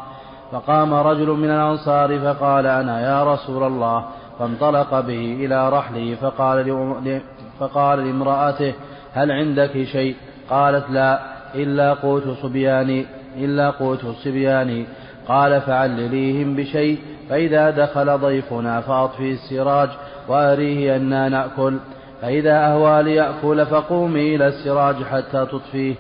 فقام 0.53 0.95
رجل 0.95 1.29
من 1.29 1.51
الأنصار 1.51 2.19
فقال 2.19 2.67
أنا 2.67 3.01
يا 3.01 3.35
رسول 3.35 3.63
الله 3.63 4.05
فانطلق 4.39 5.01
به 5.01 5.37
إلى 5.41 5.69
رحله 5.69 6.15
فقال, 6.15 7.21
فقال 7.61 7.99
لامرأته 7.99 8.73
هل 9.13 9.33
عندك 9.33 9.85
شيء؟ 9.85 10.17
قالت 10.51 10.91
لا 10.91 11.21
إلا 11.55 11.93
قوت 11.93 12.29
صبياني 12.43 13.07
إلا 13.37 13.71
قوت 13.71 14.07
صبياني. 14.07 14.87
قال 15.29 15.61
فعلليهم 15.61 16.57
بشيء 16.57 16.99
فإذا 17.31 17.71
دخل 17.71 18.19
ضيفنا 18.19 18.81
فأطفي 18.81 19.33
السراج 19.33 19.89
وأريه 20.29 20.97
أنا 20.97 21.29
نأكل. 21.29 21.79
فإذا 22.23 22.67
أهوى 22.67 23.03
ليأكل 23.03 23.67
فقومي 23.67 24.37
إلى 24.37 24.47
السراج 24.47 24.97
حتى 24.97 25.47
تطفيه. 25.47 25.95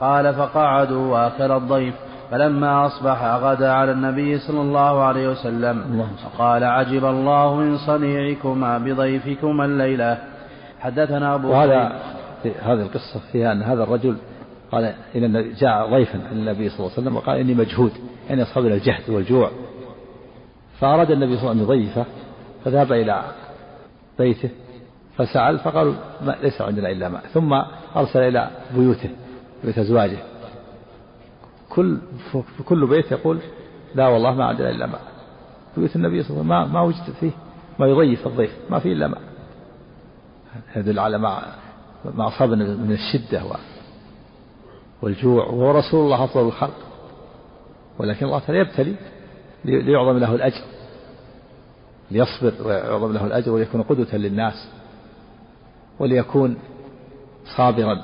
قال 0.00 0.34
فقعدوا 0.34 1.12
وأكل 1.12 1.52
الضيف. 1.52 1.94
فلما 2.34 2.86
أصبح 2.86 3.24
غدا 3.24 3.70
على 3.70 3.92
النبي 3.92 4.38
صلى 4.38 4.60
الله 4.60 5.02
عليه 5.02 5.28
وسلم 5.28 6.06
فقال 6.24 6.64
عجب 6.64 7.04
الله 7.04 7.54
من 7.54 7.78
صنيعكما 7.78 8.78
بضيفكما 8.78 9.64
الليلة. 9.64 10.18
حدثنا 10.80 11.34
أبو 11.34 11.50
وهذا 11.50 11.92
في 12.42 12.52
هذه 12.62 12.82
القصة 12.82 13.20
فيها 13.32 13.52
أن 13.52 13.62
هذا 13.62 13.82
الرجل 13.82 14.16
قال 14.72 14.94
إن 15.16 15.54
جاء 15.58 15.90
ضيفا 15.90 16.20
النبي 16.32 16.68
صلى 16.68 16.78
الله 16.78 16.90
عليه 16.90 17.02
وسلم 17.02 17.16
وقال 17.16 17.38
إني 17.38 17.54
مجهود 17.54 17.92
يعني 18.28 18.42
أصابنا 18.42 18.74
الجهد 18.74 19.10
والجوع. 19.10 19.50
فأراد 20.80 21.10
النبي 21.10 21.36
صلى 21.36 21.50
الله 21.50 21.50
عليه 21.50 21.62
وسلم 21.62 21.72
أن 21.72 21.80
يضيفه 21.80 22.04
فذهب 22.64 22.92
إلى 22.92 23.22
بيته 24.18 24.50
فسأل 25.16 25.58
فقالوا 25.58 25.94
ما 26.20 26.36
ليس 26.42 26.60
عندنا 26.60 26.90
إلا 26.90 27.08
ماء. 27.08 27.22
ثم 27.32 27.52
أرسل 27.96 28.20
إلى 28.20 28.50
بيوته 28.76 29.10
بيت 29.64 29.78
أزواجه. 29.78 30.18
كل 31.74 31.98
في 32.32 32.62
كل 32.64 32.86
بيت 32.86 33.12
يقول 33.12 33.38
لا 33.94 34.08
والله 34.08 34.34
ما 34.34 34.44
عندنا 34.44 34.70
إلا 34.70 34.86
ماء 34.86 35.00
بيوت 35.76 35.96
النبي 35.96 36.22
صلى 36.22 36.40
الله 36.40 36.54
عليه 36.54 36.64
وسلم 36.64 36.74
ما, 36.74 36.80
وجد 36.80 37.14
فيه 37.20 37.30
ما 37.78 37.86
يضيف 37.86 38.26
الضيف 38.26 38.50
ما 38.70 38.78
فيه 38.78 38.92
إلا 38.92 39.06
ماء 39.06 39.20
يدل 40.76 40.98
على 40.98 41.18
ما 41.18 41.42
ما 42.14 42.28
أصابنا 42.28 42.64
من 42.64 42.92
الشدة 42.92 43.42
والجوع 45.02 45.46
وهو 45.46 45.70
رسول 45.70 46.04
الله 46.04 46.24
أفضل 46.24 46.46
الخلق. 46.46 46.76
ولكن 47.98 48.26
الله 48.26 48.38
تعالى 48.38 48.58
يبتلي 48.58 48.96
ليعظم 49.64 50.18
له 50.18 50.34
الأجر. 50.34 50.62
ليصبر 52.10 52.52
ويعظم 52.66 53.12
له 53.12 53.26
الأجر 53.26 53.52
وليكون 53.52 53.82
قدوة 53.82 54.14
للناس. 54.14 54.68
وليكون 55.98 56.56
صابرا. 57.56 58.02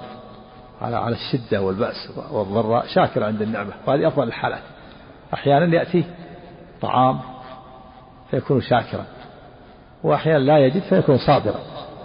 على 0.81 0.97
على 0.97 1.17
الشدة 1.17 1.63
والبأس 1.63 2.11
والضراء 2.31 2.87
شاكر 2.87 3.25
عند 3.25 3.43
النعمة. 3.43 3.73
وهذه 3.87 4.09
أفضل 4.09 4.29
الحالات. 4.29 4.63
أحيانا 5.35 5.77
يأتيه 5.77 6.05
طعام 6.81 7.21
فيكون 8.31 8.61
شاكرا 8.61 9.05
وأحيانا 10.03 10.39
لا 10.39 10.59
يجد 10.59 10.83
فيكون 10.83 11.19
صابرا. 11.19 11.61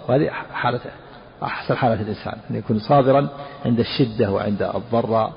وهذه 0.08 0.30
حالة 0.52 0.80
أحسن 1.42 1.76
حالة 1.76 2.02
الإنسان 2.02 2.38
أن 2.50 2.56
يكون 2.56 2.78
صابرا 2.78 3.28
عند 3.64 3.80
الشدة 3.80 4.32
وعند 4.32 4.62
الضراء 4.62 5.32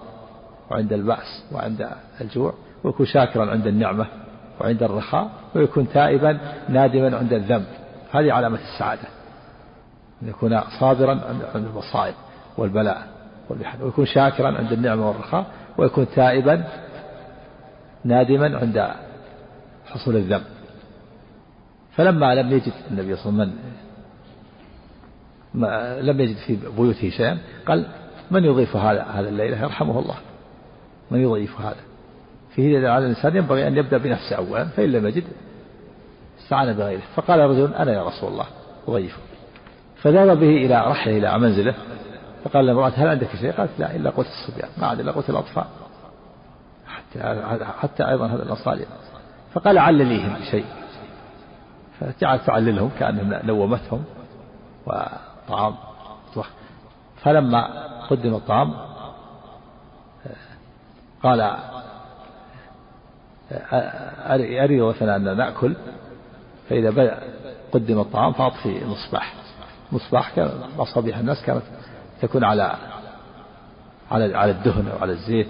وعند 0.71 0.93
البأس 0.93 1.45
وعند 1.51 1.89
الجوع 2.21 2.53
ويكون 2.83 3.05
شاكرا 3.05 3.51
عند 3.51 3.67
النعمة 3.67 4.07
وعند 4.61 4.83
الرخاء 4.83 5.29
ويكون 5.55 5.89
تائبا 5.89 6.39
نادما 6.69 7.17
عند 7.17 7.33
الذنب. 7.33 7.65
هذه 8.11 8.33
علامة 8.33 8.59
السعادة 8.73 9.07
أن 10.23 10.27
يكون 10.27 10.61
صابرا 10.79 11.11
عند 11.55 11.65
المصائب 11.65 12.13
والبلاء. 12.57 13.07
ويكون 13.81 14.05
شاكرا 14.05 14.57
عند 14.57 14.71
النعمة 14.71 15.07
والرخاء 15.07 15.45
ويكون 15.77 16.07
تائبا 16.15 16.63
نادما 18.03 18.57
عند 18.57 18.89
حصول 19.85 20.15
الذنب. 20.15 20.43
فلما 21.91 22.35
لم 22.35 22.51
يجد 22.51 22.73
النبي 22.91 23.15
صلى 23.15 23.31
الله 23.31 23.41
عليه 23.41 23.53
وسلم 23.53 23.69
لم 26.09 26.19
يجد 26.19 26.35
في 26.35 26.57
بيوته 26.77 27.09
شيئا 27.09 27.37
قال 27.65 27.85
من 28.31 28.45
يضيف 28.45 28.75
هذا 28.75 29.03
هذا 29.03 29.29
الليلة؟ 29.29 29.61
يرحمه 29.61 29.99
الله. 29.99 30.15
من 31.11 31.19
يضيف 31.19 31.61
هذا؟ 31.61 31.79
فيه 32.55 32.89
على 32.89 33.05
الإنسان 33.05 33.35
ينبغي 33.35 33.67
أن 33.67 33.77
يبدأ 33.77 33.97
بنفسه 33.97 34.35
أولا 34.35 34.65
فإن 34.65 34.91
لم 34.91 35.07
يجد 35.07 35.23
استعان 36.39 36.73
بغيره. 36.73 37.01
فقال 37.15 37.39
رجل 37.39 37.73
أنا 37.73 37.93
يا 37.93 38.03
رسول 38.03 38.31
الله 38.31 38.45
أضيفه 38.87 39.19
فذهب 40.01 40.39
به 40.39 40.49
إلى 40.49 40.83
رحله 40.87 41.17
إلى 41.17 41.39
منزله 41.39 41.73
فقال 42.43 42.65
لامرأة 42.65 42.89
هل 42.95 43.07
عندك 43.07 43.35
شيء؟ 43.35 43.51
قالت 43.51 43.79
لا 43.79 43.95
إلا 43.95 44.09
قوت 44.09 44.25
الصبيان. 44.25 44.69
ما 44.77 44.87
عاد 44.87 44.99
إلا 44.99 45.11
قوت 45.11 45.29
الأطفال. 45.29 45.65
حتى 46.87 47.41
حتى 47.79 48.09
أيضا 48.09 48.27
هذا 48.27 48.43
الأنصاري 48.43 48.85
فقال 49.53 49.77
علليهم 49.77 50.33
بشيء. 50.33 50.65
فجعلت 51.99 52.41
تعللهم 52.45 52.91
كأنهم 52.99 53.39
نومتهم 53.43 54.03
وطعام. 54.85 55.75
فلما 57.23 57.87
قدم 58.09 58.35
الطعام 58.35 58.73
قال 61.23 61.41
أري 64.63 64.81
مثلا 64.81 65.15
أن 65.15 65.37
نأكل. 65.37 65.75
فإذا 66.69 66.89
بدأ 66.89 67.19
قدم 67.71 67.99
الطعام 67.99 68.33
فأطفي 68.33 68.81
المصباح 68.81 69.33
مصباح 69.91 70.35
كان 70.35 70.49
مصابيح 70.77 71.17
الناس 71.17 71.43
كانت 71.45 71.63
تكون 72.21 72.43
على 72.43 72.77
على 74.11 74.37
على 74.37 74.51
الدهن 74.51 74.87
أو 74.87 74.97
على 74.97 75.11
الزيت 75.11 75.47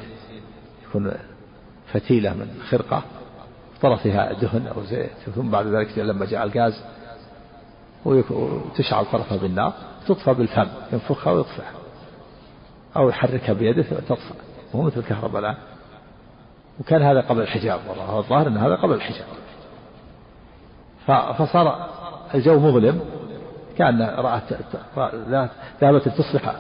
يكون 0.89 1.11
فتيلة 1.93 2.33
من 2.33 2.61
خرقة 2.69 3.03
طرفها 3.81 4.33
دهن 4.33 4.67
أو 4.67 4.83
زيت 4.83 5.11
ثم 5.35 5.49
بعد 5.49 5.67
ذلك 5.67 5.97
لما 5.97 6.25
جاء 6.25 6.43
الغاز 6.43 6.83
وتشعل 8.05 9.05
طرفها 9.05 9.37
بالنار 9.37 9.73
تطفى 10.07 10.33
بالفم 10.33 10.67
ينفخها 10.93 11.33
ويطفئها 11.33 11.71
أو 12.97 13.09
يحركها 13.09 13.53
بيده 13.53 13.83
تطفى 13.83 14.33
وهو 14.73 14.83
مثل 14.83 14.99
الكهرباء 14.99 15.41
الآن. 15.41 15.55
وكان 16.79 17.01
هذا 17.01 17.21
قبل 17.21 17.41
الحجاب 17.41 17.79
والله 17.89 18.17
الظاهر 18.17 18.47
أن 18.47 18.57
هذا 18.57 18.75
قبل 18.75 18.93
الحجاب. 18.93 19.27
فصار 21.37 21.89
الجو 22.35 22.59
مظلم 22.59 23.01
كأن 23.79 24.01
رأت 24.01 24.43
ذهبت 25.81 26.09
تصلح 26.09 26.55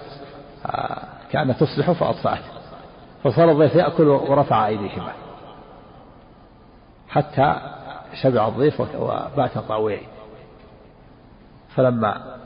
كأنها 1.31 1.53
تصلح 1.53 1.91
فأطفأت. 1.91 2.43
فصار 3.23 3.51
الضيف 3.51 3.75
يأكل 3.75 4.07
ورفع 4.07 4.67
أيديهما. 4.67 5.11
حتى 7.09 7.55
شبع 8.21 8.47
الضيف 8.47 8.81
وبات 8.95 9.57
طاوعين 9.57 10.07
فلما 11.75 12.37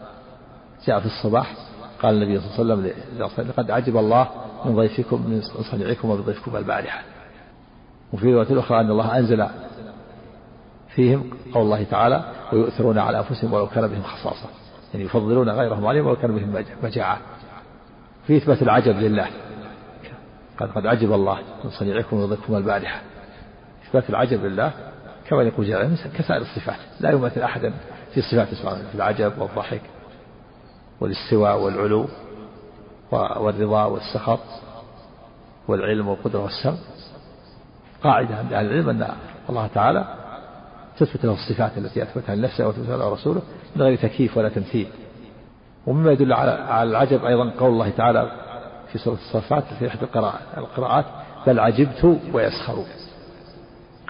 جاء 0.85 0.99
في 0.99 1.05
الصباح 1.05 1.53
قال 2.01 2.15
النبي 2.15 2.39
صلى 2.39 2.61
الله 2.61 2.75
عليه 2.75 3.25
وسلم 3.25 3.47
لقد 3.47 3.71
عجب 3.71 3.97
الله 3.97 4.27
من 4.65 4.75
ضيفكم 4.75 5.21
من 5.29 5.41
صنيعكم 5.71 6.09
وبضيفكم 6.09 6.57
البارحة. 6.57 7.01
وفي 8.13 8.33
رواية 8.33 8.59
أخرى 8.59 8.79
أن 8.79 8.91
الله 8.91 9.17
أنزل 9.17 9.47
فيهم 10.95 11.29
قول 11.53 11.63
الله 11.63 11.83
تعالى 11.83 12.23
ويؤثرون 12.53 12.97
على 12.97 13.17
أنفسهم 13.19 13.53
ولو 13.53 13.67
كان 13.67 13.87
بهم 13.87 14.03
خصاصة. 14.03 14.62
يعني 14.93 15.05
يفضلون 15.05 15.49
غيرهم 15.49 15.85
عليهم 15.85 16.05
ولو 16.05 16.15
كان 16.15 16.35
بهم 16.35 16.65
مجاعة 16.83 17.19
في 18.27 18.37
إثبات 18.37 18.61
العجب 18.61 18.95
لله. 18.97 19.27
قد 20.57 20.71
قد 20.71 20.85
عجب 20.85 21.13
الله 21.13 21.39
من 21.63 21.69
صنيعكم 21.69 22.17
وضيفكم 22.17 22.55
البارحة. 22.55 23.01
إثبات 23.87 24.09
العجب 24.09 24.45
لله 24.45 24.71
كما 25.29 25.43
يقول 25.43 25.65
جل 25.65 25.97
كسائر 26.17 26.41
الصفات. 26.41 26.79
لا 26.99 27.11
يمثل 27.11 27.41
أحدا 27.41 27.73
في 28.13 28.21
صفات 28.21 28.53
سبحانه 28.53 28.87
في 28.89 28.95
العجب 28.95 29.33
والضحك 29.37 29.81
والاستواء 31.01 31.59
والعلو 31.59 32.07
والرضا 33.11 33.85
والسخط 33.85 34.39
والعلم 35.67 36.07
والقدرة 36.07 36.39
والسمع 36.39 36.77
قاعدة 38.03 38.35
عند 38.35 38.53
أهل 38.53 38.65
العلم 38.65 38.89
أن 38.89 39.07
الله 39.49 39.67
تعالى 39.67 40.22
تثبت 40.97 41.25
له 41.25 41.33
الصفات 41.33 41.77
التي 41.77 42.03
أثبتها 42.03 42.35
لنفسه 42.35 42.67
وتثبتها 42.67 42.97
له 42.97 43.13
رسوله 43.13 43.41
من 43.75 43.81
غير 43.81 43.97
تكييف 43.97 44.37
ولا 44.37 44.49
تمثيل. 44.49 44.87
ومما 45.87 46.11
يدل 46.11 46.33
على 46.33 46.83
العجب 46.83 47.25
أيضا 47.25 47.49
قول 47.59 47.69
الله 47.69 47.89
تعالى 47.89 48.31
في 48.91 48.97
سورة 48.97 49.15
الصفات 49.15 49.63
في 49.79 49.87
إحدى 49.87 50.05
القراءات 50.57 51.05
بل 51.47 51.59
عجبت 51.59 52.17
ويسخرون 52.33 52.85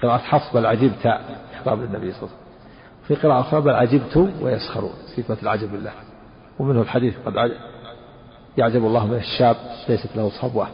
قراءة 0.02 0.18
حفص 0.18 0.54
بل 0.54 0.66
عجبت 0.66 1.18
خطاب 1.60 1.78
للنبي 1.78 2.12
صلى 2.12 2.22
الله 2.22 2.34
عليه 2.34 2.34
وسلم. 2.34 2.44
في 3.08 3.14
قراءة 3.14 3.40
أخرى 3.40 3.60
بل 3.60 3.74
عجبت 3.74 4.16
ويسخرون 4.42 4.92
صفة 5.16 5.36
العجب 5.42 5.72
بالله 5.72 5.92
ومنه 6.58 6.80
الحديث 6.80 7.14
قد 7.26 7.38
عجب 7.38 7.56
يعجب 8.58 8.86
الله 8.86 9.06
من 9.06 9.16
الشاب 9.16 9.56
ليست 9.88 10.16
له 10.16 10.30
صبوة. 10.42 10.66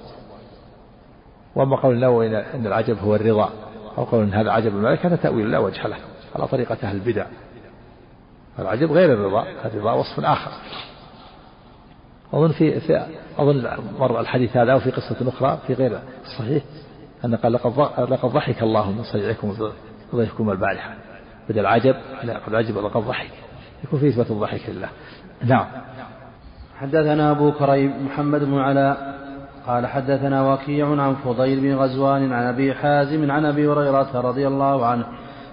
وأما 1.55 1.77
قول 1.77 1.95
النووي 1.95 2.39
إن 2.55 2.67
العجب 2.67 2.99
هو 2.99 3.15
الرضا. 3.15 3.51
أو 3.99 4.05
قول 4.05 4.23
إن 4.23 4.35
هذا 4.35 4.51
عجب 4.51 4.77
الملك 4.77 5.07
هذا 5.07 5.17
تأويل 5.17 5.51
لا 5.51 5.59
وجه 5.59 5.87
له 5.87 5.97
على 6.37 6.47
طريقة 6.47 6.77
أهل 6.83 6.97
البدع. 6.97 7.27
العجب 8.59 8.93
غير 8.93 9.13
الرضا 9.13 9.47
الرضا 9.65 9.93
وصف 9.93 10.25
آخر. 10.25 10.51
أظن 12.33 12.53
في, 12.53 12.81
أظن 13.39 13.69
مر 13.99 14.21
الحديث 14.21 14.57
هذا 14.57 14.75
وفي 14.75 14.91
قصة 14.91 15.29
أخرى 15.29 15.59
في 15.67 15.75
غير 15.75 16.01
الصحيح 16.25 16.63
أن 17.25 17.35
قال 17.35 17.53
لقد 17.53 17.79
لقد 18.11 18.31
ضحك 18.31 18.63
الله 18.63 18.93
من 18.93 19.03
صيعكم 19.03 19.73
ضيفكم 20.15 20.51
البارحة. 20.51 20.95
بدل 21.49 21.67
عجب 21.67 21.97
لا 22.25 22.39
قد 22.39 22.55
عجب 22.55 22.79
لقد 22.79 23.03
ضحك. 23.03 23.31
يكون 23.85 24.01
في 24.01 24.09
إثبات 24.09 24.31
الضحك 24.31 24.71
لله. 24.71 24.89
نعم. 25.45 25.67
حدثنا 26.79 27.31
أبو 27.31 27.53
كريم 27.53 28.07
محمد 28.07 28.45
بن 28.45 28.59
علاء. 28.59 29.20
قال 29.67 29.87
حدثنا 29.87 30.53
وكيع 30.53 31.03
عن 31.03 31.15
فضيل 31.15 31.61
بن 31.61 31.75
غزوان 31.75 32.33
عن 32.33 32.43
أبي 32.43 32.75
حازم 32.75 33.31
عن 33.31 33.45
أبي 33.45 33.69
هريرة 33.69 34.21
رضي 34.21 34.47
الله 34.47 34.87
عنه 34.87 35.05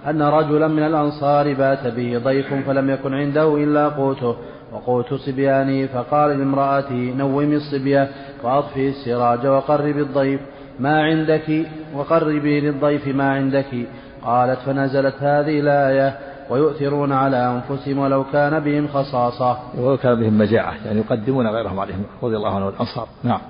أن 0.06 0.22
رجلا 0.22 0.68
من 0.68 0.82
الأنصار 0.82 1.54
بات 1.54 1.86
به 1.86 2.18
ضيف 2.24 2.54
فلم 2.54 2.90
يكن 2.90 3.14
عنده 3.14 3.56
إلا 3.56 3.88
قوته 3.88 4.36
وقوت 4.72 5.14
صبيانه 5.14 5.86
فقال 5.86 6.38
لامرأته 6.38 7.14
نومي 7.16 7.56
الصبية 7.56 8.08
وأطفئي 8.42 8.88
السراج 8.88 9.46
وقربي 9.46 10.00
الضيف 10.00 10.40
ما 10.80 11.02
عندك؟ 11.02 11.66
وقربي 11.94 12.60
للضيف 12.60 13.08
ما 13.08 13.32
عندك؟ 13.32 13.86
قالت 14.24 14.58
فنزلت 14.58 15.14
هذه 15.20 15.60
الآية 15.60 16.18
ويؤثرون 16.50 17.12
على 17.12 17.36
أنفسهم 17.36 17.98
ولو 17.98 18.24
كان 18.32 18.60
بهم 18.60 18.88
خصاصة. 18.88 19.58
ولو 19.78 19.96
كان 19.96 20.20
بهم 20.20 20.38
مجاعة 20.38 20.74
يعني 20.86 20.98
يقدمون 20.98 21.46
غيرهم 21.46 21.80
عليهم 21.80 22.02
رضي 22.22 22.36
الله 22.36 22.54
عنه 22.54 22.68
الأنصار. 22.68 23.08
نعم. 23.22 23.40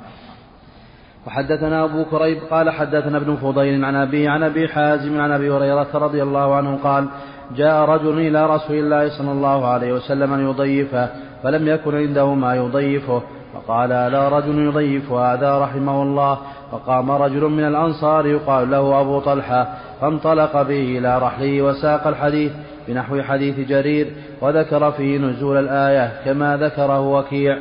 وحدثنا 1.28 1.84
أبو 1.84 2.04
كريب 2.04 2.38
قال 2.50 2.70
حدثنا 2.70 3.18
ابن 3.18 3.36
فضيل 3.36 3.84
عن 3.84 3.96
أبي 3.96 4.28
عن 4.28 4.42
أبي 4.42 4.68
حازم 4.68 5.20
عن 5.20 5.32
أبي 5.32 5.50
هريرة 5.50 5.88
رضي 5.94 6.22
الله 6.22 6.54
عنه 6.54 6.78
قال 6.84 7.08
جاء 7.56 7.84
رجل 7.84 8.18
إلى 8.18 8.46
رسول 8.46 8.76
الله 8.76 9.08
صلى 9.18 9.32
الله 9.32 9.66
عليه 9.66 9.92
وسلم 9.92 10.32
أن 10.32 10.48
يضيفه 10.48 11.08
فلم 11.42 11.68
يكن 11.68 11.96
عنده 11.96 12.34
ما 12.34 12.54
يضيفه 12.54 13.22
فقال 13.54 13.92
ألا 13.92 14.28
رجل 14.28 14.58
يضيف 14.58 15.12
هذا 15.12 15.58
رحمه 15.58 16.02
الله 16.02 16.38
فقام 16.72 17.10
رجل 17.10 17.44
من 17.44 17.64
الأنصار 17.64 18.26
يقال 18.26 18.70
له 18.70 19.00
أبو 19.00 19.20
طلحة 19.20 19.68
فانطلق 20.00 20.62
به 20.62 20.98
إلى 20.98 21.18
رحله 21.18 21.62
وساق 21.62 22.06
الحديث 22.06 22.52
بنحو 22.88 23.22
حديث 23.22 23.68
جرير 23.68 24.12
وذكر 24.40 24.90
فيه 24.90 25.18
نزول 25.18 25.56
الآية 25.56 26.12
كما 26.24 26.56
ذكره 26.56 27.00
وكيع. 27.00 27.58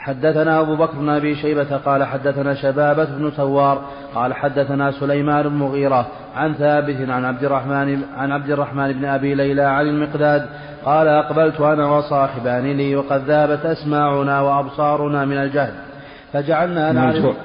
حدثنا 0.00 0.60
أبو 0.60 0.76
بكر 0.76 0.98
بن 0.98 1.08
أبي 1.08 1.34
شيبة 1.34 1.76
قال 1.76 2.04
حدثنا 2.04 2.54
شبابة 2.54 3.04
بن 3.04 3.30
ثوار 3.30 3.82
قال 4.14 4.34
حدثنا 4.34 4.92
سليمان 4.92 5.48
بن 5.48 5.54
مغيرة 5.54 6.06
عن 6.36 6.54
ثابت 6.54 7.08
عن 7.08 7.24
عبد 7.24 7.44
الرحمن 7.44 8.02
عن 8.16 8.32
عبد 8.32 8.50
الرحمن 8.50 8.92
بن 8.92 9.04
أبي 9.04 9.34
ليلى 9.34 9.62
عن 9.62 9.86
المقداد 9.86 10.46
قال 10.84 11.08
أقبلت 11.08 11.60
أنا 11.60 11.86
وصاحبان 11.86 12.72
لي 12.72 12.96
وقد 12.96 13.24
ذابت 13.24 13.66
أسماعنا 13.66 14.40
وأبصارنا 14.40 15.24
من 15.24 15.36
الجهل. 15.36 15.74
فجعلنا 16.32 16.92
نعرف 16.92 17.36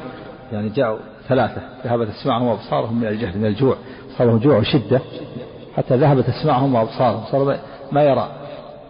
يعني 0.51 0.70
جاءوا 0.70 0.97
ثلاثة 1.28 1.62
ذهبت 1.86 2.08
أسماعهم 2.10 2.47
وأبصارهم 2.47 2.99
من 2.99 3.08
الجهل 3.08 3.38
من 3.38 3.45
الجوع. 3.45 3.76
صار 4.18 4.28
لهم 4.28 4.38
جوع 4.38 4.58
وشدة. 4.58 5.01
حتى 5.76 5.97
ذهبت 5.97 6.30
أسماعهم 6.30 6.76
وأبصارهم 6.76 7.24
صار 7.32 7.58
ما 7.91 8.03
يرى 8.03 8.30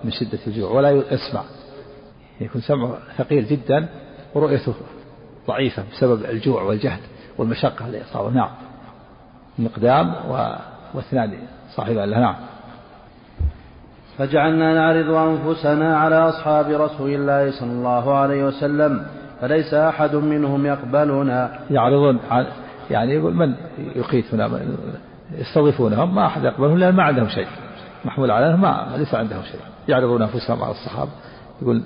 من 0.04 0.12
شدة 0.12 0.40
الجوع 0.48 0.72
ولا 0.72 0.90
يسمع. 1.12 1.42
يكون 2.42 2.62
سمعه 2.62 2.98
ثقيل 3.18 3.46
جدا 3.46 3.88
ورؤيته 4.36 4.74
ضعيفة 5.48 5.84
بسبب 5.92 6.26
الجوع 6.26 6.62
والجهد 6.62 7.00
والمشقة 7.38 7.86
اللي 7.86 8.02
أصابه 8.02 8.30
نعم. 8.30 8.50
مقدام 9.60 10.14
و... 10.30 10.56
واثنان 10.94 11.34
صاحبان 11.76 12.10
له 12.10 12.20
نعم. 12.20 12.36
فجعلنا 14.18 14.74
نعرض 14.74 15.10
أنفسنا 15.10 15.98
على 15.98 16.16
أصحاب 16.16 16.70
رسول 16.70 17.10
الله 17.10 17.52
صلى 17.60 17.72
الله 17.72 18.14
عليه 18.18 18.46
وسلم 18.46 19.06
فليس 19.42 19.74
أحد 19.74 20.16
منهم 20.16 20.66
يقبلنا. 20.66 21.60
يعرضون 21.72 22.20
يعني 22.92 23.14
يقول 23.14 23.34
من 23.34 23.56
يقيتنا؟ 23.96 24.60
يستضيفونهم؟ 25.32 26.16
ما 26.16 26.26
أحد 26.26 26.44
يقبلهم 26.44 26.78
لأن 26.78 26.96
ما 26.96 27.04
عندهم 27.04 27.28
شيء. 27.28 27.48
محمول 28.06 28.32
عليهم 28.32 28.62
ما 28.62 28.94
ليس 28.98 29.16
عندهم 29.16 29.44
شيء. 29.44 29.60
يعرضون 29.88 30.22
أنفسهم 30.22 30.64
على 30.64 30.72
الصحابة. 30.72 31.12
يقول 31.62 31.84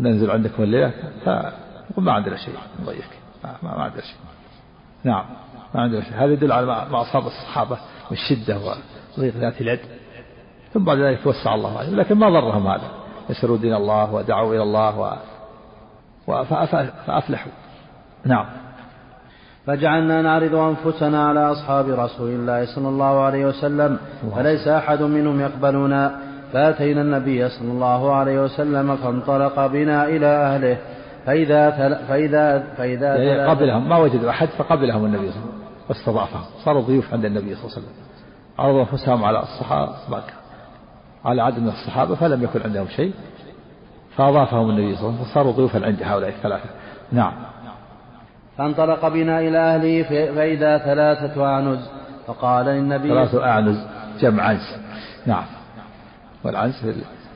ننزل 0.00 0.30
عندكم 0.30 0.62
الليلة 0.62 0.92
فيقول 1.24 2.04
ما 2.04 2.12
عندنا 2.12 2.36
شيء 2.36 2.54
نضيفك. 2.82 3.18
ما, 3.44 3.56
ما 3.62 3.82
عندنا 3.82 4.00
شيء. 4.00 4.16
نعم 5.04 5.24
ما 5.74 5.80
عندنا 5.80 6.00
شيء. 6.00 6.14
هذا 6.14 6.32
يدل 6.32 6.52
على 6.52 6.66
ما 6.66 7.02
أصاب 7.02 7.26
الصحابة 7.26 7.78
من 8.10 8.16
الشدة 8.16 8.58
وضيق 9.18 9.36
ذات 9.36 9.60
اليد. 9.60 9.80
ثم 10.74 10.84
بعد 10.84 10.98
ذلك 10.98 11.22
توسع 11.24 11.54
الله 11.54 11.78
عليهم 11.78 11.96
لكن 11.96 12.14
ما 12.14 12.30
ضرهم 12.30 12.66
هذا. 12.66 12.90
نشروا 13.30 13.56
دين 13.56 13.74
الله 13.74 14.14
ودعوا 14.14 14.54
إلى 14.54 14.62
الله 14.62 14.98
و... 14.98 16.44
فأفلحوا 17.06 17.52
نعم. 18.24 18.46
فجعلنا 19.66 20.22
نعرض 20.22 20.54
أنفسنا 20.54 21.28
على 21.28 21.52
أصحاب 21.52 21.88
رسول 21.88 22.30
الله 22.30 22.74
صلى 22.74 22.88
الله 22.88 23.20
عليه 23.20 23.46
وسلم 23.46 23.98
فليس 24.34 24.68
أحد 24.68 25.02
منهم 25.02 25.40
يقبلنا. 25.40 26.25
فأتينا 26.52 27.00
النبي 27.00 27.48
صلى 27.48 27.72
الله 27.72 28.14
عليه 28.14 28.40
وسلم 28.40 28.96
فانطلق 28.96 29.66
بنا 29.66 30.04
إلى 30.04 30.26
أهله. 30.26 30.78
فإذا 31.26 31.70
تل 31.70 31.96
فإذا 32.08 32.64
فإذا 32.76 33.16
يعني 33.16 33.50
قبلهم 33.50 33.88
ما 33.88 33.98
وجدوا 33.98 34.30
أحد 34.30 34.48
فقبلهم 34.48 35.04
النبي 35.04 35.30
صلى 35.30 35.40
الله 35.40 35.50
عليه 35.50 35.60
وسلم. 35.60 35.88
واستضعفهم. 35.88 36.44
صاروا 36.64 36.82
ضيوف 36.82 37.12
عند 37.12 37.24
النبي 37.24 37.54
صلى 37.54 37.64
الله 37.64 37.76
عليه 37.76 37.86
وسلم. 37.86 37.94
عرضوا 38.58 38.80
أنفسهم 38.80 39.24
على 39.24 39.42
الصحابة 39.42 40.22
على 41.24 41.42
عدد 41.42 41.58
من 41.58 41.68
الصحابة 41.68 42.14
فلم 42.14 42.42
يكن 42.42 42.60
عندهم 42.64 42.86
شيء. 42.88 43.12
فأضافهم 44.16 44.70
النبي 44.70 44.96
صلى 44.96 45.00
الله 45.00 45.12
عليه 45.12 45.20
وسلم. 45.20 45.32
فصاروا 45.32 45.52
ضيوفا 45.52 45.86
عند 45.86 46.02
هؤلاء 46.02 46.30
الثلاثة. 46.30 46.68
نعم. 47.12 47.32
فانطلق 48.58 49.08
بنا 49.08 49.40
إلى 49.40 49.58
أهله 49.58 50.02
فإذا 50.34 50.78
ثلاثة 50.78 51.46
أعنز. 51.46 51.88
فقال 52.26 52.66
للنبي 52.66 53.08
ثلاثة 53.08 53.44
أعنز 53.44 53.86
جمع 54.20 54.42
عنز 54.42 54.76
نعم. 55.26 55.44
والعنز 56.46 56.82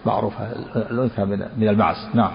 معروفة 0.06 0.44
الأنثى 0.76 1.24
من 1.24 1.42
من 1.56 1.68
المعز 1.68 2.08
نعم. 2.14 2.30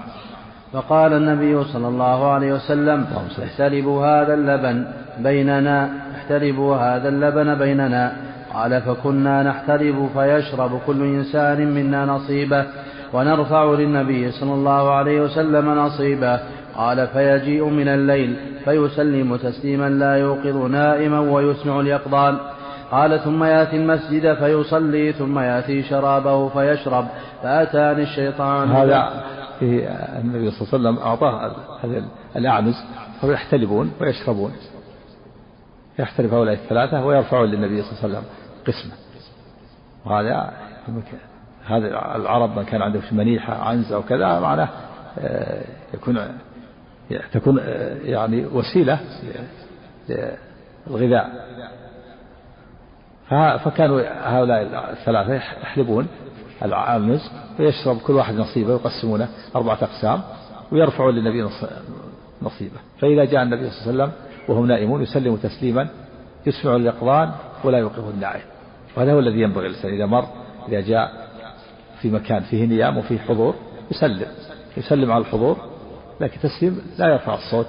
فقال 0.72 1.12
النبي 1.12 1.64
صلى 1.64 1.88
الله 1.88 2.32
عليه 2.32 2.52
وسلم 2.52 3.06
احتلبوا 3.44 4.06
هذا 4.06 4.34
اللبن 4.34 4.86
بيننا 5.18 5.90
احتلبوا 6.16 6.76
هذا 6.76 7.08
اللبن 7.08 7.54
بيننا. 7.54 8.12
قال 8.54 8.82
فكنا 8.82 9.42
نحتلب 9.42 10.08
فيشرب 10.14 10.80
كل 10.86 11.02
إنسان 11.02 11.74
منا 11.74 12.04
نصيبه 12.04 12.64
ونرفع 13.12 13.64
للنبي 13.64 14.30
صلى 14.30 14.54
الله 14.54 14.90
عليه 14.92 15.20
وسلم 15.20 15.70
نصيبه. 15.70 16.40
قال 16.76 17.06
فيجيء 17.06 17.64
من 17.64 17.88
الليل 17.88 18.36
فيسلم 18.64 19.36
تسليما 19.36 19.88
لا 19.88 20.16
يوقظ 20.16 20.56
نائما 20.70 21.20
ويسمع 21.20 21.80
اليقظان. 21.80 22.38
قال 22.90 23.20
ثم 23.20 23.44
يأتي 23.44 23.76
المسجد 23.76 24.34
فيصلي 24.34 25.12
ثم 25.12 25.38
يأتي 25.38 25.82
شرابه 25.82 26.48
فيشرب. 26.48 27.06
فأتاني 27.42 28.02
الشيطان. 28.02 28.70
هذا 28.70 29.24
في 29.58 29.88
النبي 30.20 30.50
صلى 30.50 30.78
الله 30.78 30.88
عليه 30.88 30.98
وسلم 30.98 30.98
أعطاه 30.98 31.56
هذه 31.84 32.04
الاعنز 32.36 32.74
فيحتلبون 33.20 33.92
ويشربون. 34.00 34.52
يحتلب 35.98 36.34
هؤلاء 36.34 36.54
الثلاثة 36.54 37.06
ويرفعون 37.06 37.48
للنبي 37.48 37.82
صلى 37.82 37.92
الله 37.92 38.02
عليه 38.02 38.18
وسلم 38.18 38.24
قسمة. 38.66 38.92
وهذا 40.04 40.52
هذا 41.66 42.16
العرب 42.16 42.58
من 42.58 42.64
كان 42.64 42.82
عندهم 42.82 43.02
منيحة 43.12 43.54
عنز 43.54 43.92
أو 43.92 44.02
كذا 44.02 44.40
معناه 44.40 44.68
آه، 45.18 45.64
يكون 45.94 46.18
تكون 47.32 47.58
آه، 47.58 47.96
يعني 48.02 48.46
وسيلة 48.46 49.00
للغذاء. 50.88 51.46
فكانوا 53.64 54.02
هؤلاء 54.38 54.90
الثلاثة 54.92 55.34
يحلبون 55.34 56.06
العنز 56.62 57.30
ويشرب 57.60 57.98
كل 57.98 58.12
واحد 58.12 58.34
نصيبه 58.34 58.72
ويقسمونه 58.72 59.28
أربعة 59.56 59.78
أقسام 59.82 60.22
ويرفعون 60.72 61.14
للنبي 61.14 61.42
نصيبه. 62.42 62.78
فإذا 63.00 63.24
جاء 63.24 63.42
النبي 63.42 63.70
صلى 63.70 63.90
الله 63.90 64.02
عليه 64.02 64.12
وسلم 64.12 64.12
وهم 64.48 64.66
نائمون 64.66 65.02
يسلم 65.02 65.36
تسليما 65.36 65.88
يسمع 66.46 66.76
اليقظان 66.76 67.30
ولا 67.64 67.78
يوقظ 67.78 68.08
النائم 68.08 68.42
وهذا 68.96 69.12
هو 69.12 69.18
الذي 69.18 69.40
ينبغي 69.40 69.66
الإنسان 69.66 69.94
إذا 69.94 70.06
مر 70.06 70.26
إذا 70.68 70.80
جاء 70.80 71.12
في 72.02 72.10
مكان 72.10 72.42
فيه 72.42 72.66
نيام 72.66 72.98
وفيه 72.98 73.18
حضور 73.18 73.54
يسلم. 73.90 74.26
يسلم 74.76 75.12
على 75.12 75.20
الحضور 75.20 75.56
لكن 76.20 76.40
تسليم 76.40 76.82
لا 76.98 77.12
يرفع 77.12 77.34
الصوت 77.34 77.66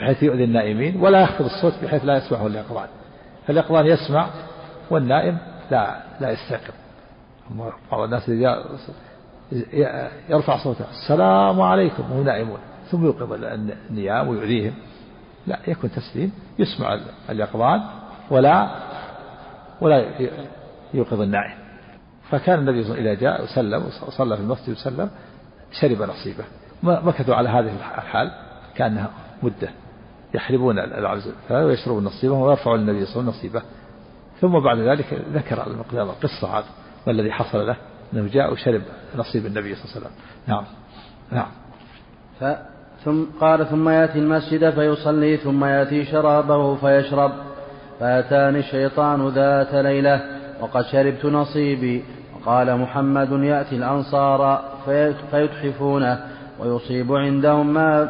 بحيث 0.00 0.22
يؤذي 0.22 0.44
النائمين 0.44 1.00
ولا 1.00 1.22
يخفض 1.22 1.44
الصوت 1.44 1.72
بحيث 1.82 2.04
لا 2.04 2.16
يسمعه 2.16 2.46
اليقظان 2.46 2.88
فاليقظان 3.46 3.86
يسمع 3.86 4.28
والنائم 4.90 5.38
لا 5.70 6.02
لا 6.20 6.30
يستيقظ. 6.30 6.74
بعض 7.92 8.00
الناس 8.00 8.28
يرفع 10.28 10.56
صوته 10.64 10.84
السلام 10.90 11.60
عليكم. 11.60 12.12
وهم 12.12 12.24
نائمون. 12.24 12.58
ثم 12.90 13.04
يوقظ 13.04 13.32
النيام 13.32 14.28
ويؤذيهم 14.28 14.74
لا 15.46 15.58
يكون 15.68 15.90
تسليم 15.90 16.32
يسمع 16.58 16.98
اليقظان 17.30 17.82
ولا 18.30 18.68
ولا 19.80 20.04
يوقظ 20.94 21.20
النائم. 21.20 21.58
فكان 22.30 22.58
النبي 22.58 22.82
صلى 22.84 22.98
الله 22.98 23.10
عليه 23.10 23.12
وسلم 23.12 23.26
إذا 23.26 23.36
جاء 23.36 23.42
وسلم 23.42 24.06
وصلى 24.06 24.36
في 24.36 24.42
المسجد 24.42 24.70
وسلم 24.70 25.10
شرب 25.72 26.02
نصيبه. 26.02 26.44
مكثوا 26.82 27.34
على 27.34 27.48
هذه 27.48 27.72
الحال 27.96 28.30
كأنها 28.74 29.10
مدة. 29.42 29.68
يحلبون 30.34 30.78
العرز 30.78 31.28
ويشربون 31.50 32.04
نصيبه 32.04 32.34
ويرفع 32.34 32.74
النبي 32.74 33.04
صلى 33.04 33.20
الله 33.20 33.32
عليه 33.32 33.38
وسلم 33.38 33.48
نصيبه. 33.48 33.62
ثم 34.40 34.64
بعد 34.64 34.78
ذلك 34.78 35.22
ذكر 35.32 35.66
المقدام 35.66 36.08
القصة 36.08 36.58
هذا 36.58 36.66
ما 37.06 37.12
الذي 37.12 37.32
حصل 37.32 37.66
له 37.66 37.76
أنه 38.12 38.28
جاء 38.28 38.52
وشرب 38.52 38.82
نصيب 39.16 39.46
النبي 39.46 39.74
صلى 39.74 39.84
الله 39.84 39.96
عليه 39.96 40.06
وسلم. 40.06 40.10
نعم. 40.46 40.64
نعم. 41.32 41.50
ف... 42.40 42.58
ثم 43.04 43.24
قال 43.40 43.66
ثم 43.66 43.88
يأتي 43.88 44.18
المسجد 44.18 44.70
فيصلي 44.70 45.36
ثم 45.36 45.64
يأتي 45.64 46.04
شرابه 46.04 46.74
فيشرب. 46.74 47.32
فأتاني 48.00 48.58
الشيطان 48.58 49.28
ذات 49.28 49.74
ليلة 49.74 50.20
وقد 50.60 50.84
شربت 50.84 51.24
نصيبي. 51.24 52.04
وقال 52.34 52.76
محمد 52.76 53.32
يأتي 53.32 53.76
الأنصار 53.76 54.64
فيتحفونه. 55.30 56.33
ويصيب 56.58 57.12
عندهم 57.12 57.74
ما 57.74 58.08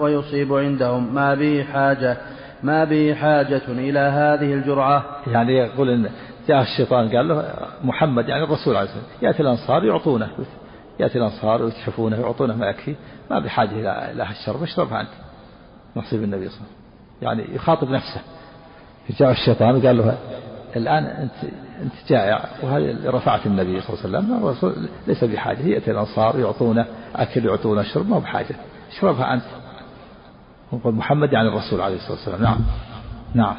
ويصيب 0.00 0.52
عندهم 0.52 1.14
ما 1.14 1.34
به 1.34 1.64
حاجة 1.72 2.16
ما 2.62 2.84
به 2.84 3.14
حاجة 3.14 3.62
إلى 3.68 3.98
هذه 3.98 4.54
الجرعة. 4.54 5.04
يعني 5.26 5.52
يقول 5.52 5.90
إن 5.90 6.10
جاء 6.48 6.62
الشيطان 6.62 7.16
قال 7.16 7.28
له 7.28 7.44
محمد 7.84 8.28
يعني 8.28 8.44
الرسول 8.44 8.76
عليه 8.76 8.88
الصلاة 8.88 9.02
والسلام 9.02 9.22
يأتي 9.22 9.42
الأنصار 9.42 9.84
يعطونه. 9.84 10.28
يأتي 11.00 11.18
الأنصار 11.18 11.62
ويتحفونه 11.62 12.16
يعطونه 12.20 12.56
ما 12.56 12.66
يكفي. 12.66 12.94
ما 13.30 13.38
بحاجة 13.38 13.70
إلى 13.70 14.12
إلى 14.12 14.22
الشرب 14.30 14.62
اشربها 14.62 15.00
أنت. 15.00 15.10
نصيب 15.96 16.22
النبي 16.22 16.48
صلى 16.48 16.58
الله 16.58 17.30
عليه 17.30 17.42
وسلم. 17.42 17.48
يعني 17.48 17.56
يخاطب 17.56 17.90
نفسه. 17.90 18.20
جاء 19.20 19.30
الشيطان 19.30 19.76
وقال 19.76 19.96
له 19.96 20.18
الآن 20.76 21.04
أنت 21.04 21.52
أنت 21.82 21.92
جائع. 22.08 22.44
وهذه 22.62 22.96
رفعت 23.06 23.46
النبي 23.46 23.80
صلى 23.80 23.96
الله 24.04 24.18
عليه 24.18 24.28
وسلم 24.28 24.44
الرسول 24.44 24.88
ليس 25.06 25.24
بحاجة. 25.24 25.62
يأتي 25.62 25.90
الأنصار 25.90 26.38
يعطونه 26.38 26.86
أكل 27.16 27.46
يعطونه 27.46 27.82
شرب 27.82 28.08
ما 28.08 28.18
بحاجة. 28.18 28.56
اشربها 28.92 29.34
أنت. 29.34 29.44
وقال 30.72 30.94
محمد 30.94 31.32
يعني 31.32 31.48
الرسول 31.48 31.80
عليه 31.80 31.96
الصلاة 31.96 32.12
والسلام. 32.12 32.42
نعم. 32.42 32.58
نعم. 33.34 33.54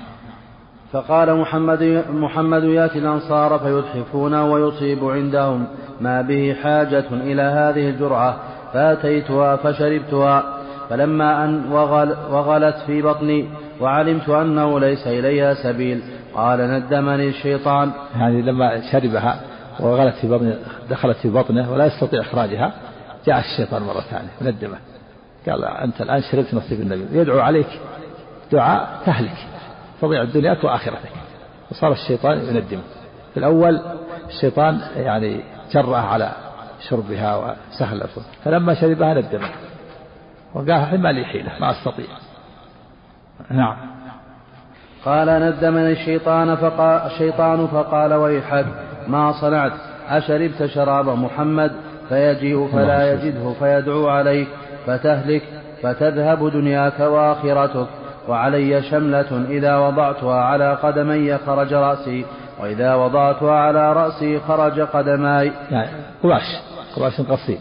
فقال 0.91 1.37
محمد 1.37 2.03
محمد 2.09 2.63
يأتي 2.63 2.99
الأنصار 2.99 3.59
فيتحفونه 3.59 4.51
ويصيب 4.51 5.05
عندهم. 5.05 5.67
ما 6.01 6.21
به 6.21 6.55
حاجة 6.63 7.05
إلى 7.11 7.41
هذه 7.41 7.89
الجرعة. 7.89 8.37
فأتيتها 8.73 9.55
فشربتها. 9.55 10.43
فلما 10.89 11.45
أن 11.45 11.71
وغل 11.71 12.15
وغلت 12.31 12.75
في 12.87 13.01
بطني 13.01 13.49
وعلمت 13.81 14.29
أنه 14.29 14.79
ليس 14.79 15.07
إليها 15.07 15.53
سبيل. 15.53 16.01
قال 16.35 16.59
ندمني 16.59 17.27
الشيطان. 17.27 17.91
يعني 18.15 18.41
لما 18.41 18.91
شربها 18.91 19.39
وغلت 19.79 20.15
في 20.15 20.27
بطنه 20.27 20.57
دخلت 20.89 21.17
في 21.17 21.29
بطنه 21.29 21.71
ولا 21.71 21.85
يستطيع 21.85 22.21
إخراجها 22.21 22.73
جاء 23.25 23.39
الشيطان 23.39 23.81
مرة 23.81 23.99
ثانية 23.99 24.29
وندمه. 24.41 24.77
قال 25.49 25.65
أنت 25.65 26.01
الآن 26.01 26.21
شربت 26.21 26.53
نصيب 26.53 26.81
النبي. 26.81 27.19
يدعو 27.19 27.39
عليك 27.39 27.67
دعاء 28.51 29.01
تهلك 29.05 29.37
تضيع 30.01 30.23
دنياك 30.23 30.63
وآخرتك. 30.63 31.11
وصار 31.71 31.91
الشيطان 31.91 32.37
يندمه 32.37 32.81
في 33.33 33.37
الأول 33.37 33.81
الشيطان 34.27 34.81
يعني 34.95 35.43
جرأه 35.71 36.01
على 36.01 36.31
شربها 36.89 37.55
وسهل 37.71 38.07
فلما 38.43 38.73
شربها 38.73 39.13
ندمه. 39.13 39.49
وقال 40.53 41.01
ما 41.01 41.11
لي 41.11 41.25
حيلة 41.25 41.51
ما 41.59 41.71
أستطيع. 41.71 42.05
نعم. 43.49 43.94
قال 45.05 45.27
ندمني 45.27 45.91
الشيطان 45.91 46.55
فقال 46.55 47.11
الشيطان 47.11 47.67
فقال 47.67 48.13
ويحك 48.13 48.65
ما 49.07 49.31
صنعت 49.41 49.71
أشربت 50.09 50.65
شراب 50.65 51.09
محمد 51.09 51.71
فيجيء 52.09 52.67
فلا 52.67 53.13
يجده 53.13 53.53
فيدعو 53.59 54.07
عليك 54.07 54.47
فتهلك 54.85 55.43
فتذهب 55.81 56.51
دنياك 56.51 56.99
وآخرتك 56.99 57.87
وعلي 58.27 58.81
شملة 58.81 59.45
إذا 59.49 59.77
وضعتها 59.77 60.41
على 60.41 60.73
قدمي 60.73 61.37
خرج 61.37 61.73
رأسي 61.73 62.25
وإذا 62.59 62.95
وضعتها 62.95 63.51
على 63.51 63.93
رأسي 63.93 64.39
خرج 64.39 64.79
قدماي. 64.81 65.51
يعني 65.71 65.89
قماش 66.23 66.41
قماش 66.95 67.21
قصير 67.21 67.57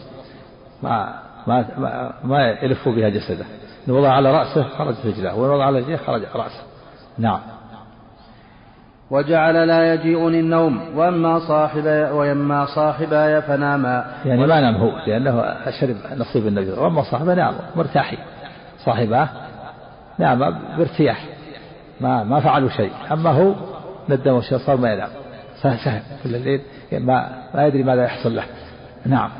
ما 0.83 1.15
ما 1.47 1.67
ما, 1.79 2.13
ما 2.25 2.49
يلف 2.49 2.89
بها 2.89 3.09
جسده. 3.09 3.45
إن 3.89 3.93
وضع 3.93 4.13
على 4.13 4.33
رأسه 4.33 4.63
خرجت 4.79 5.07
رجله 5.07 5.35
وإن 5.35 5.51
وضع 5.51 5.65
على 5.65 5.79
رجله 5.79 5.97
خرج 5.97 6.23
رأسه. 6.35 6.64
نعم. 7.19 7.41
وجعل 9.11 9.69
لا 9.69 9.95
يجيئني 9.95 10.41
النوم 10.41 10.81
وأما 10.95 11.39
صاحبي 11.39 12.03
وأما 12.11 12.67
صاحباي 12.75 13.43
فناما. 13.43 14.05
يعني 14.25 14.47
ما 14.47 14.61
نام 14.61 14.75
هو 14.75 14.91
لأنه 15.07 15.55
شرب 15.81 15.97
نصيب 16.17 16.47
النبي. 16.47 16.71
وأما 16.71 17.03
صاحبه 17.03 17.35
نام 17.35 17.55
مرتاحين. 17.77 18.19
صاحباه 18.79 19.29
نام 20.19 20.39
بارتياح 20.79 21.25
ما 22.01 22.25
ما 22.25 22.41
فعلوا 22.41 22.69
شيء. 22.69 22.93
أما 23.13 23.31
هو 23.31 23.55
ندم 24.09 24.39
الشيء 24.39 24.59
صار 24.59 24.77
ما 24.77 24.93
ينام. 24.93 25.09
سهل 25.63 26.03
كل 26.25 26.35
الليل 26.35 26.61
ما 26.93 27.29
ما 27.55 27.67
يدري 27.67 27.83
ماذا 27.83 28.05
يحصل 28.05 28.37
له. 28.37 28.45
نعم. 29.07 29.31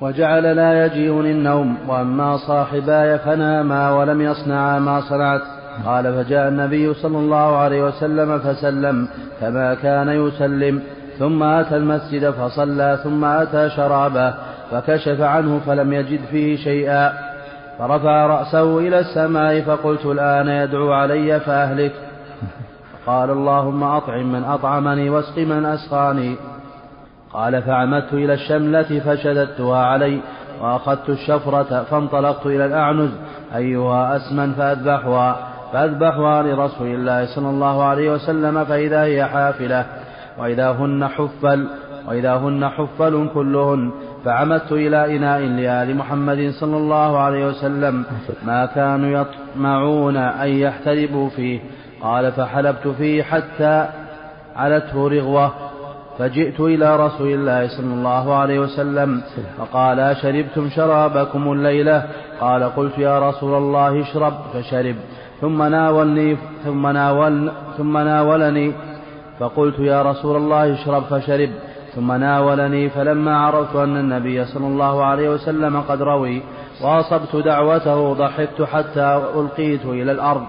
وجعل 0.00 0.56
لا 0.56 0.86
يجيئني 0.86 1.30
النوم 1.30 1.78
وأما 1.88 2.36
صاحباي 2.36 3.18
فناما 3.18 3.90
ولم 3.90 4.20
يصنعا 4.20 4.78
ما 4.78 5.00
صنعت. 5.00 5.59
قال 5.86 6.24
فجاء 6.24 6.48
النبي 6.48 6.94
صلى 6.94 7.18
الله 7.18 7.56
عليه 7.56 7.82
وسلم 7.84 8.38
فسلم 8.38 9.08
كما 9.40 9.74
كان 9.74 10.08
يسلم. 10.08 10.82
ثم 11.18 11.42
أتى 11.42 11.76
المسجد 11.76 12.30
فصلى 12.30 12.98
ثم 13.04 13.24
أتى 13.24 13.70
شرابه 13.70 14.34
فكشف 14.70 15.20
عنه 15.20 15.60
فلم 15.66 15.92
يجد 15.92 16.20
فيه 16.30 16.56
شيئا. 16.56 17.12
فرفع 17.78 18.26
رأسه 18.26 18.78
إلى 18.78 18.98
السماء 18.98 19.60
فقلت 19.60 20.06
الآن 20.06 20.48
يدعو 20.48 20.92
علي 20.92 21.40
فأهلك. 21.40 21.92
قال 23.06 23.30
اللهم 23.30 23.82
أطعم 23.84 24.32
من 24.32 24.44
أطعمني 24.44 25.10
واسق 25.10 25.38
من 25.38 25.66
أسقاني. 25.66 26.36
قال 27.32 27.62
فعمدت 27.62 28.12
إلى 28.12 28.34
الشملة 28.34 29.00
فشددتها 29.00 29.84
علي 29.84 30.20
وأخذت 30.62 31.08
الشفرة 31.08 31.82
فانطلقت 31.90 32.46
إلى 32.46 32.66
الأعنز 32.66 33.10
أيها 33.56 34.16
أسمن 34.16 34.52
فأذبحها. 34.52 35.49
فأذبحها 35.72 36.42
لرسول 36.42 36.86
الله 36.86 37.26
صلى 37.26 37.50
الله 37.50 37.84
عليه 37.84 38.12
وسلم 38.12 38.64
فإذا 38.64 39.02
هي 39.02 39.24
حافلة 39.24 39.86
وإذا 40.38 40.70
هن 40.70 41.08
حفل 41.08 41.66
وإذا 42.08 42.34
هن 42.34 42.68
حفل 42.68 43.28
كلهن. 43.34 43.90
فعمدت 44.24 44.72
إلى 44.72 45.16
إناء 45.16 45.40
لآل 45.40 45.96
محمد 45.96 46.50
صلى 46.60 46.76
الله 46.76 47.18
عليه 47.18 47.46
وسلم 47.46 48.04
ما 48.44 48.66
كانوا 48.66 49.24
يطمعون 49.24 50.16
أن 50.16 50.48
يحتربوا 50.48 51.28
فيه. 51.28 51.60
قال 52.02 52.32
فحلبت 52.32 52.88
فيه 52.88 53.22
حتى 53.22 53.86
علته 54.56 55.08
رغوة 55.08 55.52
فجئت 56.18 56.60
إلى 56.60 56.96
رسول 56.96 57.28
الله 57.28 57.68
صلى 57.68 57.94
الله 57.94 58.34
عليه 58.34 58.58
وسلم 58.60 59.22
فقال 59.58 60.00
أشربتم 60.00 60.68
شرابكم 60.68 61.52
الليلة؟ 61.52 62.04
قال 62.40 62.62
قلت 62.64 62.98
يا 62.98 63.28
رسول 63.28 63.54
الله 63.54 64.02
اشرب 64.02 64.32
فشرب 64.54 64.96
ثم 65.40 65.62
ناولني 65.62 66.36
ثم 66.64 66.86
ناول 66.86 67.52
ثم 67.78 67.98
ناولني. 67.98 68.72
فقلت 69.40 69.78
يا 69.78 70.02
رسول 70.02 70.36
الله 70.36 70.74
اشرب 70.74 71.02
فشرب. 71.02 71.50
ثم 71.94 72.12
ناولني 72.12 72.88
فلما 72.88 73.38
عرفت 73.38 73.76
أن 73.76 73.96
النبي 73.96 74.44
صلى 74.44 74.66
الله 74.66 75.04
عليه 75.04 75.28
وسلم 75.30 75.80
قد 75.80 76.02
روي 76.02 76.42
وأصبت 76.82 77.36
دعوته 77.36 78.14
ضحكت 78.14 78.62
حتى 78.62 79.22
ألقيت 79.34 79.84
إلى 79.86 80.12
الأرض. 80.12 80.44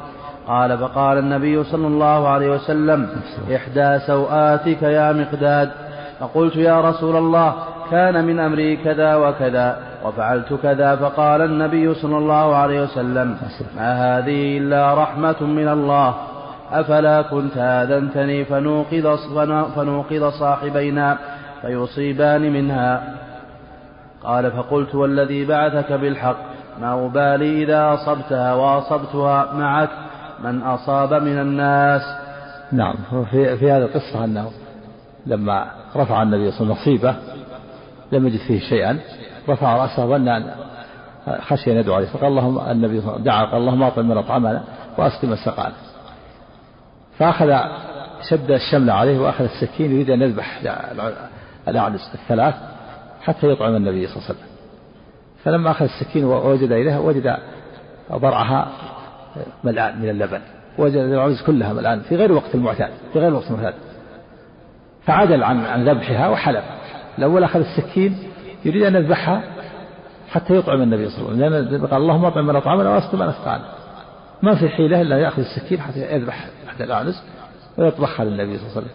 قال 0.47 0.77
فقال 0.77 1.17
النبي 1.17 1.63
صلى 1.63 1.87
الله 1.87 2.27
عليه 2.27 2.49
وسلم 2.51 3.09
إحدى 3.55 3.99
سوآتك 3.99 4.81
يا 4.83 5.13
مقداد. 5.13 5.71
فقلت 6.19 6.55
يا 6.55 6.81
رسول 6.81 7.15
الله 7.15 7.53
كان 7.91 8.25
من 8.25 8.39
أمري 8.39 8.75
كذا 8.75 9.15
وكذا 9.15 9.77
وفعلت 10.05 10.53
كذا 10.53 10.95
فقال 10.95 11.41
النبي 11.41 11.93
صلى 11.93 12.17
الله 12.17 12.55
عليه 12.55 12.81
وسلم 12.81 13.37
ما 13.75 14.17
هذه 14.17 14.57
إلا 14.57 14.93
رحمة 14.93 15.43
من 15.43 15.67
الله 15.67 16.15
أفلا 16.71 17.21
كنت 17.21 17.57
آذنتني 17.57 18.45
فنوقظ, 18.45 19.07
فنوقظ 19.75 20.29
صاحبينا 20.39 21.17
فيصيبان 21.61 22.41
منها. 22.53 23.17
قال 24.23 24.51
فقلت 24.51 24.95
والذي 24.95 25.45
بعثك 25.45 25.91
بالحق 25.91 26.37
ما 26.81 27.05
أبالي 27.05 27.63
إذا 27.63 27.93
أصبتها 27.93 28.53
وأصبتها 28.53 29.53
معك 29.53 29.89
من 30.43 30.61
أصاب 30.61 31.13
من 31.13 31.39
الناس. 31.39 32.01
نعم 32.71 32.95
في, 33.31 33.57
في 33.57 33.71
هذه 33.71 33.83
القصة 33.83 34.23
أنه 34.23 34.51
لما 35.25 35.65
رفع 35.95 36.21
النبي 36.21 36.51
صلى 36.51 36.61
الله 36.61 36.75
عليه 36.75 36.81
وسلم 36.81 36.93
نصيبه 36.93 37.15
لم 38.11 38.27
يجد 38.27 38.39
فيه 38.39 38.59
شيئا 38.59 38.99
رفع 39.49 39.77
رأسه 39.77 40.05
ظن 40.05 40.27
أن 40.27 40.51
خشي 41.41 41.71
أن 41.71 41.77
يدعو 41.77 41.95
عليه. 41.95 42.07
فقال 42.07 42.27
اللهم 42.27 42.59
النبي 42.71 43.01
دعا 43.19 43.45
قال 43.45 43.57
اللهم 43.61 43.83
أعطنا 43.83 44.03
من 44.03 44.17
أطعمنا 44.17 44.63
وأسقم 44.97 45.33
السقانا 45.33 45.73
فأخذ 47.17 47.57
شد 48.29 48.51
الشملة 48.51 48.89
عليه 48.89 49.19
وأخذ 49.19 49.43
السكين 49.43 49.91
يريد 49.91 50.09
أن 50.09 50.21
يذبح 50.21 50.61
الأعنز 51.67 52.11
الثلاث 52.13 52.55
حتى 53.21 53.47
يطعم 53.47 53.75
النبي 53.75 54.07
صلى 54.07 54.15
الله 54.15 54.25
عليه 54.27 54.35
وسلم. 54.35 54.51
فلما 55.43 55.71
أخذ 55.71 55.85
السكين 55.85 56.25
ووجد 56.25 56.71
إليها 56.71 56.99
وجد 56.99 57.37
ضرعها 58.11 58.67
ملآن 59.63 60.01
من 60.01 60.09
اللبن. 60.09 60.41
وجد 60.77 60.95
العنز 60.95 61.41
كلها 61.41 61.73
ملآن 61.73 61.99
في 61.99 62.15
غير 62.15 62.31
وقت 62.31 62.55
المعتاد 62.55 62.89
في 63.13 63.19
غير 63.19 63.33
وقت 63.33 63.51
المعتاد. 63.51 63.73
فعدل 65.05 65.43
عن 65.43 65.65
عن 65.65 65.89
ذبحها 65.89 66.29
وحلب 66.29 66.63
الأول 67.17 67.43
أخذ 67.43 67.59
السكين 67.59 68.17
يريد 68.65 68.83
أن 68.83 68.95
يذبحها 68.95 69.43
حتى 70.29 70.55
يطعم 70.55 70.81
النبي 70.81 71.09
صلى 71.09 71.17
الله 71.19 71.45
عليه 71.45 71.57
وسلم. 71.57 71.71
لأن 71.71 71.87
قال 71.87 72.01
اللهم 72.01 72.25
اطعم 72.25 72.47
من 72.47 72.55
أطعمنا 72.55 72.89
واسق 72.89 73.15
من 73.15 73.27
أسقانا. 73.27 73.65
ما 74.41 74.55
في 74.55 74.69
حيلة 74.69 75.01
إلا 75.01 75.19
يأخذ 75.19 75.41
السكين 75.41 75.81
حتى 75.81 75.99
يذبح 75.99 76.47
أحد 76.69 76.81
الأعنز 76.81 77.23
ويطبخها 77.77 78.25
للنبي 78.25 78.57
صلى 78.57 78.67
الله 78.67 78.77
عليه 78.77 78.87
وسلم. 78.87 78.91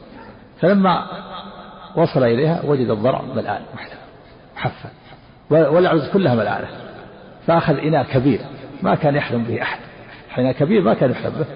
فلما 0.61 1.07
وصل 1.97 2.23
إليها 2.23 2.63
وجد 2.65 2.91
الضرع 2.91 3.23
ملآن 3.23 3.61
وحده 3.75 3.97
محفل 4.57 4.89
والأعنز 5.51 6.11
كلها 6.13 6.35
ملآنة. 6.35 6.69
فأخذ 7.47 7.75
إناء 7.79 8.05
كبير 8.05 8.41
ما 8.83 8.95
كان 8.95 9.15
يحلم 9.17 9.43
به 9.43 9.63
أحد. 9.63 9.81
إناء 10.39 10.53
كبير 10.53 10.83
ما 10.83 10.95
كان 10.95 11.11
يحلم 11.11 11.33
به. 11.39 11.47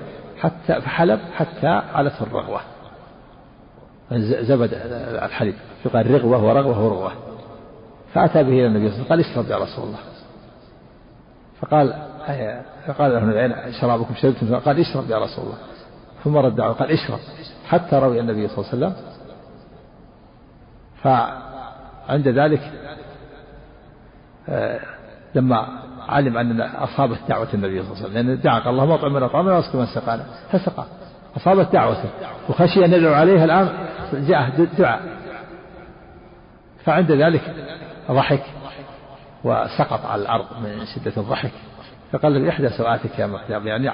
حتى 0.40 0.80
فحلب 0.80 1.20
حتى 1.34 1.66
علته 1.66 2.22
الرغوة. 2.22 2.60
زبد 4.18 4.70
الحليب. 5.22 5.54
يقال 5.86 6.10
رغوة 6.10 6.44
ورغوة 6.44 6.84
ورغوة. 6.84 7.12
فأتى 8.14 8.42
به 8.42 8.52
إلى 8.52 8.66
النبي 8.66 8.90
صلى 8.90 8.98
الله 8.98 9.12
عليه 9.12 9.24
وسلم 9.24 9.42
قال 9.42 9.44
اشرب 9.44 9.50
يا 9.50 9.56
رسول 9.56 9.84
الله. 9.84 9.98
فقال 11.60 11.94
فقال 12.86 13.12
له 13.12 13.18
العين 13.18 13.72
شرابكم 13.72 14.14
شربتم؟ 14.14 14.56
قال 14.56 14.80
اشرب 14.80 15.10
يا 15.10 15.18
رسول 15.18 15.44
الله. 15.44 15.58
ثم 16.24 16.36
رد 16.36 16.60
قال 16.60 16.90
اشرب. 16.90 17.18
حتى 17.68 17.96
روي 17.96 18.20
النبي 18.20 18.48
صلى 18.48 18.58
الله 18.58 18.86
عليه 18.86 18.96
وسلم. 18.96 19.10
فعند 21.02 22.28
ذلك 22.28 22.72
آه، 24.48 24.80
لما 25.34 25.68
علم 26.08 26.38
أن 26.38 26.60
أصابت 26.60 27.18
دعوة 27.28 27.48
النبي 27.54 27.82
صلى 27.82 27.92
الله 27.92 28.02
عليه 28.02 28.10
وسلم 28.10 28.28
لأن 28.28 28.40
دعا 28.40 28.58
قال 28.58 28.68
اللهم 28.68 28.90
اطعم 28.90 29.12
من 29.12 29.22
أطعمنا 29.22 29.56
واسق 29.56 29.76
من 29.76 29.86
سقانا 29.86 30.24
فسقى. 30.52 30.84
أصابت 31.36 31.72
دعوته 31.72 32.10
وخشي 32.48 32.84
أن 32.84 32.92
يدعو 32.92 33.14
عليها 33.14 33.44
الآن 33.44 33.68
جاءه 34.12 34.66
دعاء. 34.78 35.00
فعند 36.84 37.12
ذلك 37.12 37.54
ضحك 38.10 38.42
وسقط 39.44 40.06
على 40.06 40.22
الأرض 40.22 40.46
من 40.62 40.86
شدة 40.94 41.12
الضحك. 41.16 41.52
فقال 42.12 42.44
له 42.44 42.48
إحدى 42.48 42.68
سوآتك 42.68 43.18
يا 43.18 43.26
مقدام. 43.26 43.66
يعني 43.66 43.88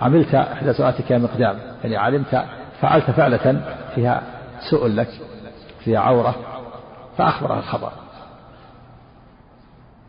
عملت 0.00 0.34
إحدى 0.34 0.72
سوآتك 0.72 1.10
يا 1.10 1.18
مقدام. 1.18 1.58
يعني 1.84 1.96
علمت 1.96 2.44
فعلت 2.80 3.10
فعلة 3.10 3.62
فيها 3.94 4.22
سوء 4.70 4.88
لك 4.88 5.08
فيها 5.84 6.00
عورة 6.00 6.34
فأخبرها 7.18 7.58
الخبر. 7.58 7.92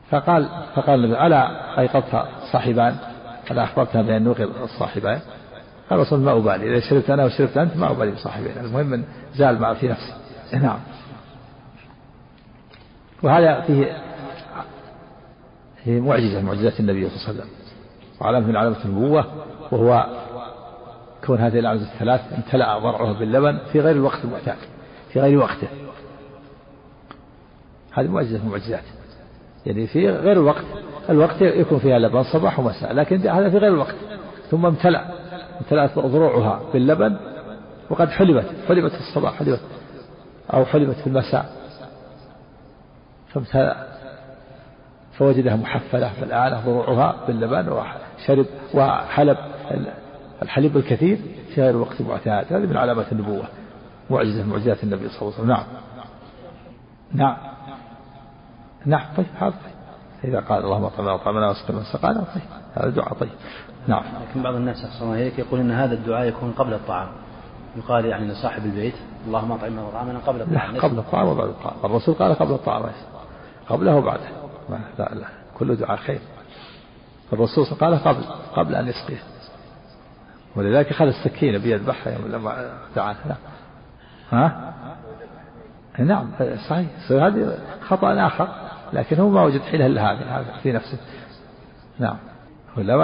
فقال 0.09 0.49
فقال 0.75 1.05
النبي 1.05 1.27
ألا 1.27 1.79
أيقظت 1.79 2.25
صاحبان؟ 2.51 2.95
ألا 3.51 3.63
أخبرتها 3.63 4.01
بأن 4.01 4.23
نوقظ 4.23 4.61
الصاحبان 4.63 5.19
قال 5.93 6.01
رسول 6.01 6.19
ما 6.19 6.37
أبالي. 6.37 6.77
إذا 6.77 6.89
شربت 6.89 7.09
أنا 7.09 7.25
وشربت 7.25 7.57
أنت 7.57 7.77
ما 7.77 7.91
أبالي 7.91 8.11
بصاحبين 8.11 8.57
المهم 8.57 8.85
من 8.85 9.03
زال 9.35 9.59
ما 9.59 9.73
في 9.73 9.87
نفسي 9.87 10.13
نعم. 10.53 10.79
وهذا 13.23 13.61
فيه 13.61 13.97
هي 15.83 15.99
معجزة 15.99 16.41
معجزات 16.41 16.79
النبي 16.79 17.09
صلى 17.09 17.17
الله 17.17 17.27
عليه 17.27 17.39
وسلم. 17.39 17.49
وعلامة 18.21 18.47
من 18.47 18.55
علامة 18.55 18.85
النبوة 18.85 19.25
وهو 19.71 20.05
كون 21.25 21.39
هذه 21.39 21.59
الأعمدة 21.59 21.83
الثلاث 21.83 22.21
امتلأ 22.33 22.77
ضرعه 22.77 23.19
باللبن 23.19 23.59
في 23.71 23.79
غير 23.79 23.95
الوقت 23.95 24.25
المعتاد 24.25 24.57
في 25.09 25.19
غير 25.19 25.37
وقته. 25.37 25.67
هذه 27.93 28.07
معجزة 28.07 28.37
من 28.37 28.45
المعجزات 28.45 28.83
يعني 29.65 29.87
في 29.87 30.09
غير 30.09 30.31
الوقت 30.31 30.65
الوقت 31.09 31.41
يكون 31.41 31.79
فيها 31.79 31.99
لبن 31.99 32.23
صباح 32.23 32.59
ومساء 32.59 32.93
لكن 32.93 33.27
هذا 33.27 33.49
في 33.49 33.57
غير 33.57 33.73
الوقت 33.73 33.95
ثم 34.51 34.65
امتلأ. 34.65 35.22
امتلأت 35.61 35.99
ضروعها 35.99 36.61
باللبن 36.73 37.17
وقد 37.89 38.09
حلبت 38.09 38.45
حلبت 38.67 38.91
في 38.91 38.99
الصباح 38.99 39.33
حلبت 39.33 39.61
أو 40.53 40.65
حلبت 40.65 40.95
في 40.95 41.07
المساء. 41.07 41.63
فوجدها 45.17 45.55
محفلة 45.55 46.09
فالآن 46.09 46.61
ضروعها 46.65 47.15
باللبن 47.27 47.69
وشرب 47.69 48.45
وحلب 48.73 49.37
الحليب 50.41 50.77
الكثير 50.77 51.17
في 51.55 51.61
غير 51.61 51.69
الوقت 51.69 52.01
المعتاد 52.01 52.53
هذه 52.53 52.65
من 52.65 52.77
علامات 52.77 53.11
النبوة 53.11 53.43
معجزة 54.09 54.43
من 54.43 54.49
معجزات 54.49 54.83
النبي 54.83 55.09
صلى 55.09 55.21
الله 55.21 55.33
عليه 55.33 55.43
وسلم. 55.43 55.47
نعم. 55.47 55.65
نعم. 57.13 57.37
نعم 58.85 59.05
طيب 59.17 59.25
هذا 59.35 59.49
طيب. 59.49 59.73
إذا 60.23 60.39
قال 60.39 60.63
اللهم 60.63 60.83
اطعمنا 60.83 61.13
وطعمنا 61.13 61.47
واسقنا 61.47 61.83
سقانا 61.93 62.23
طيب 62.35 62.43
هذا 62.75 62.89
دعاء 62.89 63.13
طيب. 63.13 63.29
نعم. 63.87 64.03
لكن 64.29 64.43
بعض 64.43 64.55
الناس 64.55 64.85
أحسن 64.85 65.13
إليك 65.13 65.39
يقول 65.39 65.59
أن 65.59 65.71
هذا 65.71 65.93
الدعاء 65.93 66.27
يكون 66.27 66.51
قبل 66.51 66.73
الطعام. 66.73 67.07
يقال 67.75 68.05
يعني 68.05 68.27
لصاحب 68.27 68.65
البيت 68.65 68.93
اللهم 69.27 69.51
اطعمنا 69.51 69.83
وطعمنا 69.83 70.19
قبل 70.19 70.41
الطعام. 70.41 70.77
قبل 70.77 70.99
الطعام 70.99 71.27
وبعد 71.27 71.47
الطعام. 71.47 71.75
الرسول 71.83 72.15
قال 72.15 72.33
قبل 72.33 72.51
الطعام. 72.51 72.83
قبله 73.69 73.95
وبعده. 73.95 74.27
لا 74.99 75.15
لا. 75.15 75.27
كل 75.57 75.75
دعاء 75.75 75.97
خير. 75.97 76.19
الرسول 77.33 77.65
قال 77.65 77.95
قبل 77.95 78.23
قبل 78.55 78.75
أن 78.75 78.87
يسقيه. 78.87 79.23
ولذلك 80.55 80.91
أخذ 80.91 81.05
السكينة 81.05 81.57
بيذبحها 81.57 82.17
لما 82.27 82.71
دعاه. 82.95 83.15
ها؟ 84.31 84.73
نعم 85.99 86.31
صحيح. 86.69 86.87
هذه 87.11 87.57
خطأ 87.81 88.27
آخر 88.27 88.47
لكن 88.93 89.19
هو 89.19 89.29
ما 89.29 89.43
وجد 89.43 89.61
حيلة 89.61 89.85
إلا 89.85 90.11
هذا 90.11 90.45
في 90.63 90.71
نفسه. 90.71 90.97
نعم. 91.99 92.17
ولا 92.77 92.95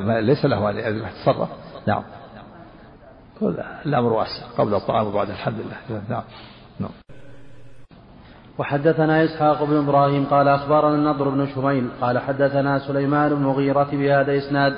ما 0.00 0.20
ليس 0.20 0.44
له 0.44 0.70
أن 0.70 0.96
يتصرف 0.96 1.48
نعم. 1.86 2.02
الأمر 3.86 4.12
واسع 4.12 4.46
قبل 4.58 4.74
الطعام 4.74 5.06
وبعد 5.06 5.30
الحمد 5.30 5.54
لله. 5.54 6.00
نعم. 6.08 6.22
نعم. 6.80 6.90
وحدثنا 8.58 9.24
إسحاق 9.24 9.64
بن 9.64 9.76
إبراهيم 9.76 10.24
قال 10.24 10.48
أخبرنا 10.48 10.94
النضر 10.94 11.28
بن 11.28 11.46
شميل 11.54 11.88
قال 12.00 12.18
حدثنا 12.18 12.78
سليمان 12.78 13.34
بن 13.34 13.42
مغيرة 13.42 13.88
بهذا 13.92 14.38
إسناد. 14.38 14.74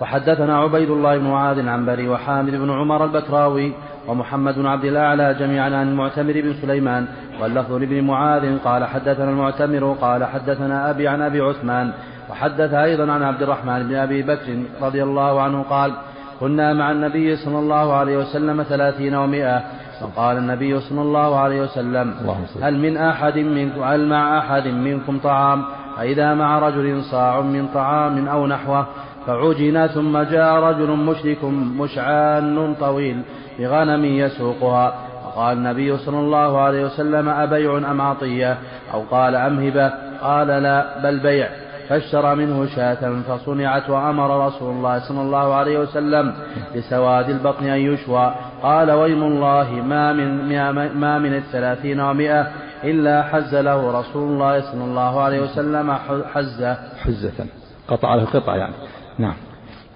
وحدثنا 0.00 0.58
عبيد 0.58 0.90
الله 0.90 1.18
بن 1.18 1.24
معاذ 1.24 1.68
عن 1.68 1.86
بري 1.86 2.08
وحامد 2.08 2.52
بن 2.52 2.70
عمر 2.70 3.04
البكراوي 3.04 3.72
ومحمد 4.08 4.54
بن 4.54 4.66
عبد 4.66 4.84
الأعلى 4.84 5.34
جميعا 5.34 5.76
عن 5.76 5.88
المعتمر 5.88 6.32
بن 6.32 6.54
سليمان 6.62 7.06
واللفظ 7.40 7.72
لابن 7.72 8.04
معاذ 8.04 8.58
قال 8.58 8.84
حدثنا 8.84 9.30
المعتمر 9.30 9.96
قال 10.00 10.24
حدثنا 10.24 10.90
أبي 10.90 11.08
عن 11.08 11.22
أبي 11.22 11.40
عثمان 11.40 11.92
وحدث 12.30 12.74
أيضا 12.74 13.12
عن 13.12 13.22
عبد 13.22 13.42
الرحمن 13.42 13.88
بن 13.88 13.94
أبي 13.94 14.22
بكر 14.22 14.62
رضي 14.82 15.02
الله 15.02 15.42
عنه 15.42 15.62
قال 15.62 15.92
كنا 16.40 16.72
مع 16.72 16.90
النبي 16.90 17.36
صلى 17.36 17.58
الله 17.58 17.94
عليه 17.94 18.18
وسلم 18.18 18.62
ثلاثين 18.62 19.14
ومائة 19.14 19.62
فقال 20.00 20.36
النبي 20.36 20.80
صلى 20.80 21.02
الله 21.02 21.38
عليه 21.38 21.62
وسلم 21.62 22.14
هل 22.62 22.78
من 22.78 22.96
أحد 22.96 23.38
منكم 23.38 23.82
هل 23.82 24.08
مع 24.08 24.38
أحد 24.38 24.66
منكم 24.66 25.18
طعام؟ 25.18 25.64
فإذا 25.96 26.34
مع 26.34 26.58
رجل 26.58 27.02
صاع 27.02 27.40
من 27.40 27.68
طعام 27.74 28.28
أو 28.28 28.46
نحوه 28.46 28.86
فعجن 29.26 29.86
ثم 29.86 30.18
جاء 30.18 30.54
رجل 30.54 30.90
مشرك 30.90 31.44
مشعان 31.78 32.74
طويل 32.80 33.22
بغنم 33.58 34.04
يسوقها. 34.04 34.94
فقال 35.24 35.56
النبي 35.56 35.96
صلى 35.96 36.18
الله 36.18 36.60
عليه 36.60 36.84
وسلم 36.84 37.28
أبيع 37.28 37.78
أم 37.90 38.00
عطية 38.00 38.58
أو 38.94 39.02
قال 39.10 39.34
أم 39.34 39.58
هبة 39.66 39.92
قال 40.22 40.46
لا 40.46 40.98
بل 41.02 41.18
بيع. 41.18 41.48
فاشترى 41.90 42.34
منه 42.34 42.66
شاة 42.66 43.22
فصنعت 43.28 43.90
وأمر 43.90 44.46
رسول 44.46 44.70
الله 44.70 44.98
صلى 45.08 45.20
الله 45.20 45.54
عليه 45.54 45.78
وسلم 45.78 46.34
بسواد 46.76 47.30
البطن 47.30 47.66
أن 47.66 47.80
يشوى. 47.80 48.34
قال 48.62 48.90
ويم 48.90 49.22
الله 49.22 49.70
ما 49.70 50.12
من 50.12 50.48
ما 50.94 51.18
من 51.18 51.36
الثلاثين 51.36 52.00
ومائة 52.00 52.46
إلا 52.84 53.22
حز 53.22 53.54
له 53.54 54.00
رسول 54.00 54.32
الله 54.32 54.60
صلى 54.60 54.84
الله 54.84 55.20
عليه 55.20 55.40
وسلم 55.40 55.92
حزة. 56.34 56.76
حزة. 57.02 57.46
قطع 57.88 58.14
له 58.14 58.24
قطع 58.24 58.56
يعني. 58.56 58.74
نعم. 59.18 59.34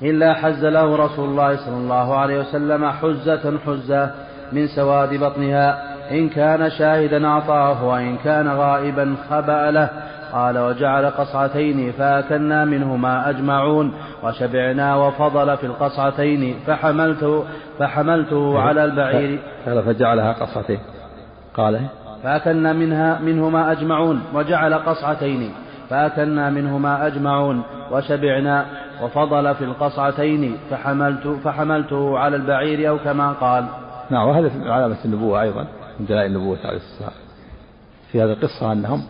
إلا 0.02 0.34
حز 0.34 0.64
له 0.64 0.96
رسول 0.96 1.28
الله 1.28 1.56
صلى 1.56 1.76
الله 1.76 2.16
عليه 2.16 2.40
وسلم 2.40 2.90
حزة 2.90 3.58
حزة 3.66 4.10
من 4.52 4.66
سواد 4.66 5.14
بطنها. 5.14 5.94
إن 6.10 6.28
كان 6.28 6.70
شاهدا 6.70 7.26
أعطاه 7.26 7.84
وإن 7.84 8.16
كان 8.16 8.48
غائبا 8.48 9.16
خبأ 9.30 9.70
له. 9.70 9.90
قال 10.34 10.58
وجعل 10.58 11.10
قصعتين 11.10 11.92
فأكلنا 11.92 12.64
منهما 12.64 13.30
أجمعون 13.30 13.92
وشبعنا 14.22 14.96
وفضل 14.96 15.56
في 15.56 15.66
القصعتين 15.66 16.54
فحملته 16.66 17.44
فحملته 17.78 18.58
على 18.58 18.84
البعير. 18.84 19.38
قال 19.66 19.82
فجعلها 19.82 20.32
قصعتين. 20.32 20.78
قال 21.54 21.80
فأكلنا 22.22 22.72
منها 22.72 23.20
منهما 23.20 23.72
أجمعون 23.72 24.22
وجعل 24.34 24.74
قصعتين. 24.74 25.52
فأكلنا 25.90 26.50
منهما 26.50 27.06
أجمعون 27.06 27.62
وشبعنا 27.90 28.66
وفضل 29.02 29.54
في 29.54 29.64
القصعتين 29.64 30.56
فحملت 30.70 31.28
فحملته 31.44 32.18
على 32.18 32.36
البعير 32.36 32.88
أو 32.88 32.98
كما 32.98 33.32
قال. 33.32 33.64
نعم 34.10 34.28
وهذا 34.28 34.50
علامة 34.72 34.96
النبوة 35.04 35.42
أيضا 35.42 35.66
من 36.00 36.06
دلائل 36.06 36.36
النبوة 36.36 36.58
عليه 36.64 36.76
السلام 36.76 37.12
في 38.12 38.22
هذه 38.22 38.32
القصة 38.32 38.72
أنهم 38.72 39.02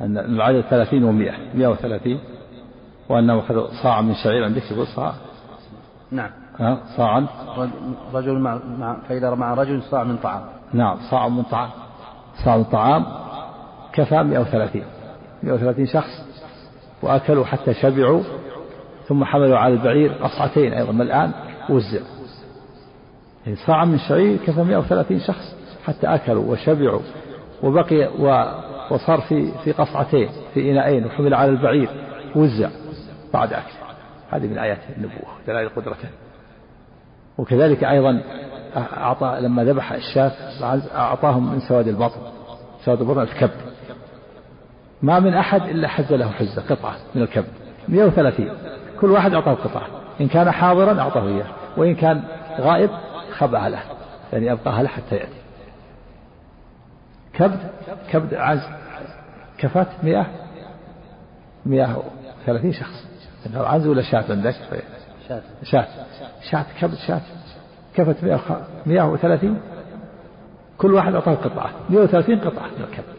أن 0.00 0.18
العدد 0.18 0.60
ثلاثين 0.60 1.04
ومئة 1.04 1.34
مئة 1.54 1.66
وثلاثين 1.66 2.18
وأنه 3.08 3.38
أخذ 3.38 3.66
صاع 3.82 4.00
من 4.00 4.14
شعير. 4.14 4.44
عندك 4.44 4.70
يقول 4.70 4.86
صاع؟ 4.86 5.12
نعم. 6.10 6.30
ها؟ 6.60 6.78
صاعا؟ 6.96 7.26
رجل 8.14 8.38
مع, 8.38 8.58
مع 8.78 8.96
فإذا 9.08 9.34
مع 9.34 9.54
رجل 9.54 9.82
صاع 9.82 10.04
من 10.04 10.16
طعام. 10.16 10.42
نعم 10.72 10.96
صاع 11.10 11.28
من 11.28 11.42
طعام. 11.42 11.70
صاع 12.44 12.56
من 12.56 12.64
طعام 12.64 13.06
كفى 13.92 14.22
130 14.22 14.82
130 15.42 15.86
شخص 15.86 16.24
وأكلوا 17.02 17.44
حتى 17.44 17.74
شبعوا 17.74 18.22
ثم 19.08 19.24
حملوا 19.24 19.58
على 19.58 19.74
البعير 19.74 20.12
قصعتين 20.12 20.72
أيضا 20.72 20.92
من 20.92 21.00
الآن 21.00 21.32
وزع. 21.70 22.00
يعني 23.46 23.56
صاع 23.56 23.84
من 23.84 23.98
شعير 23.98 24.36
كفى 24.36 24.62
130 24.62 25.20
شخص 25.20 25.56
حتى 25.84 26.06
أكلوا 26.06 26.52
وشبعوا 26.52 27.00
وبقي 27.62 28.08
و 28.18 28.44
وصار 28.90 29.20
في 29.20 29.52
في 29.64 29.72
قصعتين 29.72 30.28
في 30.54 30.70
إناءين 30.70 31.06
وحمل 31.06 31.34
على 31.34 31.50
البعير 31.50 31.88
وزع 32.36 32.68
بعد 33.34 33.52
أكل. 33.52 33.72
هذه 34.30 34.46
من 34.46 34.58
آيات 34.58 34.78
النبوة. 34.96 35.28
دلائل 35.46 35.68
قدرته. 35.68 36.08
وكذلك 37.38 37.84
أيضا 37.84 38.22
أعطى 38.76 39.38
لما 39.40 39.64
ذبح 39.64 39.92
الشاة 39.92 40.32
أعطاهم 40.94 41.52
من 41.52 41.60
سواد 41.60 41.88
البطن 41.88 42.20
سواد 42.84 43.00
البطن 43.00 43.20
الكبد 43.20 43.60
ما 45.02 45.20
من 45.20 45.34
أحد 45.34 45.62
إلا 45.62 45.88
حز 45.88 46.12
له 46.12 46.30
حزة 46.30 46.62
قطعة 46.62 46.96
من 47.14 47.22
الكبد 47.22 47.48
130 47.88 48.48
كل 49.00 49.10
واحد 49.10 49.34
أعطاه 49.34 49.54
قطعة. 49.54 49.86
إن 50.20 50.28
كان 50.28 50.50
حاضرا 50.50 51.00
أعطاه 51.00 51.28
إياه. 51.28 51.46
وإن 51.76 51.94
كان 51.94 52.22
غائب 52.60 52.90
خبأها 53.38 53.68
له. 53.68 53.82
يعني 54.32 54.52
أبقاها 54.52 54.82
له 54.82 54.88
حتى 54.88 55.16
يأتي. 55.16 55.43
كبد 57.34 57.70
كبد 58.10 58.34
عز 58.34 58.62
كفت 59.58 59.88
مئة 60.02 60.26
مئة 61.66 62.02
وثلاثين 62.42 62.72
شخص. 62.72 63.06
عنز 63.54 63.86
ولا 63.86 64.02
شاة؟ 64.02 64.24
عندك؟ 64.30 64.54
شاة. 65.28 65.42
شاة. 65.62 65.86
شاة. 66.50 66.66
كبد 66.80 66.94
شاة. 66.94 67.20
كفت 67.94 68.24
مئة 68.86 69.12
وثلاثين؟ 69.12 69.60
كل 70.78 70.94
واحد 70.94 71.14
أعطاه 71.14 71.34
قطعة. 71.34 71.70
مئة 71.90 72.02
وثلاثين 72.02 72.40
قطعة 72.40 72.66
من 72.66 72.84
الكبد. 72.84 73.14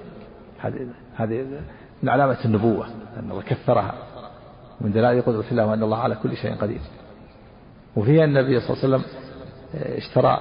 هذه 0.60 0.88
هذه 1.16 1.46
من 2.04 2.10
علامة 2.10 2.38
النبوة 2.46 2.88
أن 3.20 3.32
الله 3.32 3.42
كثرها 3.42 3.94
من 4.82 4.92
دلائل 4.92 5.22
قدرة 5.22 5.46
الله 5.52 5.66
وأن 5.66 5.84
الله 5.84 5.98
على 5.98 6.16
كل 6.16 6.38
شيء 6.38 6.56
قدير. 6.56 6.82
وفيها 7.96 8.26
النبي 8.26 8.60
صلى 8.60 8.70
الله 8.70 8.84
عليه 8.84 8.96
وسلم 8.96 9.04
اشترى 9.76 10.40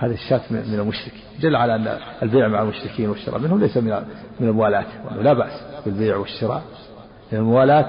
هذه 0.00 0.12
الشاة 0.12 0.40
من 0.50 0.80
المشرك 0.80 1.12
جل 1.40 1.56
على 1.56 1.74
أن 1.74 1.98
البيع 2.22 2.48
مع 2.48 2.62
المشركين 2.62 3.08
والشراء 3.08 3.38
منهم 3.38 3.60
ليس 3.60 3.76
من 3.76 4.04
من 4.40 4.48
الموالاة. 4.48 4.84
لا 5.16 5.32
بأس 5.32 5.62
بالبيع 5.86 6.16
والشراء. 6.16 6.62
الموالاة 7.32 7.86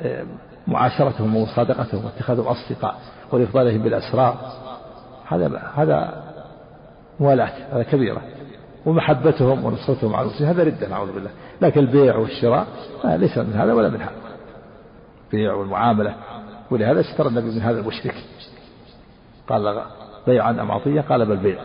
آه، 0.00 0.26
معاشرتهم 0.66 1.36
ومصادقتهم 1.36 2.04
واتخاذهم 2.04 2.46
أصدقاء 2.46 2.96
والإفضالهم 3.32 3.82
بالأسرار. 3.82 4.52
هذا 5.28 5.62
هذا 5.74 6.22
موالاة 7.20 7.52
هذا 7.72 7.82
كبيرة. 7.82 8.22
ومحبتهم 8.86 9.64
ونصرتهم 9.64 10.14
على 10.14 10.28
المسلمين 10.28 10.54
هذا 10.54 10.64
ردة 10.64 10.88
نعوذ 10.88 11.12
بالله. 11.12 11.30
لكن 11.60 11.80
البيع 11.80 12.16
والشراء 12.16 12.66
آه، 13.04 13.16
ليس 13.16 13.38
من 13.38 13.52
هذا 13.52 13.72
ولا 13.72 13.88
من 13.88 14.00
هذا. 14.00 14.12
البيع 15.32 15.54
والمعاملة 15.54 16.14
ولهذا 16.70 17.00
اشترى 17.00 17.28
النبي 17.28 17.46
من 17.46 17.62
هذا 17.62 17.80
المشرك. 17.80 18.14
قال 19.48 19.82
بيعا 20.26 20.50
أم 20.50 20.70
عطية؟ 20.70 21.00
قال 21.00 21.26
بل 21.26 21.36
بيع. 21.36 21.58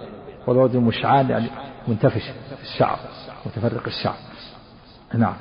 والوجه 0.48 0.80
مشعان 0.80 1.30
يعني 1.30 1.50
منتفش 1.88 2.32
الشعر 2.62 2.98
متفرق 3.46 3.84
الشعر. 3.88 4.16
نعم. 5.14 5.36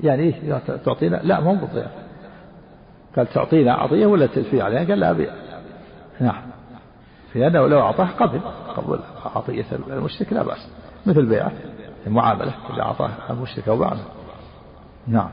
يعني 0.00 0.22
إيه 0.22 0.58
تعطينا 0.84 1.16
لا 1.16 1.40
مو 1.40 1.54
بالضيافة 1.54 2.02
قال 3.16 3.26
تعطينا 3.26 3.74
عطية 3.74 4.06
ولا 4.06 4.26
تدفي 4.26 4.62
عليها؟ 4.62 4.84
قال 4.84 5.00
لا 5.00 5.10
أبيع 5.10 5.32
نعم. 6.20 6.42
لأنه 7.34 7.66
لو 7.66 7.80
أعطاه 7.80 8.06
قبل 8.06 8.40
قبل 8.76 9.00
عطية 9.34 9.64
المشرك 9.72 10.32
لا 10.32 10.42
بأس. 10.42 10.68
مثل 11.06 11.26
بيعة 11.26 11.52
المعاملة 12.06 12.52
إذا 12.74 12.82
أعطاه 12.82 13.10
المشرك 13.30 13.68
أو 13.68 13.76
بعده 13.76 14.02
نعم. 15.06 15.30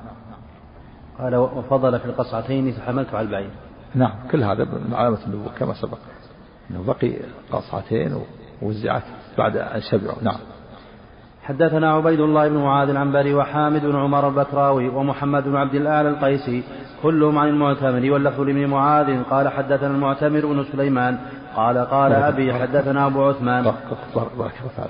قال 1.20 1.36
وفضل 1.36 2.00
في 2.00 2.06
القصعتين 2.06 2.72
فحملت 2.72 3.14
على 3.14 3.26
البعير. 3.26 3.52
نعم. 3.96 4.14
كل 4.32 4.44
هذا 4.44 4.64
من 4.64 4.94
علامة 4.94 5.18
النبوة 5.28 5.52
كما 5.60 5.74
سبق. 5.74 5.98
أنه 6.72 6.84
بقي 6.88 7.14
قصعتين 7.52 8.18
ووزعت 8.62 9.04
بعد 9.38 9.58
أن 9.58 9.82
شبعوا. 9.82 10.24
نعم. 10.24 10.40
حدثنا 11.44 11.92
عبيد 11.92 12.20
الله 12.20 12.48
بن 12.48 12.58
معاذ 12.58 12.90
العنبري 12.90 13.34
وحامد 13.34 13.86
بن 13.86 13.96
عمر 13.96 14.28
البكراوي 14.28 14.90
ومحمد 14.90 15.44
بن 15.44 15.56
عبد 15.56 15.76
الأعلى 15.76 16.10
القيسي 16.10 16.64
كلهم 17.04 17.38
عن 17.38 17.48
المعتمر 17.48 18.12
واللفظ 18.12 18.42
لابن 18.42 18.66
معاذ. 18.68 19.24
قال 19.24 19.50
حدثنا 19.50 19.88
المعتمر 19.88 20.46
بن 20.46 20.64
سليمان. 20.64 21.20
قال 21.56 21.78
قال 21.78 22.14
أبي 22.14 22.54
حدثنا 22.54 23.06
أبو 23.08 23.24
عثمان. 23.24 23.64
بارك 24.14 24.54
الله 24.78 24.86